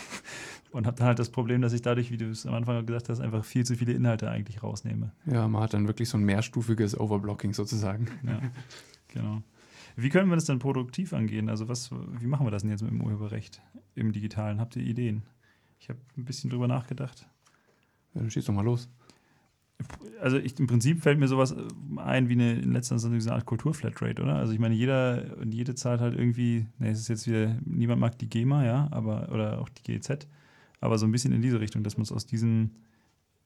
Und 0.71 0.85
habe 0.85 0.97
dann 0.97 1.07
halt 1.07 1.19
das 1.19 1.29
Problem, 1.29 1.61
dass 1.61 1.71
ich 1.71 1.81
dadurch, 1.81 2.11
wie 2.11 2.17
du 2.17 2.29
es 2.29 2.45
am 2.45 2.53
Anfang 2.53 2.85
gesagt 2.85 3.07
hast, 3.07 3.21
einfach 3.21 3.45
viel 3.45 3.65
zu 3.65 3.75
viele 3.75 3.93
Inhalte 3.93 4.29
eigentlich 4.29 4.61
rausnehme. 4.61 5.13
Ja, 5.25 5.47
man 5.47 5.63
hat 5.63 5.73
dann 5.73 5.87
wirklich 5.87 6.09
so 6.09 6.17
ein 6.17 6.23
mehrstufiges 6.23 6.99
Overblocking 6.99 7.53
sozusagen. 7.53 8.09
Ja, 8.23 8.41
genau. 9.07 9.41
Wie 9.95 10.09
können 10.09 10.29
wir 10.29 10.35
das 10.35 10.45
dann 10.45 10.59
produktiv 10.59 11.13
angehen? 11.13 11.49
Also 11.49 11.69
was, 11.69 11.89
wie 11.91 12.27
machen 12.27 12.45
wir 12.45 12.51
das 12.51 12.61
denn 12.61 12.69
jetzt 12.69 12.83
mit 12.83 12.91
dem 12.91 13.01
Urheberrecht 13.01 13.61
im 13.95 14.11
Digitalen? 14.11 14.59
Habt 14.59 14.75
ihr 14.75 14.83
Ideen? 14.83 15.23
Ich 15.79 15.89
habe 15.89 15.99
ein 16.17 16.25
bisschen 16.25 16.49
drüber 16.49 16.67
nachgedacht. 16.67 17.27
Ja, 18.13 18.21
dann 18.21 18.29
schieß 18.29 18.45
doch 18.45 18.53
mal 18.53 18.63
los. 18.63 18.89
Also 20.21 20.37
ich, 20.37 20.59
im 20.59 20.67
Prinzip 20.67 21.01
fällt 21.01 21.19
mir 21.19 21.27
sowas 21.27 21.55
ein 21.97 22.29
wie 22.29 22.33
eine 22.33 22.53
in 22.53 22.71
letzter 22.71 22.95
Instanz 22.95 23.27
eine 23.27 23.35
Art 23.35 23.45
Kulturflatrate, 23.45 24.21
oder? 24.23 24.35
Also 24.35 24.53
ich 24.53 24.59
meine, 24.59 24.73
jeder 24.73 25.37
und 25.39 25.53
jede 25.53 25.75
zahlt 25.75 26.01
halt 26.01 26.17
irgendwie, 26.17 26.65
ne, 26.79 26.89
es 26.89 26.99
ist 26.99 27.07
jetzt 27.07 27.27
wieder, 27.27 27.55
niemand 27.63 28.01
mag 28.01 28.17
die 28.17 28.27
GEMA, 28.27 28.65
ja, 28.65 28.87
aber, 28.91 29.29
oder 29.31 29.59
auch 29.59 29.69
die 29.69 29.83
GEZ, 29.83 30.27
aber 30.81 30.97
so 30.97 31.05
ein 31.05 31.11
bisschen 31.11 31.33
in 31.33 31.41
diese 31.41 31.59
Richtung, 31.59 31.83
dass 31.83 31.97
man 31.97 32.03
es 32.03 32.11
aus 32.11 32.25
diesen, 32.25 32.71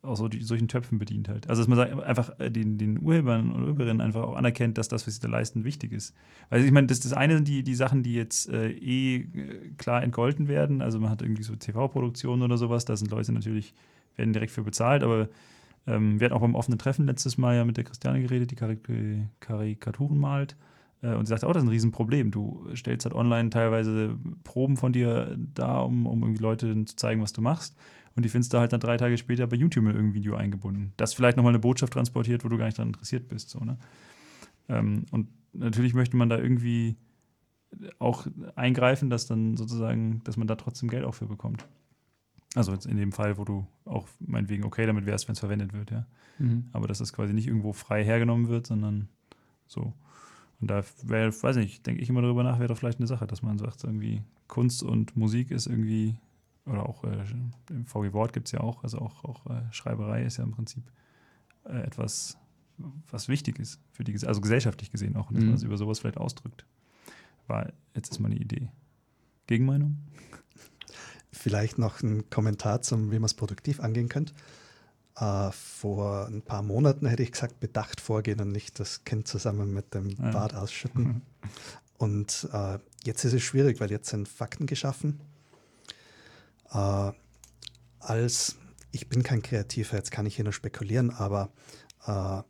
aus 0.01 0.19
so 0.19 0.29
solchen 0.39 0.67
Töpfen 0.67 0.97
bedient 0.97 1.27
halt. 1.27 1.49
Also 1.49 1.61
dass 1.61 1.67
man 1.67 1.77
sagt, 1.77 2.01
einfach 2.03 2.39
äh, 2.39 2.49
den, 2.49 2.77
den 2.77 3.01
Urhebern 3.01 3.51
und 3.51 3.63
Urheberinnen 3.63 4.01
einfach 4.01 4.23
auch 4.23 4.35
anerkennt, 4.35 4.77
dass 4.77 4.87
das, 4.87 5.05
was 5.05 5.15
sie 5.15 5.21
da 5.21 5.27
leisten, 5.27 5.63
wichtig 5.63 5.91
ist. 5.91 6.15
Weil 6.49 6.63
ich 6.63 6.71
meine, 6.71 6.87
das, 6.87 7.01
das 7.01 7.13
eine 7.13 7.35
sind 7.35 7.47
die, 7.47 7.63
die 7.63 7.75
Sachen, 7.75 8.01
die 8.01 8.13
jetzt 8.13 8.49
äh, 8.49 8.71
eh 8.71 9.17
äh, 9.17 9.71
klar 9.77 10.01
entgolten 10.01 10.47
werden. 10.47 10.81
Also 10.81 10.99
man 10.99 11.09
hat 11.09 11.21
irgendwie 11.21 11.43
so 11.43 11.55
TV-Produktionen 11.55 12.41
oder 12.41 12.57
sowas, 12.57 12.85
da 12.85 12.95
sind 12.95 13.11
Leute 13.11 13.31
natürlich 13.33 13.73
werden 14.15 14.33
direkt 14.33 14.51
für 14.51 14.63
bezahlt, 14.63 15.03
aber 15.03 15.29
ähm, 15.87 16.19
wir 16.19 16.25
hatten 16.25 16.35
auch 16.35 16.41
beim 16.41 16.55
offenen 16.55 16.79
Treffen 16.79 17.05
letztes 17.05 17.37
Mal 17.37 17.55
ja 17.55 17.65
mit 17.65 17.77
der 17.77 17.83
Christiane 17.83 18.21
geredet, 18.21 18.51
die 18.51 18.55
Karik 18.55 18.87
Karikaturen 19.39 20.17
malt. 20.17 20.55
Äh, 21.01 21.15
und 21.15 21.25
sie 21.25 21.29
sagte 21.31 21.47
auch, 21.47 21.53
das 21.53 21.63
ist 21.63 21.67
ein 21.67 21.71
Riesenproblem. 21.71 22.31
Du 22.31 22.67
stellst 22.75 23.05
halt 23.05 23.15
online 23.15 23.49
teilweise 23.49 24.17
Proben 24.43 24.77
von 24.77 24.93
dir 24.93 25.35
da, 25.53 25.79
um, 25.79 26.05
um 26.05 26.21
irgendwie 26.21 26.41
Leute 26.41 26.85
zu 26.85 26.95
zeigen, 26.95 27.21
was 27.21 27.33
du 27.33 27.41
machst. 27.41 27.75
Und 28.15 28.23
die 28.25 28.29
findest 28.29 28.53
du 28.53 28.59
halt 28.59 28.73
dann 28.73 28.81
drei 28.81 28.97
Tage 28.97 29.17
später 29.17 29.47
bei 29.47 29.55
YouTube 29.55 29.85
mit 29.85 29.95
irgendeinem 29.95 30.15
Video 30.15 30.35
eingebunden. 30.35 30.93
Das 30.97 31.13
vielleicht 31.13 31.37
nochmal 31.37 31.51
eine 31.51 31.59
Botschaft 31.59 31.93
transportiert, 31.93 32.43
wo 32.43 32.49
du 32.49 32.57
gar 32.57 32.65
nicht 32.65 32.77
daran 32.77 32.89
interessiert 32.89 33.27
bist. 33.29 33.49
So, 33.49 33.59
ne? 33.59 33.77
Ähm, 34.67 35.05
und 35.11 35.29
natürlich 35.53 35.93
möchte 35.93 36.17
man 36.17 36.29
da 36.29 36.37
irgendwie 36.37 36.97
auch 37.99 38.27
eingreifen, 38.55 39.09
dass 39.09 39.27
dann 39.27 39.55
sozusagen, 39.55 40.21
dass 40.25 40.35
man 40.35 40.47
da 40.47 40.55
trotzdem 40.55 40.89
Geld 40.89 41.05
auch 41.05 41.15
für 41.15 41.25
bekommt. 41.25 41.65
Also 42.55 42.73
in 42.73 42.97
dem 42.97 43.11
Fall, 43.11 43.37
wo 43.37 43.45
du 43.45 43.65
auch 43.85 44.07
meinetwegen 44.19 44.65
okay 44.65 44.85
damit 44.85 45.05
wärst, 45.05 45.27
wenn 45.27 45.33
es 45.33 45.39
verwendet 45.39 45.73
wird, 45.73 45.91
ja. 45.91 46.05
Mhm. 46.37 46.65
Aber 46.73 46.87
dass 46.87 46.97
das 46.97 47.13
quasi 47.13 47.33
nicht 47.33 47.47
irgendwo 47.47 47.71
frei 47.71 48.03
hergenommen 48.03 48.49
wird, 48.49 48.67
sondern 48.67 49.07
so. 49.67 49.93
Und 50.59 50.69
da 50.69 50.83
wäre, 51.03 51.31
weiß 51.31 51.55
nicht, 51.55 51.85
denke 51.87 52.01
ich 52.01 52.09
immer 52.09 52.21
darüber 52.21 52.43
nach, 52.43 52.59
wäre 52.59 52.67
doch 52.67 52.77
vielleicht 52.77 52.99
eine 52.99 53.07
Sache, 53.07 53.25
dass 53.25 53.41
man 53.41 53.57
sagt, 53.57 53.83
irgendwie 53.83 54.21
Kunst 54.47 54.83
und 54.83 55.15
Musik 55.15 55.49
ist 55.49 55.65
irgendwie, 55.65 56.17
oder 56.65 56.87
auch 56.87 57.03
äh, 57.03 57.23
im 57.69 57.85
VG 57.85 58.13
Wort 58.13 58.33
gibt 58.33 58.47
es 58.47 58.51
ja 58.51 58.59
auch, 58.59 58.83
also 58.83 58.99
auch, 58.99 59.23
auch 59.23 59.45
äh, 59.47 59.61
Schreiberei 59.71 60.23
ist 60.23 60.37
ja 60.37 60.43
im 60.43 60.51
Prinzip 60.51 60.83
äh, 61.63 61.81
etwas, 61.81 62.37
was 63.09 63.27
wichtig 63.27 63.59
ist 63.59 63.79
für 63.91 64.03
die, 64.03 64.13
also 64.27 64.41
gesellschaftlich 64.41 64.91
gesehen 64.91 65.15
auch, 65.15 65.31
dass 65.31 65.41
mhm. 65.41 65.47
man 65.47 65.55
es 65.55 65.63
über 65.63 65.77
sowas 65.77 65.99
vielleicht 65.99 66.17
ausdrückt. 66.17 66.65
War, 67.47 67.71
jetzt 67.95 68.11
ist 68.11 68.19
mal 68.19 68.29
eine 68.29 68.39
Idee. 68.39 68.69
Gegenmeinung? 69.47 69.97
Vielleicht 71.31 71.77
noch 71.77 72.01
ein 72.01 72.29
Kommentar 72.29 72.81
zum, 72.81 73.11
wie 73.11 73.19
man 73.19 73.25
es 73.25 73.33
produktiv 73.33 73.79
angehen 73.79 74.09
könnte. 74.09 74.33
Äh, 75.17 75.51
vor 75.51 76.27
ein 76.27 76.41
paar 76.41 76.61
Monaten 76.61 77.05
hätte 77.05 77.23
ich 77.23 77.31
gesagt, 77.31 77.59
bedacht 77.59 78.01
vorgehen 78.01 78.39
und 78.39 78.51
nicht 78.51 78.79
das 78.79 79.03
Kind 79.03 79.27
zusammen 79.27 79.73
mit 79.73 79.93
dem 79.93 80.09
ja. 80.09 80.31
Bad 80.31 80.53
ausschütten. 80.53 81.21
und 81.97 82.47
äh, 82.53 82.79
jetzt 83.03 83.23
ist 83.25 83.33
es 83.33 83.43
schwierig, 83.43 83.79
weil 83.79 83.91
jetzt 83.91 84.09
sind 84.09 84.27
Fakten 84.27 84.65
geschaffen. 84.65 85.19
Äh, 86.71 87.11
als, 87.99 88.55
ich 88.91 89.09
bin 89.09 89.23
kein 89.23 89.41
Kreativer, 89.41 89.97
jetzt 89.97 90.11
kann 90.11 90.25
ich 90.25 90.35
hier 90.35 90.43
nur 90.43 90.53
spekulieren, 90.53 91.11
aber 91.11 91.51
äh, 92.07 92.41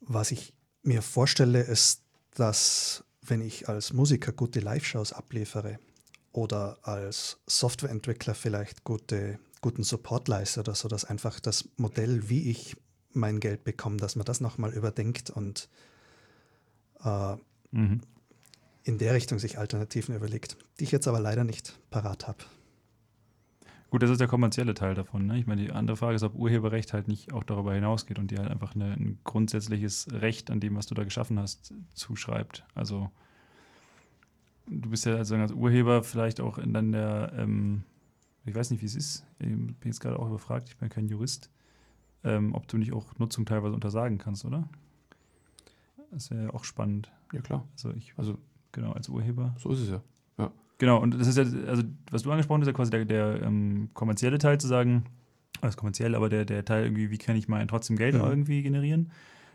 was 0.00 0.30
ich 0.30 0.54
mir 0.82 1.02
vorstelle, 1.02 1.60
ist, 1.60 2.02
dass 2.34 3.04
wenn 3.20 3.40
ich 3.40 3.68
als 3.68 3.92
Musiker 3.92 4.32
gute 4.32 4.60
Live-Shows 4.60 5.12
abliefere, 5.12 5.78
oder 6.32 6.78
als 6.82 7.40
Softwareentwickler 7.46 8.34
vielleicht 8.34 8.84
gute, 8.84 9.38
guten 9.60 9.84
Support 9.84 10.28
leiste 10.28 10.60
oder 10.60 10.74
so, 10.74 10.88
dass 10.88 11.04
einfach 11.04 11.40
das 11.40 11.68
Modell, 11.76 12.28
wie 12.28 12.50
ich 12.50 12.76
mein 13.12 13.40
Geld 13.40 13.64
bekomme, 13.64 13.98
dass 13.98 14.16
man 14.16 14.24
das 14.24 14.40
nochmal 14.40 14.72
überdenkt 14.72 15.30
und 15.30 15.68
äh, 17.04 17.36
mhm. 17.70 18.00
in 18.84 18.98
der 18.98 19.14
Richtung 19.14 19.38
sich 19.38 19.58
Alternativen 19.58 20.14
überlegt, 20.14 20.56
die 20.80 20.84
ich 20.84 20.92
jetzt 20.92 21.06
aber 21.06 21.20
leider 21.20 21.44
nicht 21.44 21.78
parat 21.90 22.26
habe. 22.26 22.44
Gut, 23.90 24.02
das 24.02 24.08
ist 24.08 24.20
der 24.20 24.28
kommerzielle 24.28 24.72
Teil 24.72 24.94
davon. 24.94 25.26
Ne? 25.26 25.38
Ich 25.38 25.46
meine, 25.46 25.60
die 25.60 25.70
andere 25.70 25.98
Frage 25.98 26.16
ist, 26.16 26.22
ob 26.22 26.34
Urheberrecht 26.34 26.94
halt 26.94 27.08
nicht 27.08 27.34
auch 27.34 27.44
darüber 27.44 27.74
hinausgeht 27.74 28.18
und 28.18 28.30
dir 28.30 28.38
halt 28.38 28.50
einfach 28.50 28.74
eine, 28.74 28.94
ein 28.94 29.18
grundsätzliches 29.22 30.06
Recht 30.12 30.50
an 30.50 30.60
dem, 30.60 30.76
was 30.76 30.86
du 30.86 30.94
da 30.94 31.04
geschaffen 31.04 31.38
hast, 31.38 31.74
zuschreibt. 31.92 32.64
Also 32.74 33.10
du 34.66 34.90
bist 34.90 35.04
ja 35.06 35.16
also 35.16 35.34
als 35.36 35.52
Urheber 35.52 36.02
vielleicht 36.02 36.40
auch 36.40 36.58
in 36.58 36.72
dann 36.72 36.92
der, 36.92 37.32
ähm, 37.36 37.82
ich 38.44 38.54
weiß 38.54 38.70
nicht, 38.70 38.82
wie 38.82 38.86
es 38.86 38.94
ist, 38.94 39.24
ich 39.38 39.46
bin 39.48 39.76
jetzt 39.84 40.00
gerade 40.00 40.18
auch 40.18 40.26
überfragt, 40.28 40.68
ich 40.68 40.76
bin 40.76 40.88
kein 40.88 41.08
Jurist, 41.08 41.50
ähm, 42.24 42.54
ob 42.54 42.68
du 42.68 42.78
nicht 42.78 42.92
auch 42.92 43.18
Nutzung 43.18 43.44
teilweise 43.46 43.74
untersagen 43.74 44.18
kannst, 44.18 44.44
oder? 44.44 44.68
Das 46.10 46.30
wäre 46.30 46.44
ja 46.44 46.50
auch 46.54 46.64
spannend. 46.64 47.10
Ja, 47.32 47.40
klar. 47.40 47.66
Also 47.72 47.90
ich, 47.94 48.12
also 48.16 48.36
genau, 48.72 48.92
als 48.92 49.08
Urheber. 49.08 49.54
So 49.58 49.70
ist 49.70 49.80
es 49.80 49.88
ja. 49.88 50.02
Ja. 50.38 50.50
Genau, 50.78 51.00
und 51.00 51.14
das 51.14 51.26
ist 51.26 51.38
ja, 51.38 51.44
also 51.66 51.82
was 52.10 52.22
du 52.22 52.30
angesprochen 52.30 52.60
hast, 52.60 52.68
ist 52.68 52.72
ja 52.72 52.76
quasi 52.76 52.90
der, 52.90 53.04
der 53.04 53.42
ähm, 53.42 53.88
kommerzielle 53.94 54.38
Teil 54.38 54.58
zu 54.60 54.66
sagen, 54.68 55.04
also 55.60 55.76
kommerziell, 55.76 56.14
aber 56.14 56.28
der, 56.28 56.44
der 56.44 56.64
Teil 56.64 56.84
irgendwie, 56.84 57.10
wie 57.10 57.18
kann 57.18 57.36
ich 57.36 57.48
mal 57.48 57.64
trotzdem 57.66 57.96
Geld 57.96 58.14
Ja. 58.14 58.28
irgendwie 58.28 58.62
generieren? 58.62 59.10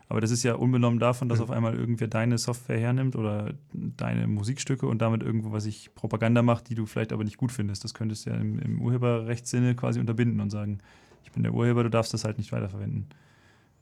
Aber 0.10 0.22
das 0.22 0.32
ist 0.32 0.44
ja 0.44 0.56
unbenommen 0.56 1.00
davon, 1.00 1.28
dass 1.28 1.40
Ja. 1.40 1.44
auf 1.44 1.52
einmal 1.52 1.76
irgendwer 1.76 2.08
deine 2.08 2.38
Software 2.38 2.80
hernimmt 2.80 3.16
oder 3.18 3.54
deine 3.74 4.28
Musikstücke 4.28 4.88
und 4.88 5.02
damit 5.02 5.22
irgendwo, 5.22 5.52
was 5.52 5.66
ich 5.66 5.94
Propaganda 5.96 6.42
macht, 6.42 6.70
die 6.70 6.76
du 6.76 6.86
vielleicht 6.86 7.12
aber 7.12 7.24
nicht 7.26 7.38
gut 7.38 7.52
findest. 7.52 7.84
Das 7.84 7.94
könntest 7.94 8.26
du 8.26 8.30
ja 8.30 8.38
im, 8.38 8.58
im 8.60 8.82
Urheberrechtssinne 8.82 9.76
quasi 9.76 10.00
unterbinden 10.00 10.40
und 10.40 10.50
sagen, 10.50 10.80
ich 11.24 11.32
bin 11.34 11.44
der 11.44 11.54
Urheber, 11.54 11.84
du 11.84 11.90
darfst 11.90 12.14
das 12.14 12.24
halt 12.24 12.38
nicht 12.38 12.54
weiterverwenden. 12.54 13.08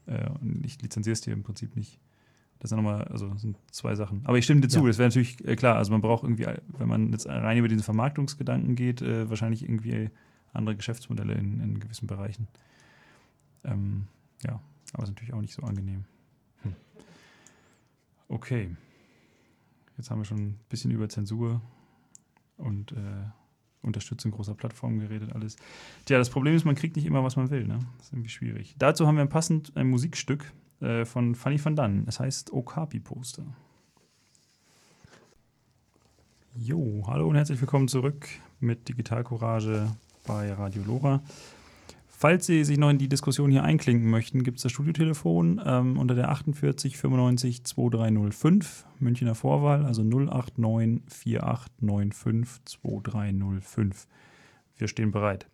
Äh, 0.08 0.28
und 0.42 0.66
ich 0.66 0.82
lizenziere 0.82 1.14
es 1.14 1.22
dir 1.22 1.32
im 1.34 1.44
Prinzip 1.44 1.76
nicht. 1.76 2.00
Das 2.60 2.70
sind 2.70 2.78
nochmal, 2.78 3.04
also 3.04 3.28
das 3.30 3.42
sind 3.42 3.58
zwei 3.70 3.94
Sachen. 3.94 4.22
Aber 4.24 4.38
ich 4.40 4.46
stimme 4.46 4.62
dir 4.62 4.68
zu, 4.70 4.80
Ja. 4.80 4.88
das 4.88 4.98
wäre 4.98 5.10
natürlich 5.10 5.46
äh, 5.48 5.56
klar. 5.56 5.76
Also 5.76 5.92
man 5.92 6.02
braucht 6.02 6.24
irgendwie, 6.24 6.48
wenn 6.80 6.88
man 6.88 7.12
jetzt 7.12 7.28
rein 7.28 7.58
über 7.58 7.68
diesen 7.68 7.84
Vermarktungsgedanken 7.84 8.76
geht, 8.76 9.04
äh, 9.04 9.30
wahrscheinlich 9.30 9.62
irgendwie 9.62 10.10
andere 10.54 10.76
Geschäftsmodelle 10.76 11.34
in, 11.36 11.60
in 11.60 11.80
gewissen 11.80 12.08
Bereichen. 12.08 12.48
Ähm, 13.64 14.08
ja, 14.44 14.60
aber 14.94 15.04
ist 15.04 15.10
natürlich 15.10 15.34
auch 15.34 15.42
nicht 15.42 15.54
so 15.54 15.62
angenehm. 15.64 16.06
Hm. 16.65 16.75
Okay. 18.28 18.75
Jetzt 19.97 20.12
haben 20.12 20.19
wir 20.19 20.25
schon 20.25 20.38
ein 20.38 20.60
bisschen 20.69 20.91
über 20.91 21.08
Zensur 21.08 21.62
und 22.58 22.91
äh, 22.91 22.95
Unterstützung 23.82 24.32
großer 24.32 24.56
Plattformen 24.56 24.99
geredet, 24.99 25.34
alles. 25.34 25.56
Tja, 26.06 26.17
das 26.17 26.30
Problem 26.30 26.56
ist, 26.56 26.65
man 26.65 26.75
kriegt 26.75 26.95
nicht 26.95 27.06
immer, 27.06 27.23
was 27.23 27.36
man 27.36 27.49
will. 27.49 27.65
Ne? 27.65 27.80
Das 27.97 28.08
ist 28.08 28.13
irgendwie 28.13 28.30
schwierig. 28.30 28.75
Dazu 28.78 29.08
haben 29.08 29.17
wir 29.17 29.25
passend 29.25 29.75
ein 29.78 29.88
Musikstück 29.88 30.51
äh, 30.82 31.06
von 31.06 31.36
Fanny 31.36 31.63
van 31.63 31.75
Dann. 31.75 32.06
Es 32.08 32.19
heißt 32.19 32.51
Okapi-Poster. 32.51 33.45
Jo, 36.58 37.04
hallo 37.08 37.28
und 37.28 37.36
herzlich 37.36 37.60
willkommen 37.60 37.88
zurück 37.88 38.28
mit 38.60 38.88
Digital 38.88 39.23
Courage 39.23 39.91
bei 40.25 40.51
Radio 40.54 40.84
Lora. 40.84 41.21
Falls 42.17 42.45
Sie 42.45 42.63
sich 42.63 42.78
noch 42.78 42.89
in 42.89 42.97
die 42.97 43.10
Diskussion 43.10 43.51
hier 43.51 43.63
einklinken 43.63 44.10
möchten, 44.10 44.43
gibt 44.43 44.58
es 44.58 44.63
das 44.63 44.71
Studiotelefon 44.71 45.62
ähm, 45.65 45.97
unter 45.97 46.15
der 46.15 46.30
48 46.30 46.95
95 46.95 47.65
2305 47.65 48.86
Münchner 48.99 49.36
Vorwahl, 49.36 49.86
also 49.86 50.01
089 50.01 51.01
4895 51.10 52.63
2305. 52.63 54.08
Wir 54.78 54.88
stehen 54.88 55.12
bereit. 55.12 55.47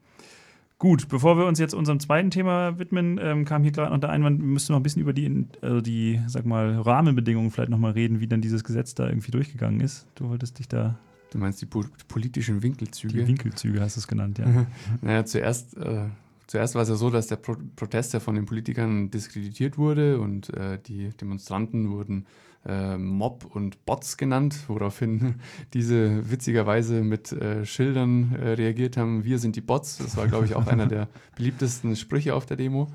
Gut, 0.78 1.10
bevor 1.10 1.36
wir 1.38 1.46
uns 1.46 1.58
jetzt 1.58 1.74
unserem 1.74 2.00
zweiten 2.00 2.30
Thema 2.30 2.78
widmen, 2.78 3.20
ähm, 3.22 3.44
kam 3.44 3.64
hier 3.64 3.72
gerade 3.72 3.92
noch 3.92 4.00
der 4.00 4.12
Einwand, 4.12 4.40
wir 4.40 4.48
müssten 4.48 4.74
noch 4.74 4.80
ein 4.80 4.84
bisschen 4.84 5.02
über 5.02 5.14
die, 5.14 5.48
also 5.62 5.82
die, 5.82 6.22
sag 6.28 6.46
mal, 6.46 6.80
Rahmenbedingungen 6.80 7.50
vielleicht 7.50 7.72
nochmal 7.72 7.94
reden, 7.94 8.20
wie 8.20 8.28
dann 8.28 8.42
dieses 8.42 8.64
Gesetz 8.64 8.94
da 8.94 9.08
irgendwie 9.08 9.32
durchgegangen 9.32 9.80
ist. 9.82 10.08
Du 10.14 10.30
wolltest 10.30 10.60
dich 10.60 10.68
da, 10.68 11.00
Du 11.32 11.40
meinst 11.40 11.60
die 11.62 11.66
po 11.66 11.86
politischen 12.08 12.62
Winkelzüge? 12.62 13.14
die 13.14 13.28
Winkelzüge 13.28 13.82
hast 13.82 13.96
du 13.96 14.00
es 14.02 14.08
genannt, 14.08 14.38
ja. 14.38 14.46
Naja, 15.02 15.26
zuerst, 15.26 15.76
äh, 15.78 16.06
zuerst 16.52 16.76
war 16.76 16.82
es 16.82 16.90
ja 16.90 16.96
so, 16.96 17.10
dass 17.10 17.28
der 17.28 17.38
Pro 17.38 17.56
Protest 17.78 18.14
ja 18.14 18.20
von 18.20 18.36
den 18.36 18.46
Politikern 18.46 19.10
diskreditiert 19.10 19.78
wurde 19.78 20.20
und 20.20 20.54
äh, 20.54 20.78
die 20.86 21.10
Demonstranten 21.10 21.92
wurden 21.92 22.26
äh, 22.66 22.98
Mob 22.98 23.46
und 23.56 23.86
Bots 23.86 24.18
genannt, 24.18 24.56
woraufhin 24.68 25.36
diese 25.74 26.30
witzigerweise 26.30 27.04
mit 27.04 27.32
äh, 27.32 27.66
Schildern 27.66 28.36
äh, 28.36 28.50
reagiert 28.50 28.98
haben, 28.98 29.24
wir 29.24 29.40
sind 29.40 29.56
die 29.56 29.62
Bots. 29.62 29.98
Das 29.98 30.18
war, 30.18 30.28
glaube 30.28 30.46
ich, 30.46 30.54
auch 30.56 30.68
einer 30.68 30.88
der 30.88 31.08
beliebtesten 31.38 31.96
Sprüche 31.96 32.36
auf 32.36 32.46
der 32.46 32.58
Demo. 32.58 32.90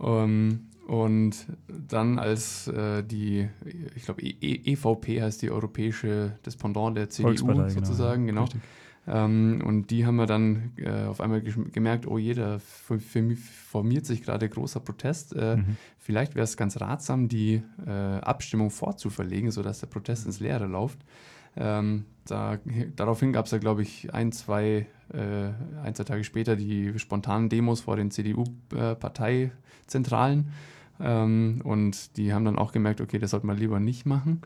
Ähm, 0.00 0.66
und 0.88 1.46
dann 1.68 2.18
als 2.18 2.66
äh, 2.66 3.04
die, 3.04 3.48
ich 3.94 4.02
glaube, 4.04 4.22
e 4.22 4.34
E- 4.40 4.72
EVP 4.72 5.22
heißt 5.22 5.40
die 5.40 5.52
europäische, 5.52 6.36
das 6.42 6.56
Pendant 6.56 6.96
der 6.96 7.08
CDU 7.08 7.28
Volkspartei, 7.28 7.68
sozusagen, 7.70 8.26
genau. 8.26 8.42
Richtig. 8.42 8.60
Ähm, 9.06 9.62
und 9.64 9.90
die 9.90 10.04
haben 10.06 10.16
wir 10.16 10.26
dann 10.26 10.72
äh, 10.76 11.04
auf 11.06 11.20
einmal 11.20 11.42
gemerkt, 11.42 12.06
oh 12.06 12.18
jeder 12.18 12.60
formiert 12.60 14.06
sich 14.06 14.22
gerade 14.22 14.48
großer 14.48 14.80
Protest. 14.80 15.34
Äh, 15.34 15.56
Mhm. 15.56 15.76
Vielleicht 15.98 16.34
wäre 16.34 16.44
es 16.44 16.56
ganz 16.56 16.80
ratsam, 16.80 17.28
die 17.28 17.62
äh, 17.86 17.90
Abstimmung 17.90 18.70
vorzuverlegen, 18.70 19.52
sodass 19.52 19.80
der 19.80 19.86
Protest 19.86 20.26
ins 20.26 20.40
Leere 20.40 20.66
läuft. 20.66 20.98
Ähm, 21.56 22.06
da, 22.24 22.58
daraufhin 22.96 23.32
gab 23.32 23.46
es 23.46 23.52
ja, 23.52 23.58
glaube 23.58 23.82
ich, 23.82 24.12
ein, 24.12 24.32
zwei, 24.32 24.86
äh, 25.12 25.50
ein, 25.82 25.94
zwei 25.94 26.04
Tage 26.04 26.24
später 26.24 26.56
die 26.56 26.98
spontanen 26.98 27.48
Demos 27.48 27.82
vor 27.82 27.94
den 27.96 28.10
CDU-Parteizentralen. 28.10 30.48
Ähm, 31.00 31.60
und 31.64 32.16
die 32.16 32.32
haben 32.32 32.44
dann 32.44 32.58
auch 32.58 32.72
gemerkt, 32.72 33.00
okay, 33.00 33.18
das 33.18 33.30
sollte 33.30 33.46
man 33.46 33.58
lieber 33.58 33.80
nicht 33.80 34.06
machen. 34.06 34.42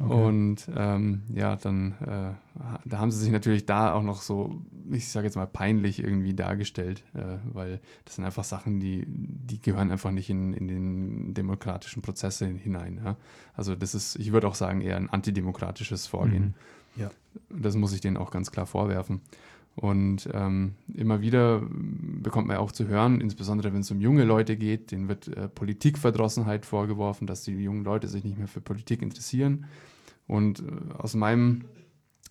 Okay. 0.00 0.12
Und 0.12 0.70
ähm, 0.76 1.22
ja, 1.34 1.56
dann 1.56 1.92
äh, 2.00 2.32
da 2.84 2.98
haben 2.98 3.10
sie 3.10 3.18
sich 3.18 3.32
natürlich 3.32 3.66
da 3.66 3.92
auch 3.92 4.02
noch 4.02 4.22
so, 4.22 4.60
ich 4.90 5.08
sage 5.08 5.26
jetzt 5.26 5.36
mal, 5.36 5.46
peinlich 5.46 6.02
irgendwie 6.02 6.34
dargestellt, 6.34 7.02
äh, 7.14 7.38
weil 7.52 7.80
das 8.04 8.14
sind 8.14 8.24
einfach 8.24 8.44
Sachen, 8.44 8.78
die, 8.78 9.04
die 9.06 9.60
gehören 9.60 9.90
einfach 9.90 10.12
nicht 10.12 10.30
in, 10.30 10.52
in 10.52 10.68
den 10.68 11.34
demokratischen 11.34 12.02
Prozesse 12.02 12.46
hinein. 12.46 13.00
Ja? 13.04 13.16
Also 13.56 13.74
das 13.74 13.94
ist, 13.94 14.16
ich 14.16 14.32
würde 14.32 14.46
auch 14.46 14.54
sagen, 14.54 14.80
eher 14.80 14.96
ein 14.96 15.10
antidemokratisches 15.10 16.06
Vorgehen. 16.06 16.54
Mhm. 16.94 17.02
Ja. 17.02 17.10
Das 17.50 17.74
muss 17.76 17.92
ich 17.92 18.00
denen 18.00 18.16
auch 18.16 18.30
ganz 18.30 18.50
klar 18.50 18.66
vorwerfen. 18.66 19.20
Und 19.78 20.28
ähm, 20.32 20.74
immer 20.92 21.20
wieder 21.20 21.62
bekommt 21.70 22.48
man 22.48 22.56
auch 22.56 22.72
zu 22.72 22.88
hören, 22.88 23.20
insbesondere 23.20 23.72
wenn 23.72 23.82
es 23.82 23.90
um 23.92 24.00
junge 24.00 24.24
Leute 24.24 24.56
geht, 24.56 24.90
denen 24.90 25.06
wird 25.06 25.28
äh, 25.28 25.48
Politikverdrossenheit 25.48 26.66
vorgeworfen, 26.66 27.28
dass 27.28 27.44
die 27.44 27.52
jungen 27.52 27.84
Leute 27.84 28.08
sich 28.08 28.24
nicht 28.24 28.38
mehr 28.38 28.48
für 28.48 28.60
Politik 28.60 29.02
interessieren. 29.02 29.66
Und 30.26 30.60
äh, 30.60 30.94
aus 30.94 31.14
meinem 31.14 31.66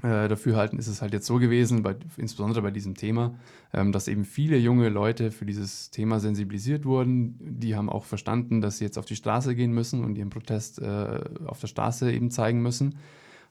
äh, 0.04 0.28
Dafürhalten 0.28 0.78
ist 0.78 0.88
es 0.88 1.02
halt 1.02 1.14
jetzt 1.14 1.26
so 1.26 1.38
gewesen, 1.40 1.84
bei, 1.84 1.96
insbesondere 2.18 2.62
bei 2.62 2.72
diesem 2.72 2.96
Thema, 2.96 3.40
ähm, 3.74 3.94
dass 3.94 4.10
eben 4.10 4.26
viele 4.26 4.58
junge 4.58 4.90
Leute 4.90 5.32
für 5.32 5.46
dieses 5.46 5.90
Thema 5.90 6.20
sensibilisiert 6.20 6.84
wurden. 6.84 7.38
Die 7.40 7.78
haben 7.78 7.90
auch 7.90 8.04
verstanden, 8.04 8.60
dass 8.60 8.80
sie 8.80 8.84
jetzt 8.84 8.98
auf 8.98 9.06
die 9.06 9.16
Straße 9.16 9.56
gehen 9.56 9.72
müssen 9.72 10.04
und 10.04 10.18
ihren 10.18 10.32
Protest 10.32 10.82
äh, 10.82 11.22
auf 11.46 11.62
der 11.62 11.68
Straße 11.68 12.12
eben 12.12 12.30
zeigen 12.30 12.62
müssen. 12.62 12.98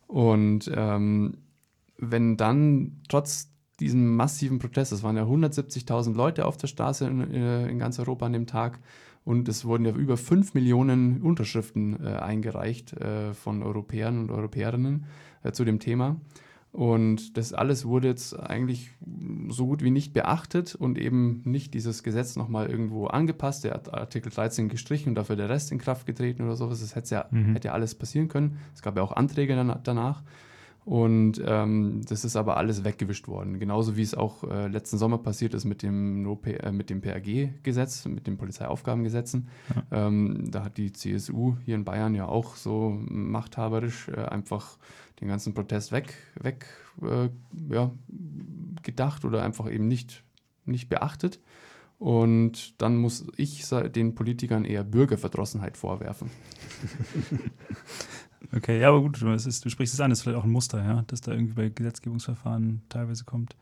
Und 0.06 0.70
ähm, 0.74 1.38
wenn 1.96 2.36
dann 2.36 3.00
trotz 3.08 3.55
diesem 3.80 4.16
massiven 4.16 4.58
Protest, 4.58 4.92
es 4.92 5.02
waren 5.02 5.16
ja 5.16 5.24
170.000 5.24 6.14
Leute 6.14 6.46
auf 6.46 6.56
der 6.56 6.66
Straße 6.66 7.06
in, 7.06 7.20
äh, 7.32 7.68
in 7.68 7.78
ganz 7.78 7.98
Europa 7.98 8.26
an 8.26 8.32
dem 8.32 8.46
Tag 8.46 8.78
und 9.24 9.48
es 9.48 9.64
wurden 9.64 9.84
ja 9.84 9.92
über 9.92 10.16
5 10.16 10.54
Millionen 10.54 11.20
Unterschriften 11.22 12.02
äh, 12.04 12.10
eingereicht 12.16 12.92
äh, 12.94 13.34
von 13.34 13.62
Europäern 13.62 14.18
und 14.18 14.30
Europäerinnen 14.30 15.04
äh, 15.42 15.52
zu 15.52 15.64
dem 15.64 15.80
Thema. 15.80 16.16
Und 16.72 17.38
das 17.38 17.54
alles 17.54 17.86
wurde 17.86 18.08
jetzt 18.08 18.38
eigentlich 18.38 18.90
so 19.48 19.66
gut 19.66 19.82
wie 19.82 19.90
nicht 19.90 20.12
beachtet 20.12 20.74
und 20.74 20.98
eben 20.98 21.40
nicht 21.44 21.72
dieses 21.72 22.02
Gesetz 22.02 22.36
nochmal 22.36 22.66
irgendwo 22.66 23.06
angepasst, 23.06 23.64
der 23.64 23.72
hat 23.72 23.94
Artikel 23.94 24.30
13 24.30 24.68
gestrichen 24.68 25.08
und 25.10 25.14
dafür 25.14 25.36
der 25.36 25.48
Rest 25.48 25.72
in 25.72 25.78
Kraft 25.78 26.04
getreten 26.04 26.42
oder 26.42 26.54
sowas. 26.54 26.80
Das 26.80 26.94
hätte 26.94 27.14
ja, 27.14 27.26
Mhm. 27.30 27.54
hätte 27.54 27.68
ja 27.68 27.74
alles 27.74 27.94
passieren 27.94 28.28
können. 28.28 28.58
Es 28.74 28.82
gab 28.82 28.94
ja 28.96 29.02
auch 29.02 29.12
Anträge 29.12 29.56
danach. 29.84 30.22
Und 30.86 31.42
ähm, 31.44 32.02
das 32.08 32.24
ist 32.24 32.36
aber 32.36 32.56
alles 32.58 32.84
weggewischt 32.84 33.26
worden. 33.26 33.58
Genauso 33.58 33.96
wie 33.96 34.02
es 34.02 34.14
auch 34.14 34.44
äh, 34.44 34.68
letzten 34.68 34.98
Sommer 34.98 35.18
passiert 35.18 35.52
ist 35.52 35.64
mit 35.64 35.82
dem, 35.82 36.22
No 36.22 36.40
äh, 36.44 36.70
mit 36.70 36.90
dem 36.90 37.00
PRG-Gesetz, 37.00 38.04
mit 38.06 38.28
den 38.28 38.36
Polizeiaufgabengesetzen. 38.36 39.48
Ähm, 39.90 40.48
da 40.52 40.62
hat 40.62 40.76
die 40.76 40.92
CSU 40.92 41.56
hier 41.64 41.74
in 41.74 41.84
Bayern 41.84 42.14
ja 42.14 42.26
auch 42.26 42.54
so 42.54 42.96
machthaberisch 43.00 44.08
äh, 44.10 44.26
einfach 44.26 44.78
den 45.20 45.26
ganzen 45.26 45.54
Protest 45.54 45.90
weg, 45.90 46.14
weg 46.40 46.66
äh, 47.02 47.30
ja, 47.68 47.90
gedacht 48.84 49.24
oder 49.24 49.42
einfach 49.42 49.68
eben 49.68 49.88
nicht, 49.88 50.22
nicht 50.66 50.88
beachtet. 50.88 51.40
Und 51.98 52.80
dann 52.80 52.96
muss 52.96 53.26
ich 53.36 53.66
den 53.68 54.14
Politikern 54.14 54.64
eher 54.64 54.84
Bürgerverdrossenheit 54.84 55.76
vorwerfen. 55.76 56.30
Okay, 58.54 58.80
ja, 58.80 58.88
aber 58.88 59.00
gut, 59.00 59.20
ist, 59.20 59.64
du 59.64 59.70
sprichst 59.70 59.94
es 59.94 60.00
an, 60.00 60.10
das 60.10 60.20
ist 60.20 60.22
vielleicht 60.22 60.38
auch 60.38 60.44
ein 60.44 60.50
Muster, 60.50 60.82
ja, 60.82 61.04
das 61.06 61.20
da 61.20 61.32
irgendwie 61.32 61.54
bei 61.54 61.68
Gesetzgebungsverfahren 61.68 62.82
teilweise 62.88 63.24
kommt. 63.24 63.56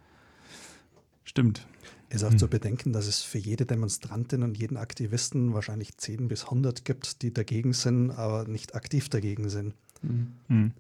Stimmt. 1.25 1.67
Ist 2.11 2.23
auch 2.23 2.31
mhm. 2.31 2.39
zu 2.39 2.49
bedenken, 2.49 2.93
dass 2.93 3.07
es 3.07 3.23
für 3.23 3.39
jede 3.39 3.67
Demonstrantin 3.67 4.43
und 4.43 4.57
jeden 4.57 4.77
Aktivisten 4.77 5.55
wahrscheinlich 5.55 5.97
10 5.97 6.29
bis 6.29 6.45
100 6.45 6.85
gibt, 6.85 7.23
die 7.23 7.33
dagegen 7.33 7.73
sind, 7.73 8.11
aber 8.11 8.47
nicht 8.47 8.75
aktiv 8.75 9.09
dagegen 9.09 9.49
sind. 9.49 9.75
Mhm. 10.49 10.73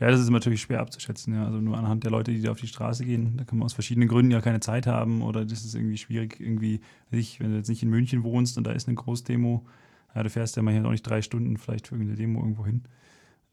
Ja, 0.00 0.10
das 0.10 0.20
ist 0.20 0.30
natürlich 0.30 0.62
schwer 0.62 0.80
abzuschätzen. 0.80 1.34
Ja. 1.34 1.46
Also 1.46 1.58
nur 1.60 1.76
anhand 1.76 2.04
der 2.04 2.10
Leute, 2.10 2.32
die 2.32 2.42
da 2.42 2.50
auf 2.50 2.60
die 2.60 2.66
Straße 2.66 3.04
gehen, 3.04 3.36
da 3.36 3.44
kann 3.44 3.58
man 3.58 3.66
aus 3.66 3.72
verschiedenen 3.72 4.08
Gründen 4.08 4.32
ja 4.32 4.40
keine 4.40 4.60
Zeit 4.60 4.86
haben 4.86 5.22
oder 5.22 5.44
das 5.44 5.64
ist 5.64 5.74
irgendwie 5.74 5.98
schwierig, 5.98 6.40
irgendwie, 6.40 6.80
ich, 7.10 7.40
wenn 7.40 7.50
du 7.50 7.56
jetzt 7.56 7.68
nicht 7.68 7.82
in 7.82 7.90
München 7.90 8.22
wohnst 8.22 8.58
und 8.58 8.66
da 8.66 8.72
ist 8.72 8.88
eine 8.88 8.96
Großdemo, 8.96 9.64
ja, 10.14 10.22
du 10.22 10.30
fährst 10.30 10.56
ja 10.56 10.62
mal 10.62 10.72
hier 10.74 10.84
auch 10.84 10.90
nicht 10.90 11.06
drei 11.06 11.22
Stunden 11.22 11.56
vielleicht 11.56 11.88
für 11.88 11.94
irgendeine 11.94 12.18
Demo 12.18 12.40
irgendwo 12.40 12.66
hin. 12.66 12.82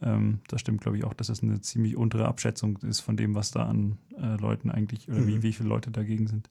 Ähm, 0.01 0.39
das 0.47 0.61
stimmt, 0.61 0.81
glaube 0.81 0.97
ich, 0.97 1.03
auch, 1.03 1.13
dass 1.13 1.27
das 1.27 1.43
eine 1.43 1.61
ziemlich 1.61 1.97
untere 1.97 2.27
Abschätzung 2.27 2.77
ist 2.77 3.01
von 3.01 3.17
dem, 3.17 3.35
was 3.35 3.51
da 3.51 3.65
an 3.65 3.97
äh, 4.17 4.35
Leuten 4.37 4.71
eigentlich, 4.71 5.07
oder 5.09 5.19
mhm. 5.19 5.27
wie, 5.27 5.43
wie 5.43 5.53
viele 5.53 5.69
Leute 5.69 5.91
dagegen 5.91 6.27
sind. 6.27 6.49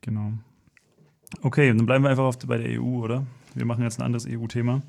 Genau. 0.00 0.32
Okay, 1.42 1.68
dann 1.68 1.86
bleiben 1.86 2.04
wir 2.04 2.10
einfach 2.10 2.24
auf, 2.24 2.38
bei 2.38 2.58
der 2.58 2.80
EU, 2.80 3.04
oder? 3.04 3.26
Wir 3.54 3.66
machen 3.66 3.82
jetzt 3.82 4.00
ein 4.00 4.04
anderes 4.06 4.26
EU-Thema. 4.26 4.82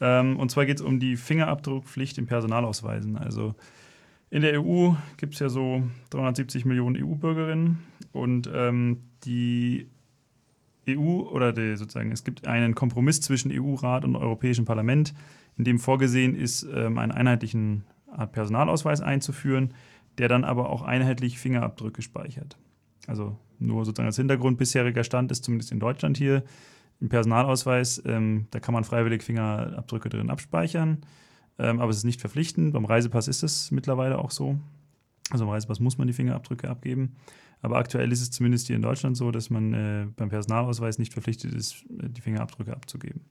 Ähm, 0.00 0.36
und 0.38 0.50
zwar 0.50 0.66
geht 0.66 0.78
es 0.78 0.82
um 0.82 0.98
die 0.98 1.16
Fingerabdruckpflicht 1.16 2.18
in 2.18 2.26
Personalausweisen. 2.26 3.16
Also 3.16 3.54
in 4.30 4.42
der 4.42 4.60
EU 4.60 4.92
gibt 5.16 5.34
es 5.34 5.40
ja 5.40 5.48
so 5.48 5.84
370 6.10 6.64
Millionen 6.64 7.02
EU-Bürgerinnen 7.02 7.78
und 8.12 8.50
ähm, 8.52 8.98
die 9.24 9.88
EU 10.88 11.22
oder 11.22 11.52
die, 11.52 11.76
sozusagen 11.76 12.12
es 12.12 12.24
gibt 12.24 12.46
einen 12.46 12.74
Kompromiss 12.74 13.20
zwischen 13.20 13.50
EU-Rat 13.52 14.04
und 14.04 14.16
Europäischem 14.16 14.64
Parlament, 14.64 15.14
in 15.56 15.64
dem 15.64 15.78
vorgesehen 15.78 16.34
ist, 16.34 16.66
ähm, 16.74 16.98
einen 16.98 17.12
einheitlichen 17.12 17.84
Art 18.10 18.32
Personalausweis 18.32 19.00
einzuführen, 19.00 19.74
der 20.18 20.28
dann 20.28 20.44
aber 20.44 20.70
auch 20.70 20.82
einheitlich 20.82 21.38
Fingerabdrücke 21.38 22.02
speichert. 22.02 22.56
Also 23.06 23.36
nur 23.58 23.84
sozusagen 23.84 24.06
als 24.06 24.16
Hintergrund 24.16 24.58
bisheriger 24.58 25.04
Stand 25.04 25.30
ist 25.32 25.44
zumindest 25.44 25.72
in 25.72 25.80
Deutschland 25.80 26.16
hier 26.16 26.42
im 27.00 27.08
Personalausweis, 27.08 28.02
ähm, 28.06 28.46
da 28.50 28.60
kann 28.60 28.72
man 28.72 28.84
freiwillig 28.84 29.22
Fingerabdrücke 29.22 30.08
drin 30.08 30.30
abspeichern, 30.30 30.98
ähm, 31.58 31.80
aber 31.80 31.90
es 31.90 31.98
ist 31.98 32.04
nicht 32.04 32.20
verpflichtend. 32.20 32.72
Beim 32.72 32.84
Reisepass 32.84 33.28
ist 33.28 33.42
es 33.42 33.70
mittlerweile 33.70 34.18
auch 34.18 34.30
so. 34.30 34.58
Also 35.30 35.44
im 35.44 35.50
Reisepass 35.50 35.80
muss 35.80 35.98
man 35.98 36.06
die 36.06 36.12
Fingerabdrücke 36.12 36.68
abgeben. 36.68 37.16
Aber 37.64 37.78
aktuell 37.78 38.12
ist 38.12 38.20
es 38.20 38.30
zumindest 38.30 38.66
hier 38.66 38.76
in 38.76 38.82
Deutschland 38.82 39.16
so, 39.16 39.30
dass 39.30 39.48
man 39.48 39.72
äh, 39.72 40.06
beim 40.16 40.28
Personalausweis 40.28 40.98
nicht 40.98 41.14
verpflichtet 41.14 41.54
ist, 41.54 41.82
die 41.88 42.20
Fingerabdrücke 42.20 42.72
abzugeben. 42.72 43.22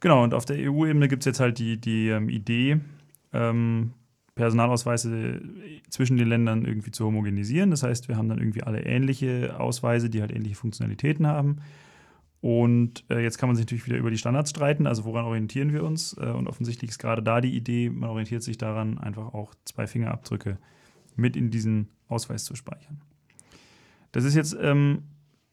Genau, 0.00 0.24
und 0.24 0.34
auf 0.34 0.44
der 0.44 0.56
EU-Ebene 0.58 1.06
gibt 1.06 1.22
es 1.22 1.26
jetzt 1.26 1.38
halt 1.38 1.60
die, 1.60 1.80
die 1.80 2.08
ähm, 2.08 2.28
Idee, 2.28 2.80
ähm, 3.32 3.92
Personalausweise 4.34 5.40
zwischen 5.90 6.16
den 6.16 6.26
Ländern 6.26 6.64
irgendwie 6.64 6.90
zu 6.90 7.06
homogenisieren. 7.06 7.70
Das 7.70 7.84
heißt, 7.84 8.08
wir 8.08 8.16
haben 8.16 8.28
dann 8.28 8.38
irgendwie 8.38 8.64
alle 8.64 8.80
ähnliche 8.80 9.60
Ausweise, 9.60 10.10
die 10.10 10.22
halt 10.22 10.32
ähnliche 10.32 10.56
Funktionalitäten 10.56 11.28
haben. 11.28 11.58
Und 12.40 13.04
äh, 13.10 13.20
jetzt 13.20 13.38
kann 13.38 13.48
man 13.48 13.54
sich 13.54 13.66
natürlich 13.66 13.86
wieder 13.86 13.98
über 13.98 14.10
die 14.10 14.18
Standards 14.18 14.50
streiten, 14.50 14.88
also 14.88 15.04
woran 15.04 15.24
orientieren 15.24 15.72
wir 15.72 15.84
uns? 15.84 16.16
Äh, 16.20 16.30
und 16.30 16.48
offensichtlich 16.48 16.90
ist 16.90 16.98
gerade 16.98 17.22
da 17.22 17.40
die 17.40 17.54
Idee, 17.54 17.90
man 17.90 18.10
orientiert 18.10 18.42
sich 18.42 18.58
daran, 18.58 18.98
einfach 18.98 19.34
auch 19.34 19.54
zwei 19.64 19.86
Fingerabdrücke 19.86 20.58
mit 21.14 21.36
in 21.36 21.52
diesen 21.52 21.90
Ausweis 22.08 22.44
zu 22.44 22.56
speichern. 22.56 23.00
Das 24.12 24.24
ist 24.24 24.34
jetzt 24.34 24.56
ähm, 24.60 25.02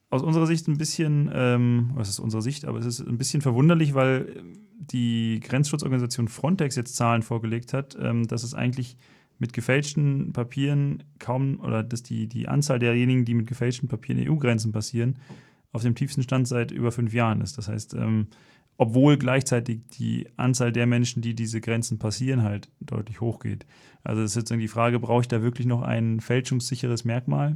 aus 0.09 0.21
unserer 0.21 0.47
Sicht 0.47 0.67
ein 0.67 0.77
bisschen, 0.77 1.29
ähm, 1.33 1.91
was 1.93 2.09
ist 2.09 2.19
unsere 2.19 2.41
Sicht, 2.41 2.65
aber 2.65 2.79
es 2.79 2.85
ist 2.85 2.99
ein 3.01 3.17
bisschen 3.17 3.41
verwunderlich, 3.41 3.93
weil 3.93 4.43
die 4.79 5.39
Grenzschutzorganisation 5.41 6.27
Frontex 6.27 6.75
jetzt 6.75 6.95
Zahlen 6.95 7.21
vorgelegt 7.21 7.73
hat, 7.73 7.97
ähm, 7.99 8.27
dass 8.27 8.43
es 8.43 8.53
eigentlich 8.53 8.97
mit 9.37 9.53
gefälschten 9.53 10.33
Papieren 10.33 11.03
kaum, 11.19 11.59
oder 11.61 11.83
dass 11.83 12.03
die, 12.03 12.27
die 12.27 12.47
Anzahl 12.47 12.79
derjenigen, 12.79 13.25
die 13.25 13.33
mit 13.33 13.47
gefälschten 13.47 13.87
Papieren 13.87 14.27
EU-Grenzen 14.27 14.71
passieren, 14.71 15.17
auf 15.71 15.83
dem 15.83 15.95
tiefsten 15.95 16.23
Stand 16.23 16.47
seit 16.47 16.71
über 16.71 16.91
fünf 16.91 17.13
Jahren 17.13 17.41
ist. 17.41 17.57
Das 17.57 17.67
heißt, 17.67 17.93
ähm, 17.93 18.27
obwohl 18.77 19.17
gleichzeitig 19.17 19.81
die 19.97 20.27
Anzahl 20.37 20.71
der 20.71 20.87
Menschen, 20.87 21.21
die 21.21 21.35
diese 21.35 21.61
Grenzen 21.61 21.99
passieren, 21.99 22.43
halt 22.43 22.69
deutlich 22.79 23.21
hochgeht. 23.21 23.65
Also 24.03 24.21
es 24.21 24.31
ist 24.31 24.49
jetzt 24.49 24.51
die 24.51 24.67
Frage, 24.67 24.99
brauche 24.99 25.21
ich 25.21 25.27
da 25.27 25.41
wirklich 25.41 25.67
noch 25.67 25.81
ein 25.81 26.19
fälschungssicheres 26.19 27.05
Merkmal, 27.05 27.55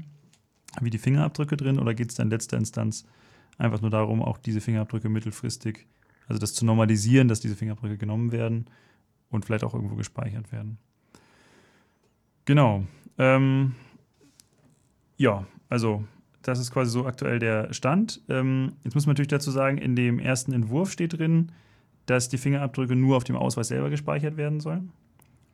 wie 0.82 0.90
die 0.90 0.98
Fingerabdrücke 0.98 1.58
drin, 1.58 1.80
oder 1.80 1.94
geht 1.94 2.10
es 2.10 2.16
dann 2.16 2.28
in 2.28 2.32
letzter 2.32 2.58
Instanz 2.58 3.06
einfach 3.58 3.82
nur 3.82 3.92
darum, 3.92 4.22
auch 4.22 4.38
diese 4.38 4.62
Fingerabdrücke 4.62 5.10
mittelfristig, 5.10 5.88
also 6.28 6.40
das 6.40 6.54
zu 6.54 6.66
normalisieren, 6.66 7.28
dass 7.28 7.40
diese 7.40 7.56
Fingerabdrücke 7.56 7.98
genommen 7.98 8.32
werden 8.32 8.66
und 9.30 9.46
vielleicht 9.46 9.64
auch 9.64 9.74
irgendwo 9.74 9.96
gespeichert 9.96 10.52
werden. 10.52 10.78
Genau. 12.46 12.84
Ähm, 13.18 13.76
ja, 15.18 15.46
also 15.70 16.04
das 16.42 16.60
ist 16.60 16.72
quasi 16.72 16.92
so 16.92 17.06
aktuell 17.06 17.40
der 17.40 17.74
Stand. 17.74 18.22
Ähm, 18.30 18.74
jetzt 18.84 18.96
muss 18.96 19.06
man 19.06 19.14
natürlich 19.14 19.30
dazu 19.30 19.52
sagen, 19.52 19.78
in 19.78 19.96
dem 19.96 20.20
ersten 20.20 20.52
Entwurf 20.52 20.92
steht 20.92 21.18
drin, 21.18 21.52
dass 22.06 22.30
die 22.30 22.38
Fingerabdrücke 22.38 22.96
nur 22.96 23.16
auf 23.16 23.24
dem 23.24 23.38
Ausweis 23.38 23.70
selber 23.70 23.90
gespeichert 23.90 24.36
werden 24.36 24.60
sollen. 24.60 24.92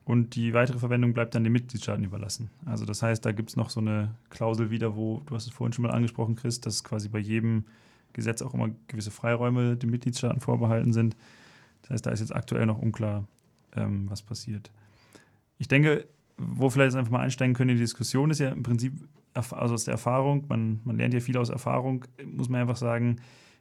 Und 0.10 0.34
die 0.34 0.56
weitere 0.56 0.80
Verwendung 0.80 1.14
bleibt 1.14 1.36
dann 1.36 1.44
den 1.44 1.54
Mitgliedstaaten 1.54 2.04
überlassen. 2.04 2.50
Also 2.66 2.84
das 2.84 3.04
heißt, 3.04 3.24
da 3.24 3.32
gibt 3.32 3.52
es 3.52 3.56
noch 3.56 3.70
so 3.70 3.80
eine 3.80 4.16
Klausel 4.32 4.72
wieder, 4.72 4.96
wo, 4.96 5.22
du 5.28 5.36
hast 5.36 5.46
es 5.46 5.54
vorhin 5.54 5.72
schon 5.72 5.84
mal 5.84 5.92
angesprochen, 5.92 6.36
Chris, 6.36 6.60
dass 6.60 6.84
quasi 6.84 7.10
bei 7.10 7.20
jedem 7.20 7.66
Gesetz 8.14 8.42
auch 8.42 8.56
immer 8.56 8.72
gewisse 8.88 9.12
Freiräume 9.12 9.78
den 9.78 9.92
Mitgliedstaaten 9.92 10.42
vorbehalten 10.42 10.94
sind. 10.94 11.16
Das 11.84 11.92
heißt, 11.92 12.08
da 12.08 12.10
ist 12.10 12.22
jetzt 12.22 12.36
aktuell 12.36 12.66
noch 12.66 12.80
unklar, 12.80 13.28
ähm, 13.76 14.10
was 14.10 14.24
passiert. 14.24 14.72
Ich 15.60 15.68
denke, 15.68 16.08
wo 16.40 16.72
vielleicht 16.72 16.96
einfach 16.96 17.12
mal 17.12 17.22
einsteigen 17.22 17.54
können 17.54 17.70
in 17.70 17.76
die 17.76 17.84
Diskussion, 17.84 18.32
ist 18.32 18.40
ja 18.40 18.50
im 18.50 18.64
Prinzip 18.64 18.94
also 19.36 19.76
aus 19.76 19.86
der 19.86 19.92
Erfahrung, 19.92 20.44
man, 20.50 20.80
man 20.86 20.98
lernt 20.98 21.14
ja 21.14 21.20
viel 21.20 21.38
aus 21.38 21.50
Erfahrung, 21.50 22.06
muss 22.26 22.50
man 22.50 22.62
einfach 22.62 22.78
sagen, 22.78 23.18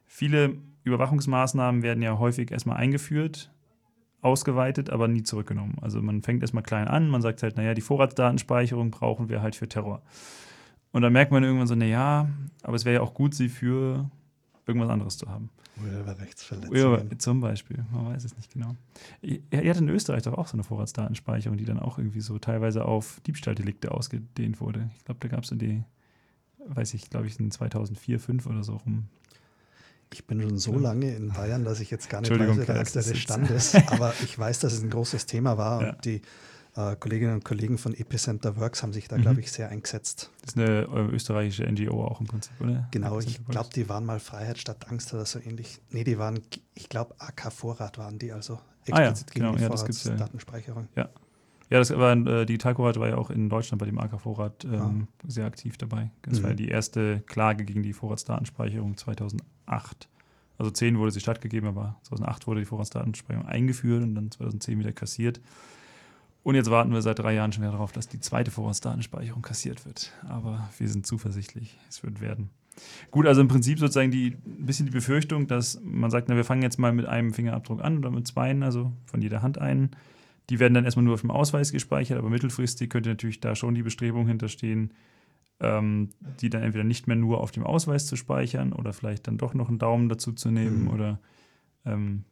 viele 0.07 0.57
Überwachungsmaßnahmen 0.85 1.83
werden 1.83 2.03
ja 2.03 2.19
häufig 2.19 2.51
erstmal 2.51 2.79
eingeführt, 2.79 3.51
ausgeweitet, 4.21 4.91
aber 4.91 5.09
nie 5.09 5.23
zurückgenommen. 5.23 5.77
Also 5.81 6.03
man 6.03 6.23
fängt 6.23 6.43
erstmal 6.43 6.63
klein 6.63 6.89
an, 6.89 7.09
man 7.09 7.23
sagt 7.23 7.43
halt, 7.43 7.57
naja, 7.57 7.75
die 7.75 7.81
Vorratsdatenspeicherung 7.81 8.91
brauchen 8.91 9.29
wir 9.29 9.43
halt 9.43 9.57
für 9.57 9.69
Terror. 9.69 10.03
Und 10.93 11.03
dann 11.03 11.13
merkt 11.13 11.33
man 11.33 11.45
irgendwann 11.45 11.67
so, 11.67 11.75
naja, 11.75 12.29
aber 12.63 12.77
es 12.77 12.85
wäre 12.85 12.97
ja 12.97 13.01
auch 13.03 13.15
gut, 13.15 13.35
sie 13.35 13.49
für 13.49 14.11
irgendwas 14.67 14.91
anderes 14.91 15.17
zu 15.17 15.29
haben. 15.29 15.51
Urheberrechtsverletzungen. 15.83 17.19
Zum 17.19 17.41
Beispiel, 17.41 17.85
man 17.93 18.07
weiß 18.07 18.25
es 18.25 18.37
nicht 18.37 18.53
genau. 18.53 18.75
Ihr, 19.23 19.41
ihr 19.51 19.71
hattet 19.71 19.83
in 19.83 19.89
Österreich 19.89 20.25
doch 20.25 20.37
auch 20.37 20.49
so 20.49 20.55
eine 20.55 20.65
Vorratsdatenspeicherung, 20.65 21.57
die 21.57 21.65
dann 21.65 21.79
auch 21.79 21.99
irgendwie 21.99 22.21
so 22.21 22.39
teilweise 22.39 22.85
auf 22.85 23.21
Diebstahldelikte 23.27 23.93
ausgedehnt 23.93 24.61
wurde. 24.61 24.91
Ich 24.97 25.05
glaube, 25.05 25.21
da 25.21 25.29
gab 25.29 25.45
es 25.45 25.51
so 25.51 25.57
die, 25.57 25.85
weiß 26.67 26.95
ich, 26.95 27.11
glaube 27.11 27.27
ich, 27.27 27.39
in 27.39 27.51
2004, 27.51 28.19
2005 28.19 28.47
oder 28.47 28.65
so 28.65 28.77
rum. 28.77 29.07
Ich 30.13 30.27
bin 30.27 30.41
schon 30.41 30.59
so 30.59 30.79
lange 30.79 31.15
in 31.15 31.31
Bayern, 31.33 31.65
dass 31.65 31.81
ich 31.81 31.91
jetzt 31.91 32.09
gar 32.09 32.21
nicht 32.21 32.31
weiß, 32.31 32.59
wie 32.59 32.65
der 32.65 32.81
aktuelle 32.81 33.15
Stand 33.15 33.51
ist. 33.51 33.75
Aber 33.93 34.15
ich 34.25 34.39
weiß, 34.39 34.61
dass 34.61 34.73
es 34.73 34.83
ein 34.83 34.91
großes 34.91 35.27
Thema 35.27 35.59
war 35.59 35.83
ja. 35.83 35.91
und 35.91 36.05
die 36.05 36.23
äh, 36.79 36.97
Kolleginnen 36.97 37.35
und 37.35 37.45
Kollegen 37.45 37.77
von 37.77 37.93
Epicenter 37.93 38.57
Works 38.57 38.83
haben 38.83 38.93
sich 38.93 39.09
da, 39.09 39.17
mhm. 39.17 39.23
glaube 39.23 39.41
ich, 39.41 39.51
sehr 39.51 39.69
eingesetzt. 39.69 40.31
Das 40.43 40.55
ist 40.55 40.59
eine 40.59 40.83
äh, 40.83 41.15
österreichische 41.15 41.65
NGO 41.71 42.05
auch 42.05 42.21
im 42.21 42.27
Prinzip, 42.27 42.53
oder? 42.61 42.87
Genau, 42.93 43.19
ich 43.19 43.45
glaube, 43.47 43.71
die 43.75 43.89
waren 43.89 44.07
mal 44.07 44.21
Freiheit 44.21 44.59
statt 44.59 44.87
Angst 44.89 45.13
oder 45.13 45.27
so 45.27 45.41
ähnlich. 45.41 45.81
Nee, 45.91 46.05
die 46.05 46.19
waren, 46.19 46.41
ich 46.75 46.89
glaube, 46.89 47.15
AK 47.19 47.53
Vorrat 47.53 47.99
waren 47.99 48.19
die, 48.19 48.33
also 48.33 48.61
explizit 48.85 48.97
ah, 48.97 49.03
ja, 49.03 49.13
gegen 49.13 49.45
genau, 49.47 49.57
die 49.57 49.63
ja, 49.63 49.69
Vorratsdatenspeicherung. 49.69 50.89
Ja. 50.95 51.09
ja. 51.69 51.79
das 51.79 51.91
war, 51.91 52.13
äh, 52.13 52.47
Digitalvorrat 52.47 52.99
war 53.01 53.09
ja 53.09 53.17
auch 53.17 53.31
in 53.31 53.49
Deutschland 53.49 53.81
bei 53.81 53.87
dem 53.87 53.99
AK 53.99 54.21
Vorrat 54.21 54.65
ähm, 54.65 55.09
ah. 55.11 55.25
sehr 55.27 55.47
aktiv 55.47 55.77
dabei. 55.79 56.11
Das 56.23 56.39
mhm. 56.39 56.43
war 56.45 56.51
ja 56.51 56.57
die 56.57 56.69
erste 56.69 57.23
Klage 57.27 57.65
gegen 57.65 57.83
die 57.83 57.93
Vorratsdatenspeicherung 57.93 58.97
2008. 58.97 59.58
Also 60.59 60.71
10 60.73 60.99
wurde 60.99 61.13
sie 61.13 61.21
stattgegeben, 61.21 61.69
aber 61.69 61.97
2008 62.03 62.47
wurde 62.47 62.61
die 62.61 62.67
Vorratsdatenspeicherung 62.67 63.47
eingeführt 63.47 64.03
und 64.03 64.15
dann 64.15 64.31
2010 64.31 64.79
wieder 64.79 64.93
kassiert. 64.93 65.41
Und 66.43 66.55
jetzt 66.55 66.71
warten 66.71 66.93
wir 66.93 67.03
seit 67.03 67.19
drei 67.19 67.35
Jahren 67.35 67.53
schon 67.53 67.63
wieder 67.63 67.73
darauf, 67.73 67.93
dass 67.93 68.09
die 68.09 68.21
zweite 68.21 68.51
Vorratsdatenspeicherung 68.51 69.43
kassiert 69.43 69.85
wird. 69.87 70.13
Aber 70.29 70.69
wir 70.79 70.89
sind 70.89 71.07
zuversichtlich, 71.07 71.79
es 71.89 72.03
wird 72.03 72.21
werden. 72.21 72.51
Gut, 73.11 73.27
also 73.27 73.41
im 73.41 73.49
Prinzip 73.49 73.79
sozusagen 73.79 74.11
die, 74.11 74.37
ein 74.47 74.67
bisschen 74.67 74.87
die 74.87 74.93
Befürchtung, 74.93 75.47
dass 75.47 75.81
man 75.83 76.11
sagt, 76.11 76.29
na, 76.29 76.37
wir 76.37 76.45
fangen 76.45 76.63
jetzt 76.63 76.79
mal 76.79 76.93
mit 76.93 77.07
einem 77.07 77.35
Fingerabdruck 77.35 77.83
an 77.83 77.99
oder 77.99 78.11
mit 78.11 78.27
zweien, 78.27 78.63
also 78.63 78.93
von 79.05 79.21
jeder 79.21 79.43
Hand 79.43 79.59
einen. 79.59 79.91
Die 80.51 80.59
werden 80.59 80.75
dann 80.75 80.85
erstmal 80.85 81.05
nur 81.05 81.15
auf 81.15 81.21
dem 81.21 81.31
Ausweis 81.31 81.73
gespeichert, 81.73 82.19
aber 82.19 82.31
mittelfristig 82.31 82.89
könnte 82.89 83.11
natürlich 83.11 83.41
da 83.41 83.55
schon 83.55 83.75
die 83.75 83.83
Bestrebung 83.83 84.27
hinterstehen, 84.27 84.93
ähm, 85.61 86.11
die 86.41 86.51
dann 86.51 86.63
entweder 86.63 86.85
nicht 86.85 87.07
mehr 87.07 87.17
nur 87.17 87.41
auf 87.41 87.51
dem 87.51 87.65
Ausweis 87.65 88.07
zu 88.07 88.17
speichern 88.17 88.73
oder 88.73 88.93
vielleicht 88.93 89.27
dann 89.27 89.39
doch 89.39 89.55
noch 89.55 89.69
einen 89.69 89.79
Daumen 89.79 90.09
dazu 90.09 90.33
zu 90.33 90.51
nehmen 90.51 90.85
mhm. 90.85 90.91
oder 90.91 91.21
ähm, 91.85 92.25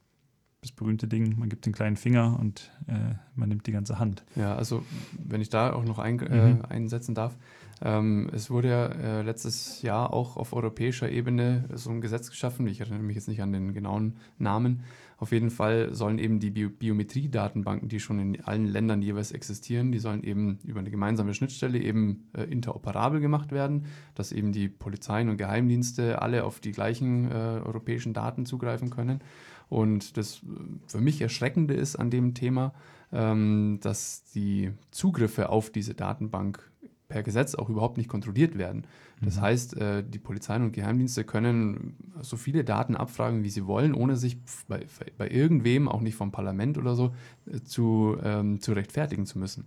das 0.63 0.73
berühmte 0.73 1.07
Ding, 1.07 1.39
man 1.39 1.49
gibt 1.49 1.67
den 1.67 1.73
kleinen 1.73 1.97
Finger 1.97 2.39
und 2.41 2.73
äh, 2.89 3.15
man 3.35 3.49
nimmt 3.49 3.67
die 3.67 3.73
ganze 3.73 3.99
Hand. 3.99 4.25
Ja, 4.35 4.55
also 4.57 4.85
wenn 5.13 5.41
ich 5.41 5.49
da 5.49 5.73
auch 5.73 5.85
noch 5.85 5.99
ein, 5.99 6.19
äh, 6.21 6.55
mhm. 6.55 6.63
einsetzen 6.69 7.15
darf, 7.15 7.37
ähm, 7.83 8.31
es 8.33 8.51
wurde 8.51 8.69
ja 8.69 8.87
äh, 8.87 9.23
letztes 9.23 9.83
Jahr 9.83 10.13
auch 10.13 10.37
auf 10.37 10.53
europäischer 10.55 11.11
Ebene 11.11 11.69
so 11.75 11.91
ein 11.91 12.01
Gesetz 12.01 12.31
geschaffen, 12.31 12.67
ich 12.67 12.81
erinnere 12.81 13.03
mich 13.03 13.17
jetzt 13.17 13.29
nicht 13.29 13.43
an 13.43 13.53
den 13.53 13.75
genauen 13.75 14.17
Namen, 14.39 14.83
auf 15.19 15.33
jeden 15.33 15.51
Fall 15.51 15.95
sollen 15.95 16.19
eben 16.19 16.41
die 16.41 16.51
Bio 16.51 16.69
Biometrie-Datenbanken, 16.69 17.89
die 17.89 18.01
schon 18.01 18.19
in 18.19 18.45
allen 18.45 18.67
Ländern 18.67 19.01
jeweils 19.01 19.33
existieren, 19.33 19.91
die 19.91 19.99
sollen 19.99 20.23
eben 20.23 20.59
über 20.65 20.81
eine 20.81 20.91
gemeinsame 20.91 21.33
Schnittstelle 21.33 21.79
eben 21.79 22.29
äh, 22.37 22.43
interoperabel 22.45 23.21
gemacht 23.21 23.51
werden, 23.51 23.87
dass 24.15 24.33
eben 24.33 24.53
die 24.53 24.69
Polizeien 24.69 25.31
und 25.31 25.39
Geheimdienste 25.39 26.21
alle 26.21 26.45
auf 26.45 26.61
die 26.61 26.73
gleichen 26.73 27.31
äh, 27.31 27.35
europäischen 27.35 28.13
Daten 28.13 28.45
zugreifen 28.45 28.91
können. 28.91 29.21
Und 29.69 30.17
das 30.17 30.37
äh, 30.37 30.47
für 30.87 31.01
mich 31.01 31.21
Erschreckende 31.21 31.75
ist 31.75 31.97
an 31.97 32.11
dem 32.11 32.35
Thema, 32.35 32.75
ähm, 33.13 33.79
dass 33.83 34.25
die 34.35 34.73
Zugriffe 34.91 35.49
auf 35.49 35.71
diese 35.71 35.95
Datenbank 35.95 36.71
per 37.09 37.23
Gesetz 37.23 37.55
auch 37.55 37.69
überhaupt 37.69 37.99
nicht 37.99 38.09
kontrolliert 38.09 38.59
werden. 38.59 38.85
Das 39.23 39.37
mhm. 39.37 39.41
heißt, 39.41 39.77
äh, 39.77 40.03
die 40.03 40.19
Polizeien 40.19 40.65
und 40.65 40.73
Geheimdienste 40.73 41.25
können 41.25 41.97
so 42.21 42.37
viele 42.37 42.65
Daten 42.65 42.97
abfragen, 42.97 43.45
wie 43.45 43.49
sie 43.49 43.67
wollen, 43.67 43.95
ohne 43.95 44.17
sich 44.17 44.39
bei, 44.69 44.87
bei 45.17 45.31
irgendwem, 45.31 45.89
auch 45.89 46.01
nicht 46.01 46.17
vom 46.17 46.33
Parlament 46.33 46.79
oder 46.79 46.95
so, 46.95 47.15
äh, 47.47 47.61
zu, 47.63 48.17
ähm, 48.23 48.61
zu 48.61 48.73
rechtfertigen 48.73 49.25
zu 49.25 49.39
müssen. 49.39 49.67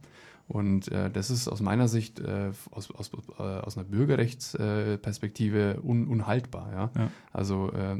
Und 0.49 0.91
äh, 0.91 1.11
das 1.11 1.29
ist 1.29 1.47
aus 1.47 1.61
meiner 1.61 1.87
Sicht 1.87 2.19
äh, 2.19 2.49
aus, 2.71 2.89
aus, 2.89 3.11
äh, 3.37 3.43
aus 3.43 3.77
einer 3.77 3.85
Bürgerrechtsperspektive 3.85 5.79
un, 5.83 6.07
unhaltbar. 6.07 6.71
Ja? 6.73 6.91
ja. 6.97 7.11
Also 7.31 7.71
äh, 7.71 7.97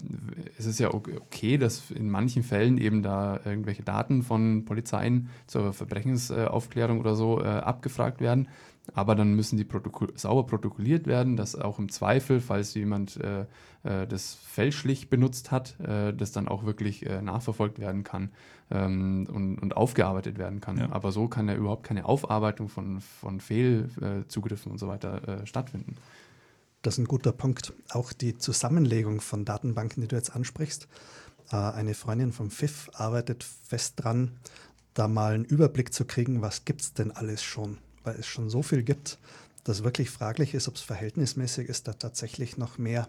es 0.58 0.66
ist 0.66 0.80
ja 0.80 0.92
okay, 0.92 1.60
dass 1.60 1.92
in 1.92 2.10
manchen 2.10 2.42
Fällen 2.42 2.80
eben 2.80 3.04
da 3.04 3.40
irgendwelche 3.46 3.84
Daten 3.84 4.24
von 4.24 4.66
Polizeien 4.66 5.30
zur 5.46 5.74
Verbrechensaufklärung 5.74 7.00
oder 7.00 7.14
so 7.16 7.40
äh, 7.40 7.46
abgefragt 7.46 8.20
werden. 8.20 8.48
Aber 8.94 9.16
dann 9.16 9.34
müssen 9.34 9.58
die 9.58 9.64
Protokoll 9.64 10.12
sauber 10.16 10.46
protokolliert 10.46 11.08
werden, 11.08 11.38
dass 11.38 11.56
auch 11.56 11.80
im 11.80 11.90
Zweifel, 11.90 12.42
falls 12.42 12.74
jemand 12.74 13.18
äh, 13.18 13.46
äh, 13.84 14.08
das 14.08 14.36
fälschlich 14.36 15.10
benutzt 15.10 15.52
hat, 15.52 15.80
äh, 15.80 16.14
das 16.14 16.32
dann 16.32 16.48
auch 16.48 16.66
wirklich 16.66 17.06
äh, 17.06 17.22
nachverfolgt 17.22 17.80
werden 17.80 18.04
kann 18.04 18.32
ähm, 18.72 19.28
und, 19.32 19.60
und, 19.60 19.78
aufgearbeitet 19.78 20.38
werden 20.38 20.60
kann. 20.60 20.78
Ja. 20.78 20.92
Aber 20.92 21.12
so 21.12 21.28
kann 21.28 21.48
ja 21.48 21.56
überhaupt 21.56 21.84
keine 21.84 22.06
Aufarbeitung 22.06 22.70
von, 22.70 23.02
von 23.02 23.40
Fehlzugriffen 23.40 24.72
und 24.72 24.78
so 24.78 24.88
weiter 24.88 25.28
äh, 25.28 25.46
stattfinden. 25.46 25.96
Das 26.82 26.96
ist 26.96 27.00
ein 27.00 27.08
guter 27.08 27.32
Punkt. 27.32 27.74
Auch 27.90 28.14
die 28.14 28.38
Zusammenlegung 28.38 29.22
von 29.22 29.44
Datenbanken, 29.44 30.02
die 30.02 30.08
du 30.08 30.16
jetzt 30.16 30.36
ansprichst. 30.36 30.88
Äh, 31.52 31.58
eine 31.58 31.94
Freundin 31.94 32.32
vom 32.32 32.52
FIF 32.52 32.90
arbeitet 32.94 33.44
fest 33.44 33.96
dran, 33.98 34.32
da 34.94 35.08
mal 35.08 35.34
einen 35.34 35.46
Überblick 35.46 35.94
zu 35.94 36.06
kriegen, 36.06 36.42
was 36.42 36.66
gibt 36.66 36.82
es 36.82 36.94
denn 36.94 37.12
alles 37.12 37.44
schon 37.44 37.78
weil 38.10 38.20
es 38.20 38.26
schon 38.26 38.50
so 38.50 38.64
viel 38.64 38.82
gibt, 38.82 39.20
dass 39.64 39.84
wirklich 39.84 40.10
fraglich 40.10 40.56
ist, 40.56 40.68
ob 40.68 40.76
es 40.76 40.82
verhältnismäßig 40.82 41.70
ist, 41.70 41.88
da 41.88 41.94
tatsächlich 41.94 42.58
noch 42.58 42.80
mehr 42.80 43.08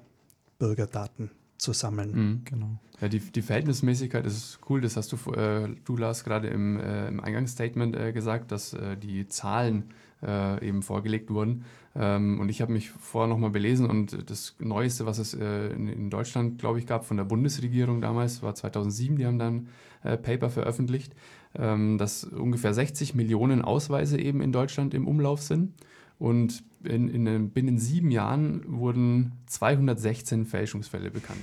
Bürgerdaten 0.59 1.31
zu 1.61 1.73
sammeln. 1.73 2.13
Mhm, 2.13 2.41
genau. 2.45 2.79
Ja, 3.01 3.09
die, 3.09 3.21
die 3.21 3.43
Verhältnismäßigkeit 3.43 4.27
ist 4.27 4.61
cool, 4.69 4.81
das 4.81 4.97
hast 4.97 5.13
du, 5.13 5.33
äh, 5.33 5.69
du 5.85 5.97
Lars, 5.97 6.25
gerade 6.25 6.49
im, 6.49 6.79
äh, 6.79 7.09
im 7.09 7.21
Eingangsstatement 7.21 7.97
äh, 7.97 8.13
gesagt, 8.13 8.53
dass 8.53 8.73
äh, 8.75 8.97
die 8.97 9.27
Zahlen 9.29 9.85
äh, 10.23 10.67
eben 10.67 10.83
vorgelegt 10.83 11.31
wurden. 11.31 11.65
Ähm, 11.95 12.41
und 12.41 12.49
ich 12.51 12.61
habe 12.61 12.73
mich 12.73 12.91
vorher 12.91 13.29
nochmal 13.29 13.51
belesen 13.51 13.89
und 13.89 14.31
das 14.31 14.55
Neueste, 14.59 15.07
was 15.07 15.19
es 15.19 15.35
äh, 15.35 15.69
in, 15.69 15.89
in, 15.89 16.11
Deutschland, 16.11 16.59
glaube 16.59 16.79
ich, 16.79 16.87
gab 16.87 17.05
von 17.05 17.17
der 17.17 17.25
Bundesregierung 17.25 18.01
damals, 18.01 18.43
war 18.43 18.55
2007, 18.55 19.17
die 19.17 19.27
haben 19.27 19.39
dann 19.39 19.69
Paper 20.03 20.49
veröffentlicht 20.49 21.13
ähm, 21.59 21.99
dass 21.99 22.25
ungefähr 22.25 22.75
60 22.75 23.15
Millionen 23.15 23.63
Ausweise 23.63 24.19
eben 24.19 24.41
in 24.41 24.53
Deutschland 24.53 24.95
im 24.95 25.09
Umlauf 25.09 25.43
sind. 25.43 25.75
Und 26.19 26.63
in, 26.85 27.09
in, 27.09 27.51
binnen 27.51 27.79
sieben 27.79 28.11
Jahren 28.11 28.63
wurden 28.67 29.33
216 29.47 30.47
Fälschungsfälle 30.47 31.11
bekannt. 31.11 31.41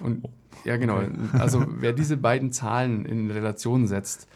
Und 0.00 0.24
ja, 0.64 0.76
genau. 0.76 1.02
Also 1.32 1.64
wer 1.68 1.92
diese 1.92 2.16
beiden 2.16 2.52
Zahlen 2.52 3.04
in 3.04 3.30
Relation 3.30 3.86
setzt 3.86 4.28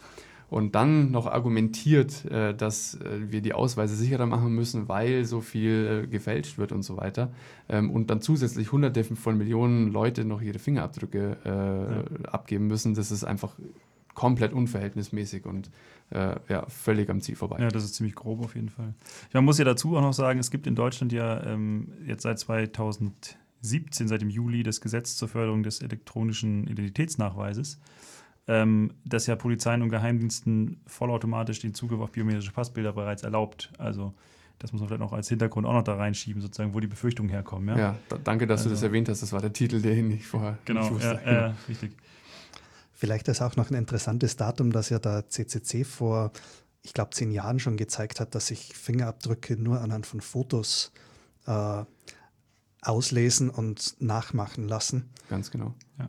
und 0.48 0.74
dann 0.74 1.10
noch 1.10 1.26
argumentiert, 1.26 2.24
äh, 2.26 2.54
dass 2.54 2.94
äh, 2.94 3.32
wir 3.32 3.40
die 3.40 3.52
Ausweise 3.52 3.96
sicherer 3.96 4.26
machen 4.26 4.54
müssen, 4.54 4.88
weil 4.88 5.24
so 5.24 5.40
viel 5.40 6.04
äh, 6.04 6.06
gefälscht 6.06 6.58
wird 6.58 6.72
und 6.72 6.82
so 6.82 6.96
weiter, 6.96 7.32
ähm, 7.68 7.90
und 7.90 8.10
dann 8.10 8.20
zusätzlich 8.20 8.70
Hunderte 8.70 9.02
von 9.04 9.36
Millionen 9.36 9.88
Leute 9.88 10.24
noch 10.24 10.40
ihre 10.40 10.58
Fingerabdrücke 10.58 11.36
ja. 11.44 12.04
abgeben 12.30 12.66
müssen, 12.66 12.94
das 12.94 13.10
ist 13.10 13.24
einfach 13.24 13.54
komplett 14.16 14.52
unverhältnismäßig 14.52 15.46
und 15.46 15.70
äh, 16.10 16.36
ja, 16.48 16.66
völlig 16.68 17.08
am 17.10 17.20
Ziel 17.20 17.36
vorbei. 17.36 17.58
Ja, 17.60 17.68
das 17.68 17.84
ist 17.84 17.94
ziemlich 17.94 18.16
grob 18.16 18.44
auf 18.44 18.56
jeden 18.56 18.70
Fall. 18.70 18.94
Man 19.32 19.44
muss 19.44 19.58
ja 19.58 19.64
dazu 19.64 19.96
auch 19.96 20.00
noch 20.00 20.14
sagen, 20.14 20.40
es 20.40 20.50
gibt 20.50 20.66
in 20.66 20.74
Deutschland 20.74 21.12
ja 21.12 21.44
ähm, 21.44 21.92
jetzt 22.04 22.22
seit 22.22 22.38
2017, 22.38 24.08
seit 24.08 24.22
dem 24.22 24.30
Juli, 24.30 24.62
das 24.62 24.80
Gesetz 24.80 25.16
zur 25.16 25.28
Förderung 25.28 25.62
des 25.62 25.82
elektronischen 25.82 26.66
Identitätsnachweises, 26.66 27.78
ähm, 28.48 28.94
das 29.04 29.26
ja 29.26 29.36
Polizeien 29.36 29.82
und 29.82 29.90
Geheimdiensten 29.90 30.80
vollautomatisch 30.86 31.60
den 31.60 31.74
Zugriff 31.74 32.00
auf 32.00 32.10
biometrische 32.10 32.52
Passbilder 32.52 32.94
bereits 32.94 33.22
erlaubt. 33.22 33.70
Also 33.76 34.14
das 34.58 34.72
muss 34.72 34.80
man 34.80 34.88
vielleicht 34.88 35.02
noch 35.02 35.12
als 35.12 35.28
Hintergrund 35.28 35.66
auch 35.66 35.74
noch 35.74 35.84
da 35.84 35.94
reinschieben, 35.94 36.40
sozusagen, 36.40 36.72
wo 36.72 36.80
die 36.80 36.86
Befürchtungen 36.86 37.28
herkommen. 37.28 37.76
Ja, 37.76 37.76
ja 38.10 38.18
danke, 38.24 38.46
dass 38.46 38.60
also, 38.60 38.70
du 38.70 38.74
das 38.76 38.82
erwähnt 38.82 39.10
hast. 39.10 39.20
Das 39.20 39.34
war 39.34 39.42
der 39.42 39.52
Titel, 39.52 39.82
den 39.82 40.10
ich 40.10 40.26
vorher 40.26 40.56
genau, 40.64 40.80
nicht 40.80 40.92
wusste. 40.94 41.20
Ja, 41.22 41.30
genau. 41.30 41.46
Äh, 41.48 41.52
richtig. 41.68 41.92
Vielleicht 42.96 43.28
ist 43.28 43.42
auch 43.42 43.56
noch 43.56 43.70
ein 43.70 43.74
interessantes 43.74 44.36
Datum, 44.36 44.72
dass 44.72 44.88
ja 44.88 44.98
der 44.98 45.28
CCC 45.28 45.84
vor, 45.84 46.32
ich 46.82 46.94
glaube, 46.94 47.10
zehn 47.10 47.30
Jahren 47.30 47.58
schon 47.58 47.76
gezeigt 47.76 48.20
hat, 48.20 48.34
dass 48.34 48.46
sich 48.46 48.74
Fingerabdrücke 48.74 49.56
nur 49.56 49.82
anhand 49.82 50.06
von 50.06 50.22
Fotos 50.22 50.92
äh, 51.46 51.84
auslesen 52.80 53.50
und 53.50 53.96
nachmachen 54.00 54.66
lassen. 54.66 55.10
Ganz 55.28 55.50
genau. 55.50 55.74
Ja. 55.98 56.08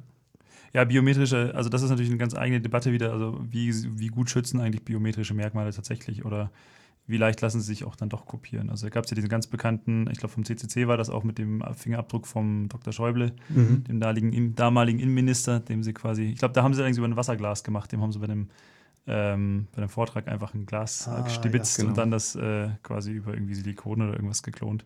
Ja, 0.73 0.85
biometrische, 0.85 1.53
also 1.55 1.69
das 1.69 1.81
ist 1.81 1.89
natürlich 1.89 2.11
eine 2.11 2.19
ganz 2.19 2.35
eigene 2.35 2.61
Debatte 2.61 2.93
wieder. 2.93 3.11
Also, 3.11 3.39
wie, 3.49 3.99
wie 3.99 4.07
gut 4.07 4.29
schützen 4.29 4.61
eigentlich 4.61 4.85
biometrische 4.85 5.33
Merkmale 5.33 5.73
tatsächlich 5.73 6.23
oder 6.23 6.51
wie 7.07 7.17
leicht 7.17 7.41
lassen 7.41 7.61
sie 7.61 7.67
sich 7.67 7.85
auch 7.85 7.95
dann 7.95 8.09
doch 8.09 8.25
kopieren. 8.25 8.69
Also 8.69 8.85
da 8.85 8.89
gab 8.89 9.05
es 9.05 9.11
ja 9.11 9.15
diesen 9.15 9.29
ganz 9.29 9.47
bekannten, 9.47 10.09
ich 10.11 10.19
glaube 10.19 10.33
vom 10.33 10.43
CCC 10.43 10.87
war 10.87 10.97
das 10.97 11.09
auch 11.09 11.23
mit 11.23 11.37
dem 11.37 11.63
Fingerabdruck 11.73 12.27
vom 12.27 12.67
Dr. 12.67 12.91
Schäuble, 12.91 13.33
mhm. 13.49 13.85
dem 13.85 13.99
damaligen, 13.99 14.55
damaligen 14.55 14.99
Innenminister, 14.99 15.61
dem 15.61 15.83
sie 15.83 15.93
quasi, 15.93 16.23
ich 16.23 16.37
glaube, 16.37 16.53
da 16.53 16.63
haben 16.63 16.73
sie 16.73 16.81
allerdings 16.81 16.97
über 16.97 17.07
ein 17.07 17.15
Wasserglas 17.15 17.63
gemacht, 17.63 17.91
dem 17.93 18.01
haben 18.01 18.11
sie 18.11 18.19
bei 18.19 18.27
dem, 18.27 18.49
ähm, 19.07 19.67
bei 19.73 19.81
dem 19.81 19.89
Vortrag 19.89 20.27
einfach 20.27 20.53
ein 20.53 20.65
Glas 20.65 21.07
ah, 21.07 21.21
gestibitzt 21.21 21.77
ja, 21.77 21.83
genau. 21.83 21.91
und 21.91 21.97
dann 21.97 22.11
das 22.11 22.35
äh, 22.35 22.69
quasi 22.83 23.13
über 23.13 23.33
irgendwie 23.33 23.55
Silikon 23.55 24.01
oder 24.01 24.13
irgendwas 24.13 24.43
geklont. 24.43 24.85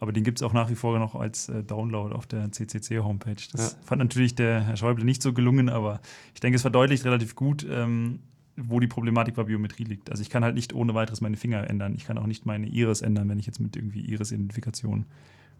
Aber 0.00 0.12
den 0.12 0.24
gibt 0.24 0.38
es 0.38 0.42
auch 0.42 0.52
nach 0.52 0.70
wie 0.70 0.74
vor 0.74 0.98
noch 0.98 1.16
als 1.16 1.48
äh, 1.48 1.62
Download 1.64 2.14
auf 2.14 2.26
der 2.26 2.50
CCC-Homepage. 2.50 3.42
Das 3.52 3.72
ja. 3.72 3.78
fand 3.84 3.98
natürlich 3.98 4.34
der 4.34 4.60
Herr 4.62 4.76
Schäuble 4.76 5.04
nicht 5.04 5.22
so 5.22 5.32
gelungen, 5.32 5.68
aber 5.68 6.00
ich 6.34 6.40
denke, 6.40 6.56
es 6.56 6.62
verdeutlicht 6.62 7.04
relativ 7.04 7.34
gut, 7.34 7.66
ähm, 7.68 8.20
wo 8.60 8.80
die 8.80 8.86
Problematik 8.86 9.34
bei 9.34 9.44
Biometrie 9.44 9.84
liegt. 9.84 10.10
Also 10.10 10.22
ich 10.22 10.30
kann 10.30 10.44
halt 10.44 10.54
nicht 10.54 10.72
ohne 10.72 10.94
weiteres 10.94 11.20
meine 11.20 11.36
Finger 11.36 11.68
ändern. 11.68 11.94
Ich 11.94 12.04
kann 12.04 12.18
auch 12.18 12.26
nicht 12.26 12.46
meine 12.46 12.66
Iris 12.66 13.02
ändern, 13.02 13.28
wenn 13.28 13.38
ich 13.38 13.46
jetzt 13.46 13.60
mit 13.60 13.76
irgendwie 13.76 14.00
Iris-Identifikation 14.00 15.06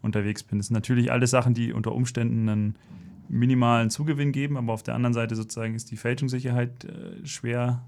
unterwegs 0.02 0.42
bin. 0.42 0.58
Das 0.58 0.68
sind 0.68 0.74
natürlich 0.74 1.12
alles 1.12 1.30
Sachen, 1.30 1.54
die 1.54 1.72
unter 1.72 1.92
Umständen 1.92 2.48
einen 2.48 2.76
minimalen 3.28 3.90
Zugewinn 3.90 4.32
geben, 4.32 4.56
aber 4.56 4.72
auf 4.72 4.82
der 4.82 4.94
anderen 4.94 5.14
Seite 5.14 5.36
sozusagen 5.36 5.74
ist 5.74 5.90
die 5.90 5.96
Fälschungssicherheit 5.96 6.84
äh, 6.84 7.26
schwer 7.26 7.84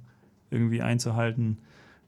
irgendwie 0.50 0.82
einzuhalten. 0.82 1.58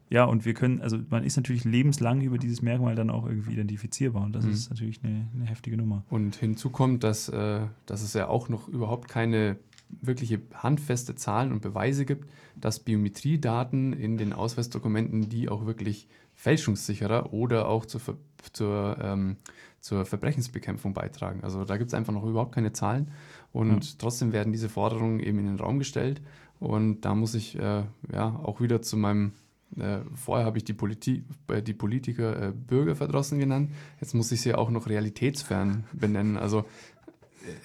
Ja, 0.09 0.25
und 0.25 0.45
wir 0.45 0.53
können, 0.53 0.81
also 0.81 0.99
man 1.09 1.23
ist 1.23 1.37
natürlich 1.37 1.63
lebenslang 1.63 2.21
über 2.21 2.37
dieses 2.37 2.61
Merkmal 2.61 2.93
dann 2.93 3.09
auch 3.09 3.25
irgendwie 3.25 3.53
identifizierbar 3.53 4.23
und 4.23 4.33
das 4.33 4.45
mhm. 4.45 4.51
ist 4.51 4.69
natürlich 4.69 4.99
eine, 5.03 5.27
eine, 5.33 5.45
heftige 5.45 5.75
Nummer. 5.75 6.03
Und 6.09 6.35
hinzu 6.35 6.69
kommt, 6.69 7.03
dass, 7.03 7.29
äh, 7.29 7.61
dass 7.85 8.03
es 8.03 8.13
ja 8.13 8.27
auch 8.27 8.49
noch 8.49 8.67
überhaupt 8.67 9.07
keine 9.07 9.57
wirkliche 9.89 10.41
handfeste 10.53 11.15
Zahlen 11.15 11.51
und 11.51 11.61
Beweise 11.61 12.05
gibt, 12.05 12.29
dass 12.55 12.79
Biometriedaten 12.79 13.93
in 13.93 14.17
den 14.17 14.33
Ausweisdokumenten, 14.33 15.29
die 15.29 15.49
auch 15.49 15.65
wirklich 15.65 16.07
fälschungssicherer 16.35 17.33
oder 17.33 17.67
auch 17.67 17.85
zur, 17.85 17.99
Ver 17.99 18.17
zur, 18.51 18.97
ähm, 19.01 19.37
zur 19.79 20.05
Verbrechensbekämpfung 20.05 20.93
beitragen. 20.93 21.43
Also 21.43 21.63
da 21.63 21.77
gibt 21.77 21.89
es 21.89 21.93
einfach 21.93 22.13
noch 22.13 22.25
überhaupt 22.25 22.53
keine 22.53 22.73
Zahlen 22.73 23.11
und 23.51 23.85
ja. 23.85 23.95
trotzdem 23.97 24.33
werden 24.33 24.51
diese 24.51 24.69
Forderungen 24.69 25.19
eben 25.19 25.39
in 25.39 25.45
den 25.45 25.59
Raum 25.59 25.79
gestellt 25.79 26.21
und 26.59 27.01
da 27.01 27.15
muss 27.15 27.35
ich 27.35 27.57
äh, 27.57 27.83
ja 28.11 28.39
auch 28.43 28.61
wieder 28.61 28.81
zu 28.81 28.97
meinem 28.97 29.33
äh, 29.77 29.99
vorher 30.13 30.45
habe 30.45 30.57
ich 30.57 30.65
die, 30.65 30.73
Politi 30.73 31.23
äh, 31.47 31.61
die 31.61 31.73
Politiker 31.73 32.49
äh, 32.49 32.51
Bürgerverdrossen 32.51 33.39
genannt. 33.39 33.71
Jetzt 33.99 34.13
muss 34.13 34.31
ich 34.31 34.41
sie 34.41 34.53
auch 34.53 34.69
noch 34.69 34.87
realitätsfern 34.87 35.85
benennen. 35.93 36.37
Also 36.37 36.65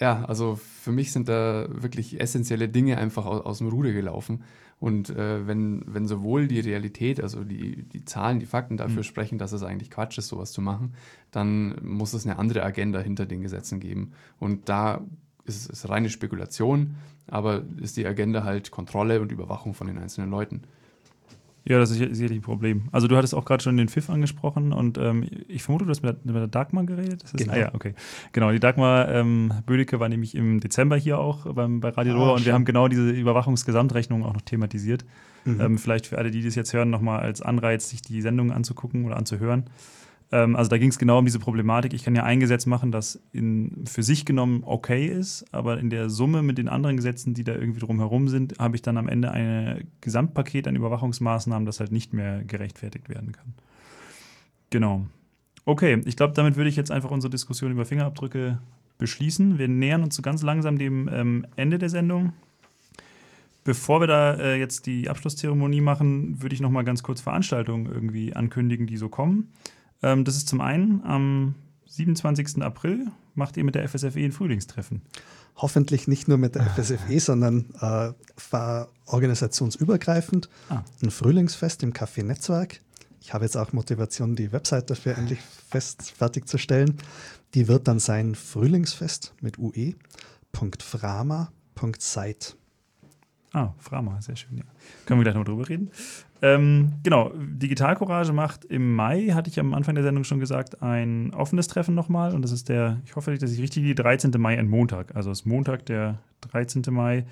ja, 0.00 0.24
also 0.24 0.56
für 0.56 0.92
mich 0.92 1.12
sind 1.12 1.28
da 1.28 1.66
wirklich 1.70 2.20
essentielle 2.20 2.68
Dinge 2.68 2.98
einfach 2.98 3.26
aus, 3.26 3.44
aus 3.44 3.58
dem 3.58 3.68
Ruder 3.68 3.92
gelaufen. 3.92 4.42
Und 4.80 5.10
äh, 5.10 5.46
wenn, 5.46 5.82
wenn 5.86 6.06
sowohl 6.06 6.46
die 6.46 6.60
Realität, 6.60 7.20
also 7.20 7.42
die, 7.42 7.82
die 7.82 8.04
Zahlen, 8.04 8.38
die 8.38 8.46
Fakten 8.46 8.76
dafür 8.76 8.98
mhm. 8.98 9.04
sprechen, 9.04 9.38
dass 9.38 9.52
es 9.52 9.62
eigentlich 9.62 9.90
Quatsch 9.90 10.18
ist, 10.18 10.28
sowas 10.28 10.52
zu 10.52 10.60
machen, 10.60 10.94
dann 11.32 11.76
muss 11.82 12.12
es 12.12 12.26
eine 12.26 12.38
andere 12.38 12.62
Agenda 12.62 13.00
hinter 13.00 13.26
den 13.26 13.42
Gesetzen 13.42 13.80
geben. 13.80 14.12
Und 14.38 14.68
da 14.68 15.02
ist 15.44 15.70
es 15.70 15.88
reine 15.88 16.10
Spekulation, 16.10 16.94
aber 17.26 17.62
ist 17.80 17.96
die 17.96 18.06
Agenda 18.06 18.44
halt 18.44 18.70
Kontrolle 18.70 19.20
und 19.20 19.32
Überwachung 19.32 19.74
von 19.74 19.88
den 19.88 19.98
einzelnen 19.98 20.30
Leuten. 20.30 20.62
Ja, 21.68 21.78
das 21.78 21.90
ist 21.90 21.98
sicherlich 21.98 22.38
ein 22.38 22.42
Problem. 22.42 22.84
Also 22.92 23.08
du 23.08 23.16
hattest 23.16 23.34
auch 23.34 23.44
gerade 23.44 23.62
schon 23.62 23.76
den 23.76 23.88
Pfiff 23.88 24.08
angesprochen 24.08 24.72
und 24.72 24.96
ähm, 24.96 25.26
ich 25.48 25.62
vermute, 25.62 25.84
du 25.84 25.90
hast 25.90 26.02
mit 26.02 26.16
der, 26.24 26.32
mit 26.32 26.40
der 26.40 26.48
Dagmar 26.48 26.84
geredet. 26.84 27.22
Das 27.22 27.34
ist, 27.34 27.36
genau. 27.36 27.52
Ah, 27.52 27.58
ja, 27.58 27.74
okay. 27.74 27.94
Genau, 28.32 28.50
die 28.50 28.58
Dagmar 28.58 29.08
ähm, 29.10 29.52
Bödecke 29.66 30.00
war 30.00 30.08
nämlich 30.08 30.34
im 30.34 30.60
Dezember 30.60 30.96
hier 30.96 31.18
auch 31.18 31.44
beim, 31.52 31.80
bei 31.80 31.90
Radio 31.90 32.14
Lora 32.14 32.30
ah, 32.30 32.34
und 32.36 32.46
wir 32.46 32.54
haben 32.54 32.64
genau 32.64 32.88
diese 32.88 33.10
Überwachungsgesamtrechnung 33.10 34.24
auch 34.24 34.32
noch 34.32 34.40
thematisiert. 34.40 35.04
Mhm. 35.44 35.60
Ähm, 35.60 35.78
vielleicht 35.78 36.06
für 36.06 36.16
alle, 36.16 36.30
die 36.30 36.42
das 36.42 36.54
jetzt 36.54 36.72
hören, 36.72 36.88
nochmal 36.88 37.20
als 37.20 37.42
Anreiz, 37.42 37.90
sich 37.90 38.00
die 38.00 38.22
Sendung 38.22 38.50
anzugucken 38.50 39.04
oder 39.04 39.18
anzuhören. 39.18 39.64
Ähm, 40.30 40.56
also 40.56 40.68
da 40.68 40.78
ging 40.78 40.90
es 40.90 40.98
genau 40.98 41.18
um 41.18 41.24
diese 41.24 41.38
Problematik. 41.38 41.94
Ich 41.94 42.04
kann 42.04 42.14
ja 42.14 42.24
ein 42.24 42.40
Gesetz 42.40 42.66
machen, 42.66 42.92
das 42.92 43.20
in, 43.32 43.84
für 43.86 44.02
sich 44.02 44.24
genommen 44.24 44.62
okay 44.64 45.06
ist, 45.06 45.44
aber 45.52 45.78
in 45.78 45.90
der 45.90 46.10
Summe 46.10 46.42
mit 46.42 46.58
den 46.58 46.68
anderen 46.68 46.96
Gesetzen, 46.96 47.34
die 47.34 47.44
da 47.44 47.54
irgendwie 47.54 47.80
drumherum 47.80 48.28
sind, 48.28 48.58
habe 48.58 48.76
ich 48.76 48.82
dann 48.82 48.98
am 48.98 49.08
Ende 49.08 49.30
ein 49.30 49.88
Gesamtpaket 50.00 50.68
an 50.68 50.76
Überwachungsmaßnahmen, 50.76 51.66
das 51.66 51.80
halt 51.80 51.92
nicht 51.92 52.12
mehr 52.12 52.44
gerechtfertigt 52.44 53.08
werden 53.08 53.32
kann. 53.32 53.54
Genau. 54.70 55.06
Okay, 55.64 56.00
ich 56.04 56.16
glaube, 56.16 56.34
damit 56.34 56.56
würde 56.56 56.70
ich 56.70 56.76
jetzt 56.76 56.90
einfach 56.90 57.10
unsere 57.10 57.30
Diskussion 57.30 57.72
über 57.72 57.84
Fingerabdrücke 57.84 58.58
beschließen. 58.98 59.58
Wir 59.58 59.68
nähern 59.68 60.02
uns 60.02 60.16
so 60.16 60.22
ganz 60.22 60.42
langsam 60.42 60.78
dem 60.78 61.08
ähm, 61.12 61.46
Ende 61.56 61.78
der 61.78 61.88
Sendung. 61.88 62.32
Bevor 63.64 64.00
wir 64.00 64.06
da 64.06 64.34
äh, 64.34 64.58
jetzt 64.58 64.86
die 64.86 65.10
Abschlusszeremonie 65.10 65.82
machen, 65.82 66.40
würde 66.42 66.54
ich 66.54 66.60
noch 66.60 66.70
mal 66.70 66.84
ganz 66.84 67.02
kurz 67.02 67.20
Veranstaltungen 67.20 67.86
irgendwie 67.86 68.34
ankündigen, 68.34 68.86
die 68.86 68.96
so 68.96 69.08
kommen. 69.08 69.52
Ähm, 70.02 70.24
das 70.24 70.36
ist 70.36 70.48
zum 70.48 70.60
einen 70.60 71.02
am 71.04 71.54
27. 71.86 72.62
April 72.62 73.10
macht 73.34 73.56
ihr 73.56 73.64
mit 73.64 73.74
der 73.74 73.88
FSFE 73.88 74.24
ein 74.24 74.32
Frühlingstreffen. 74.32 75.02
Hoffentlich 75.56 76.06
nicht 76.06 76.28
nur 76.28 76.38
mit 76.38 76.54
der 76.54 76.66
FSFE, 76.66 77.18
sondern 77.18 77.66
äh, 77.80 78.12
organisationsübergreifend. 79.06 80.48
Ah. 80.68 80.82
Ein 81.02 81.10
Frühlingsfest 81.10 81.82
im 81.82 81.92
Café 81.92 82.22
Netzwerk. 82.22 82.80
Ich 83.20 83.34
habe 83.34 83.44
jetzt 83.44 83.56
auch 83.56 83.72
Motivation, 83.72 84.36
die 84.36 84.52
Website 84.52 84.90
dafür 84.90 85.18
endlich 85.18 85.40
fest 85.40 86.12
fertigzustellen. 86.12 86.98
Die 87.54 87.66
wird 87.66 87.88
dann 87.88 87.98
sein 87.98 88.34
Frühlingsfest 88.34 89.34
mit 89.40 89.58
ue.frama.site. 89.58 89.98
Ah, 93.52 93.72
Frama, 93.78 94.20
sehr 94.20 94.36
schön, 94.36 94.58
ja. 94.58 94.64
Können 95.06 95.20
wir 95.20 95.24
gleich 95.24 95.34
noch 95.34 95.44
drüber 95.44 95.68
reden. 95.68 95.90
Ähm, 96.42 96.92
genau, 97.02 97.32
Digital 97.34 97.96
Courage 97.96 98.32
macht 98.32 98.64
im 98.66 98.94
Mai, 98.94 99.28
hatte 99.28 99.50
ich 99.50 99.58
am 99.58 99.74
Anfang 99.74 99.94
der 99.94 100.04
Sendung 100.04 100.24
schon 100.24 100.38
gesagt, 100.38 100.82
ein 100.82 101.32
offenes 101.34 101.66
Treffen 101.66 101.94
nochmal. 101.94 102.34
Und 102.34 102.42
das 102.42 102.52
ist 102.52 102.68
der, 102.68 103.00
ich 103.04 103.16
hoffe, 103.16 103.36
dass 103.36 103.50
ich 103.50 103.60
richtig 103.60 103.84
die 103.84 103.94
13. 103.94 104.32
Mai, 104.38 104.58
ein 104.58 104.68
Montag. 104.68 105.16
Also 105.16 105.30
es 105.30 105.40
ist 105.40 105.46
Montag, 105.46 105.86
der 105.86 106.18
13. 106.42 106.82
Mai. 106.90 107.24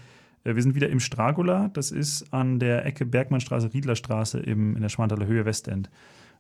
Äh, 0.45 0.55
wir 0.55 0.63
sind 0.63 0.75
wieder 0.75 0.89
im 0.89 1.01
Stragula. 1.01 1.69
Das 1.69 1.91
ist 1.91 2.33
an 2.33 2.59
der 2.59 2.87
Ecke 2.87 3.05
Bergmannstraße, 3.05 3.75
Riedlerstraße 3.75 4.41
im, 4.41 4.75
in 4.75 4.83
der 4.83 4.89
Schwanthaler 4.89 5.27
Höhe 5.27 5.45
Westend. 5.45 5.91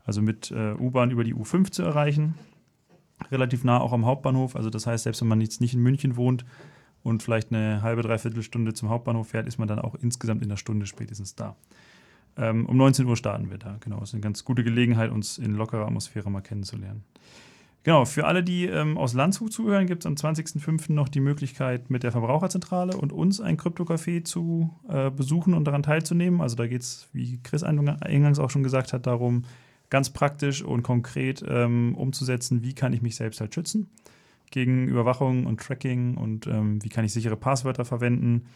Also 0.04 0.22
mit 0.22 0.50
äh, 0.50 0.72
U-Bahn 0.72 1.10
über 1.10 1.24
die 1.24 1.34
U5 1.34 1.70
zu 1.70 1.82
erreichen. 1.82 2.34
Relativ 3.30 3.64
nah 3.64 3.80
auch 3.80 3.92
am 3.92 4.06
Hauptbahnhof. 4.06 4.56
Also 4.56 4.70
das 4.70 4.86
heißt, 4.86 5.04
selbst 5.04 5.20
wenn 5.20 5.28
man 5.28 5.40
jetzt 5.40 5.60
nicht 5.60 5.74
in 5.74 5.82
München 5.82 6.16
wohnt, 6.16 6.44
und 7.06 7.22
vielleicht 7.22 7.52
eine 7.52 7.82
halbe, 7.82 8.02
dreiviertel 8.02 8.42
Stunde 8.42 8.74
zum 8.74 8.88
Hauptbahnhof 8.88 9.28
fährt, 9.28 9.46
ist 9.46 9.58
man 9.58 9.68
dann 9.68 9.78
auch 9.78 9.94
insgesamt 9.94 10.42
in 10.42 10.50
einer 10.50 10.56
Stunde 10.56 10.86
spätestens 10.86 11.36
da. 11.36 11.54
Ähm, 12.36 12.66
um 12.66 12.76
19 12.76 13.06
Uhr 13.06 13.16
starten 13.16 13.48
wir 13.48 13.58
da. 13.58 13.78
Genau, 13.80 14.00
das 14.00 14.10
ist 14.10 14.14
eine 14.14 14.22
ganz 14.22 14.44
gute 14.44 14.64
Gelegenheit, 14.64 15.12
uns 15.12 15.38
in 15.38 15.54
lockerer 15.54 15.86
Atmosphäre 15.86 16.30
mal 16.30 16.40
kennenzulernen. 16.40 17.04
Genau, 17.84 18.04
für 18.04 18.26
alle, 18.26 18.42
die 18.42 18.66
ähm, 18.66 18.98
aus 18.98 19.14
Landshut 19.14 19.52
zuhören, 19.52 19.86
gibt 19.86 20.02
es 20.02 20.06
am 20.06 20.14
20.05. 20.14 20.92
noch 20.92 21.08
die 21.08 21.20
Möglichkeit, 21.20 21.90
mit 21.90 22.02
der 22.02 22.10
Verbraucherzentrale 22.10 22.96
und 22.96 23.12
uns 23.12 23.40
ein 23.40 23.56
Krypto-Café 23.56 24.24
zu 24.24 24.74
äh, 24.88 25.08
besuchen 25.08 25.54
und 25.54 25.64
daran 25.64 25.84
teilzunehmen. 25.84 26.40
Also 26.40 26.56
da 26.56 26.66
geht 26.66 26.82
es, 26.82 27.08
wie 27.12 27.40
Chris 27.44 27.62
eingangs 27.62 28.40
auch 28.40 28.50
schon 28.50 28.64
gesagt 28.64 28.92
hat, 28.92 29.06
darum, 29.06 29.44
ganz 29.90 30.10
praktisch 30.10 30.64
und 30.64 30.82
konkret 30.82 31.44
ähm, 31.46 31.94
umzusetzen, 31.94 32.64
wie 32.64 32.74
kann 32.74 32.92
ich 32.92 33.02
mich 33.02 33.14
selbst 33.14 33.40
halt 33.40 33.54
schützen 33.54 33.88
gegen 34.50 34.88
Überwachung 34.88 35.46
und 35.46 35.60
Tracking 35.60 36.16
und 36.16 36.46
ähm, 36.46 36.82
wie 36.82 36.88
kann 36.88 37.04
ich 37.04 37.12
sichere 37.12 37.36
Passwörter 37.36 37.84
verwenden. 37.84 38.46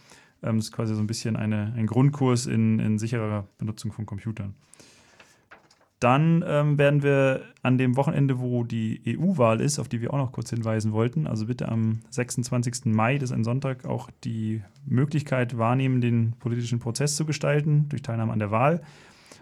Ähm, 0.43 0.57
das 0.57 0.67
ist 0.67 0.73
quasi 0.73 0.95
so 0.95 1.01
ein 1.01 1.07
bisschen 1.07 1.37
eine, 1.37 1.73
ein 1.77 1.87
Grundkurs 1.87 2.47
in, 2.47 2.79
in 2.79 2.99
sicherer 2.99 3.47
Benutzung 3.59 3.93
von 3.93 4.07
Computern. 4.07 4.55
Dann 6.01 6.43
ähm, 6.49 6.79
werden 6.79 7.03
wir 7.03 7.43
an 7.63 7.77
dem 7.77 7.95
Wochenende, 7.95 8.41
wo 8.41 8.65
die 8.65 9.03
EU-Wahl 9.07 9.61
ist, 9.61 9.79
auf 9.79 9.87
die 9.87 10.01
wir 10.01 10.15
auch 10.15 10.19
noch 10.19 10.33
kurz 10.33 10.49
hinweisen 10.49 10.93
wollten, 10.93 11.27
also 11.27 11.45
bitte 11.45 11.69
am 11.69 12.01
26. 12.09 12.87
Mai, 12.87 13.19
das 13.19 13.31
ist 13.31 13.37
ein 13.37 13.45
Sonntag, 13.45 13.85
auch 13.85 14.09
die 14.25 14.63
Möglichkeit 14.87 15.59
wahrnehmen, 15.59 16.01
den 16.01 16.33
politischen 16.39 16.79
Prozess 16.79 17.17
zu 17.17 17.27
gestalten 17.27 17.87
durch 17.91 18.01
Teilnahme 18.01 18.33
an 18.33 18.39
der 18.39 18.51
Wahl. 18.51 18.81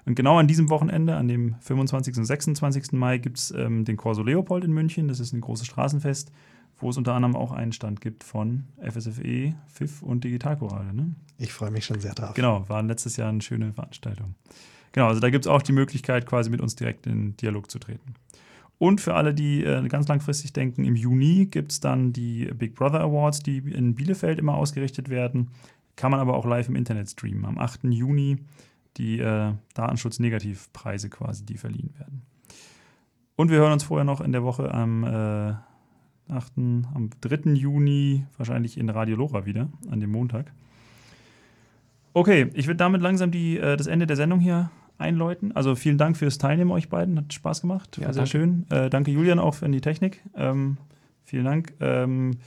Und 0.09 0.14
genau 0.14 0.38
an 0.38 0.48
diesem 0.48 0.70
Wochenende, 0.70 1.16
an 1.16 1.28
dem 1.28 1.56
25. 1.61 2.16
und 2.16 2.24
26. 2.24 2.92
Mai, 2.92 3.18
gibt 3.18 3.36
es 3.36 3.50
ähm, 3.50 3.84
den 3.84 3.98
Corso 3.98 4.22
Leopold 4.22 4.64
in 4.64 4.72
München. 4.72 5.06
Das 5.06 5.20
ist 5.20 5.34
ein 5.34 5.42
großes 5.42 5.66
Straßenfest, 5.66 6.32
wo 6.78 6.88
es 6.88 6.96
unter 6.96 7.12
anderem 7.12 7.36
auch 7.36 7.52
einen 7.52 7.72
Stand 7.72 8.00
gibt 8.00 8.24
von 8.24 8.64
FSFE, 8.80 9.54
FIF 9.66 10.02
und 10.02 10.24
Digitalchorale. 10.24 10.94
Ne? 10.94 11.14
Ich 11.36 11.52
freue 11.52 11.70
mich 11.70 11.84
schon 11.84 12.00
sehr 12.00 12.14
drauf. 12.14 12.32
Genau, 12.32 12.66
war 12.70 12.82
letztes 12.82 13.18
Jahr 13.18 13.28
eine 13.28 13.42
schöne 13.42 13.74
Veranstaltung. 13.74 14.34
Genau, 14.92 15.09
also 15.09 15.20
da 15.20 15.28
gibt 15.28 15.44
es 15.44 15.50
auch 15.50 15.61
die 15.61 15.72
Möglichkeit, 15.72 16.24
quasi 16.24 16.48
mit 16.48 16.62
uns 16.62 16.74
direkt 16.74 17.06
in 17.06 17.36
Dialog 17.36 17.70
zu 17.70 17.78
treten. 17.78 18.14
Und 18.78 19.02
für 19.02 19.12
alle, 19.12 19.34
die 19.34 19.62
äh, 19.62 19.86
ganz 19.88 20.09
langfristig 20.09 20.54
denken, 20.54 20.86
im 20.86 20.96
Juni 20.96 21.48
gibt 21.50 21.70
es 21.72 21.80
dann 21.80 22.14
die 22.14 22.46
Big 22.54 22.76
Brother 22.76 23.00
Awards, 23.00 23.40
die 23.40 23.59
in 23.59 23.94
Bielefeld 23.94 24.38
immer 24.38 24.54
ausgerichtet 24.54 25.11
werden. 25.11 25.50
Kann 25.96 26.12
man 26.12 26.20
aber 26.20 26.34
auch 26.34 26.46
live 26.46 26.70
im 26.70 26.76
Internet 26.76 27.11
streamen. 27.11 27.44
Am 27.44 27.59
8. 27.59 27.84
Juni 27.84 28.38
die 28.99 29.20
äh, 29.20 29.53
Datenschutz-Negativpreise 29.74 31.09
quasi, 31.09 31.46
die 31.46 31.57
verliehen 31.57 31.94
werden. 31.99 32.22
Und 33.36 33.51
wir 33.51 33.59
hören 33.59 33.72
uns 33.72 33.84
vorher 33.84 34.05
noch 34.05 34.20
in 34.20 34.32
der 34.32 34.42
Woche 34.42 34.74
am, 34.74 35.05
äh, 35.05 35.55
8., 36.32 36.53
am 36.57 37.11
3. 37.20 37.53
Juni, 37.53 38.26
wahrscheinlich 38.36 38.76
in 38.76 38.90
Radio 38.90 39.16
Lora 39.16 39.46
wieder, 39.46 39.68
an 39.90 40.01
dem 40.01 40.11
Montag. 40.11 40.53
Okay, 42.14 42.51
ich 42.55 42.66
würde 42.66 42.78
damit 42.78 43.01
langsam 43.01 43.30
die, 43.30 43.59
äh, 43.59 43.76
das 43.76 43.86
Ende 43.86 44.07
der 44.07 44.16
Sendung 44.16 44.40
hier 44.40 44.70
einläuten. 44.99 45.55
Also 45.55 45.76
vielen 45.76 45.99
Dank 45.99 46.16
fürs 46.16 46.38
Teilnehmen 46.38 46.72
euch 46.72 46.88
beiden, 46.88 47.16
hat 47.16 47.32
Spaß 47.32 47.61
gemacht, 47.61 47.99
war 47.99 48.09
ja, 48.09 48.12
sehr 48.12 48.24
danke. 48.24 48.30
schön. 48.30 48.66
Äh, 48.70 48.90
danke 48.90 49.12
Julian 49.12 49.38
auch 49.38 49.55
für 49.55 49.68
die 49.68 49.80
Technik. 49.80 50.20
Ähm, 50.34 50.78
vielen 51.22 51.44
Dank. 51.44 51.74
Ähm, 51.80 52.38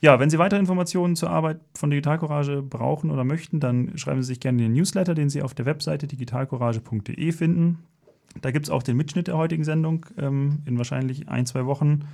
ja, 0.00 0.20
wenn 0.20 0.30
Sie 0.30 0.38
weitere 0.38 0.60
Informationen 0.60 1.16
zur 1.16 1.30
Arbeit 1.30 1.60
von 1.74 1.90
Digital 1.90 2.18
Courage 2.18 2.62
brauchen 2.62 3.10
oder 3.10 3.24
möchten, 3.24 3.60
dann 3.60 3.96
schreiben 3.96 4.22
Sie 4.22 4.28
sich 4.28 4.40
gerne 4.40 4.62
den 4.62 4.72
Newsletter, 4.72 5.14
den 5.14 5.30
Sie 5.30 5.42
auf 5.42 5.54
der 5.54 5.66
Webseite 5.66 6.06
digitalcourage.de 6.06 7.32
finden. 7.32 7.78
Da 8.42 8.50
gibt 8.50 8.66
es 8.66 8.70
auch 8.70 8.82
den 8.82 8.96
Mitschnitt 8.96 9.28
der 9.28 9.38
heutigen 9.38 9.64
Sendung 9.64 10.06
ähm, 10.18 10.60
in 10.66 10.76
wahrscheinlich 10.76 11.28
ein, 11.28 11.46
zwei 11.46 11.64
Wochen. 11.64 12.06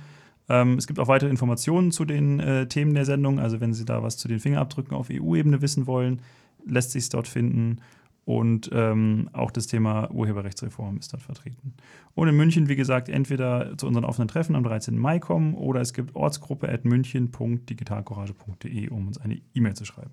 Ähm, 0.47 0.77
es 0.77 0.87
gibt 0.87 0.99
auch 0.99 1.07
weitere 1.07 1.29
Informationen 1.29 1.91
zu 1.91 2.05
den 2.05 2.39
äh, 2.39 2.67
Themen 2.67 2.93
der 2.93 3.05
Sendung. 3.05 3.39
Also 3.39 3.59
wenn 3.59 3.73
Sie 3.73 3.85
da 3.85 4.01
was 4.03 4.17
zu 4.17 4.27
den 4.27 4.39
Fingerabdrücken 4.39 4.95
auf 4.95 5.09
EU-Ebene 5.11 5.61
wissen 5.61 5.85
wollen, 5.85 6.21
lässt 6.65 6.91
sich 6.91 7.03
es 7.03 7.09
dort 7.09 7.27
finden. 7.27 7.79
Und 8.25 8.69
ähm, 8.73 9.29
auch 9.33 9.51
das 9.51 9.67
Thema 9.67 10.09
Urheberrechtsreform 10.11 10.97
ist 10.97 11.11
dort 11.11 11.23
vertreten. 11.23 11.73
Und 12.15 12.29
in 12.29 12.37
München, 12.37 12.69
wie 12.69 12.77
gesagt, 12.77 13.09
entweder 13.09 13.77
zu 13.77 13.85
unseren 13.85 14.05
offenen 14.05 14.29
Treffen 14.29 14.55
am 14.55 14.63
13. 14.63 14.97
Mai 14.97 15.19
kommen 15.19 15.55
oder 15.55 15.81
es 15.81 15.91
gibt 15.93 16.15
ortsgruppe.münchen.digitalcourage.de, 16.15 18.87
um 18.89 19.07
uns 19.07 19.17
eine 19.17 19.41
E-Mail 19.53 19.73
zu 19.73 19.83
schreiben. 19.83 20.11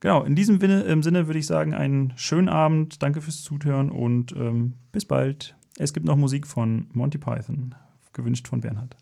Genau, 0.00 0.24
in 0.24 0.34
diesem 0.34 0.58
Sinne 0.58 1.28
würde 1.28 1.38
ich 1.38 1.46
sagen, 1.46 1.74
einen 1.74 2.12
schönen 2.16 2.48
Abend, 2.48 3.04
danke 3.04 3.20
fürs 3.20 3.42
Zuhören 3.42 3.88
und 3.88 4.32
ähm, 4.32 4.72
bis 4.90 5.04
bald. 5.04 5.54
Es 5.78 5.92
gibt 5.92 6.06
noch 6.06 6.16
Musik 6.16 6.48
von 6.48 6.88
Monty 6.92 7.18
Python, 7.18 7.76
gewünscht 8.12 8.48
von 8.48 8.60
Bernhard. 8.60 8.96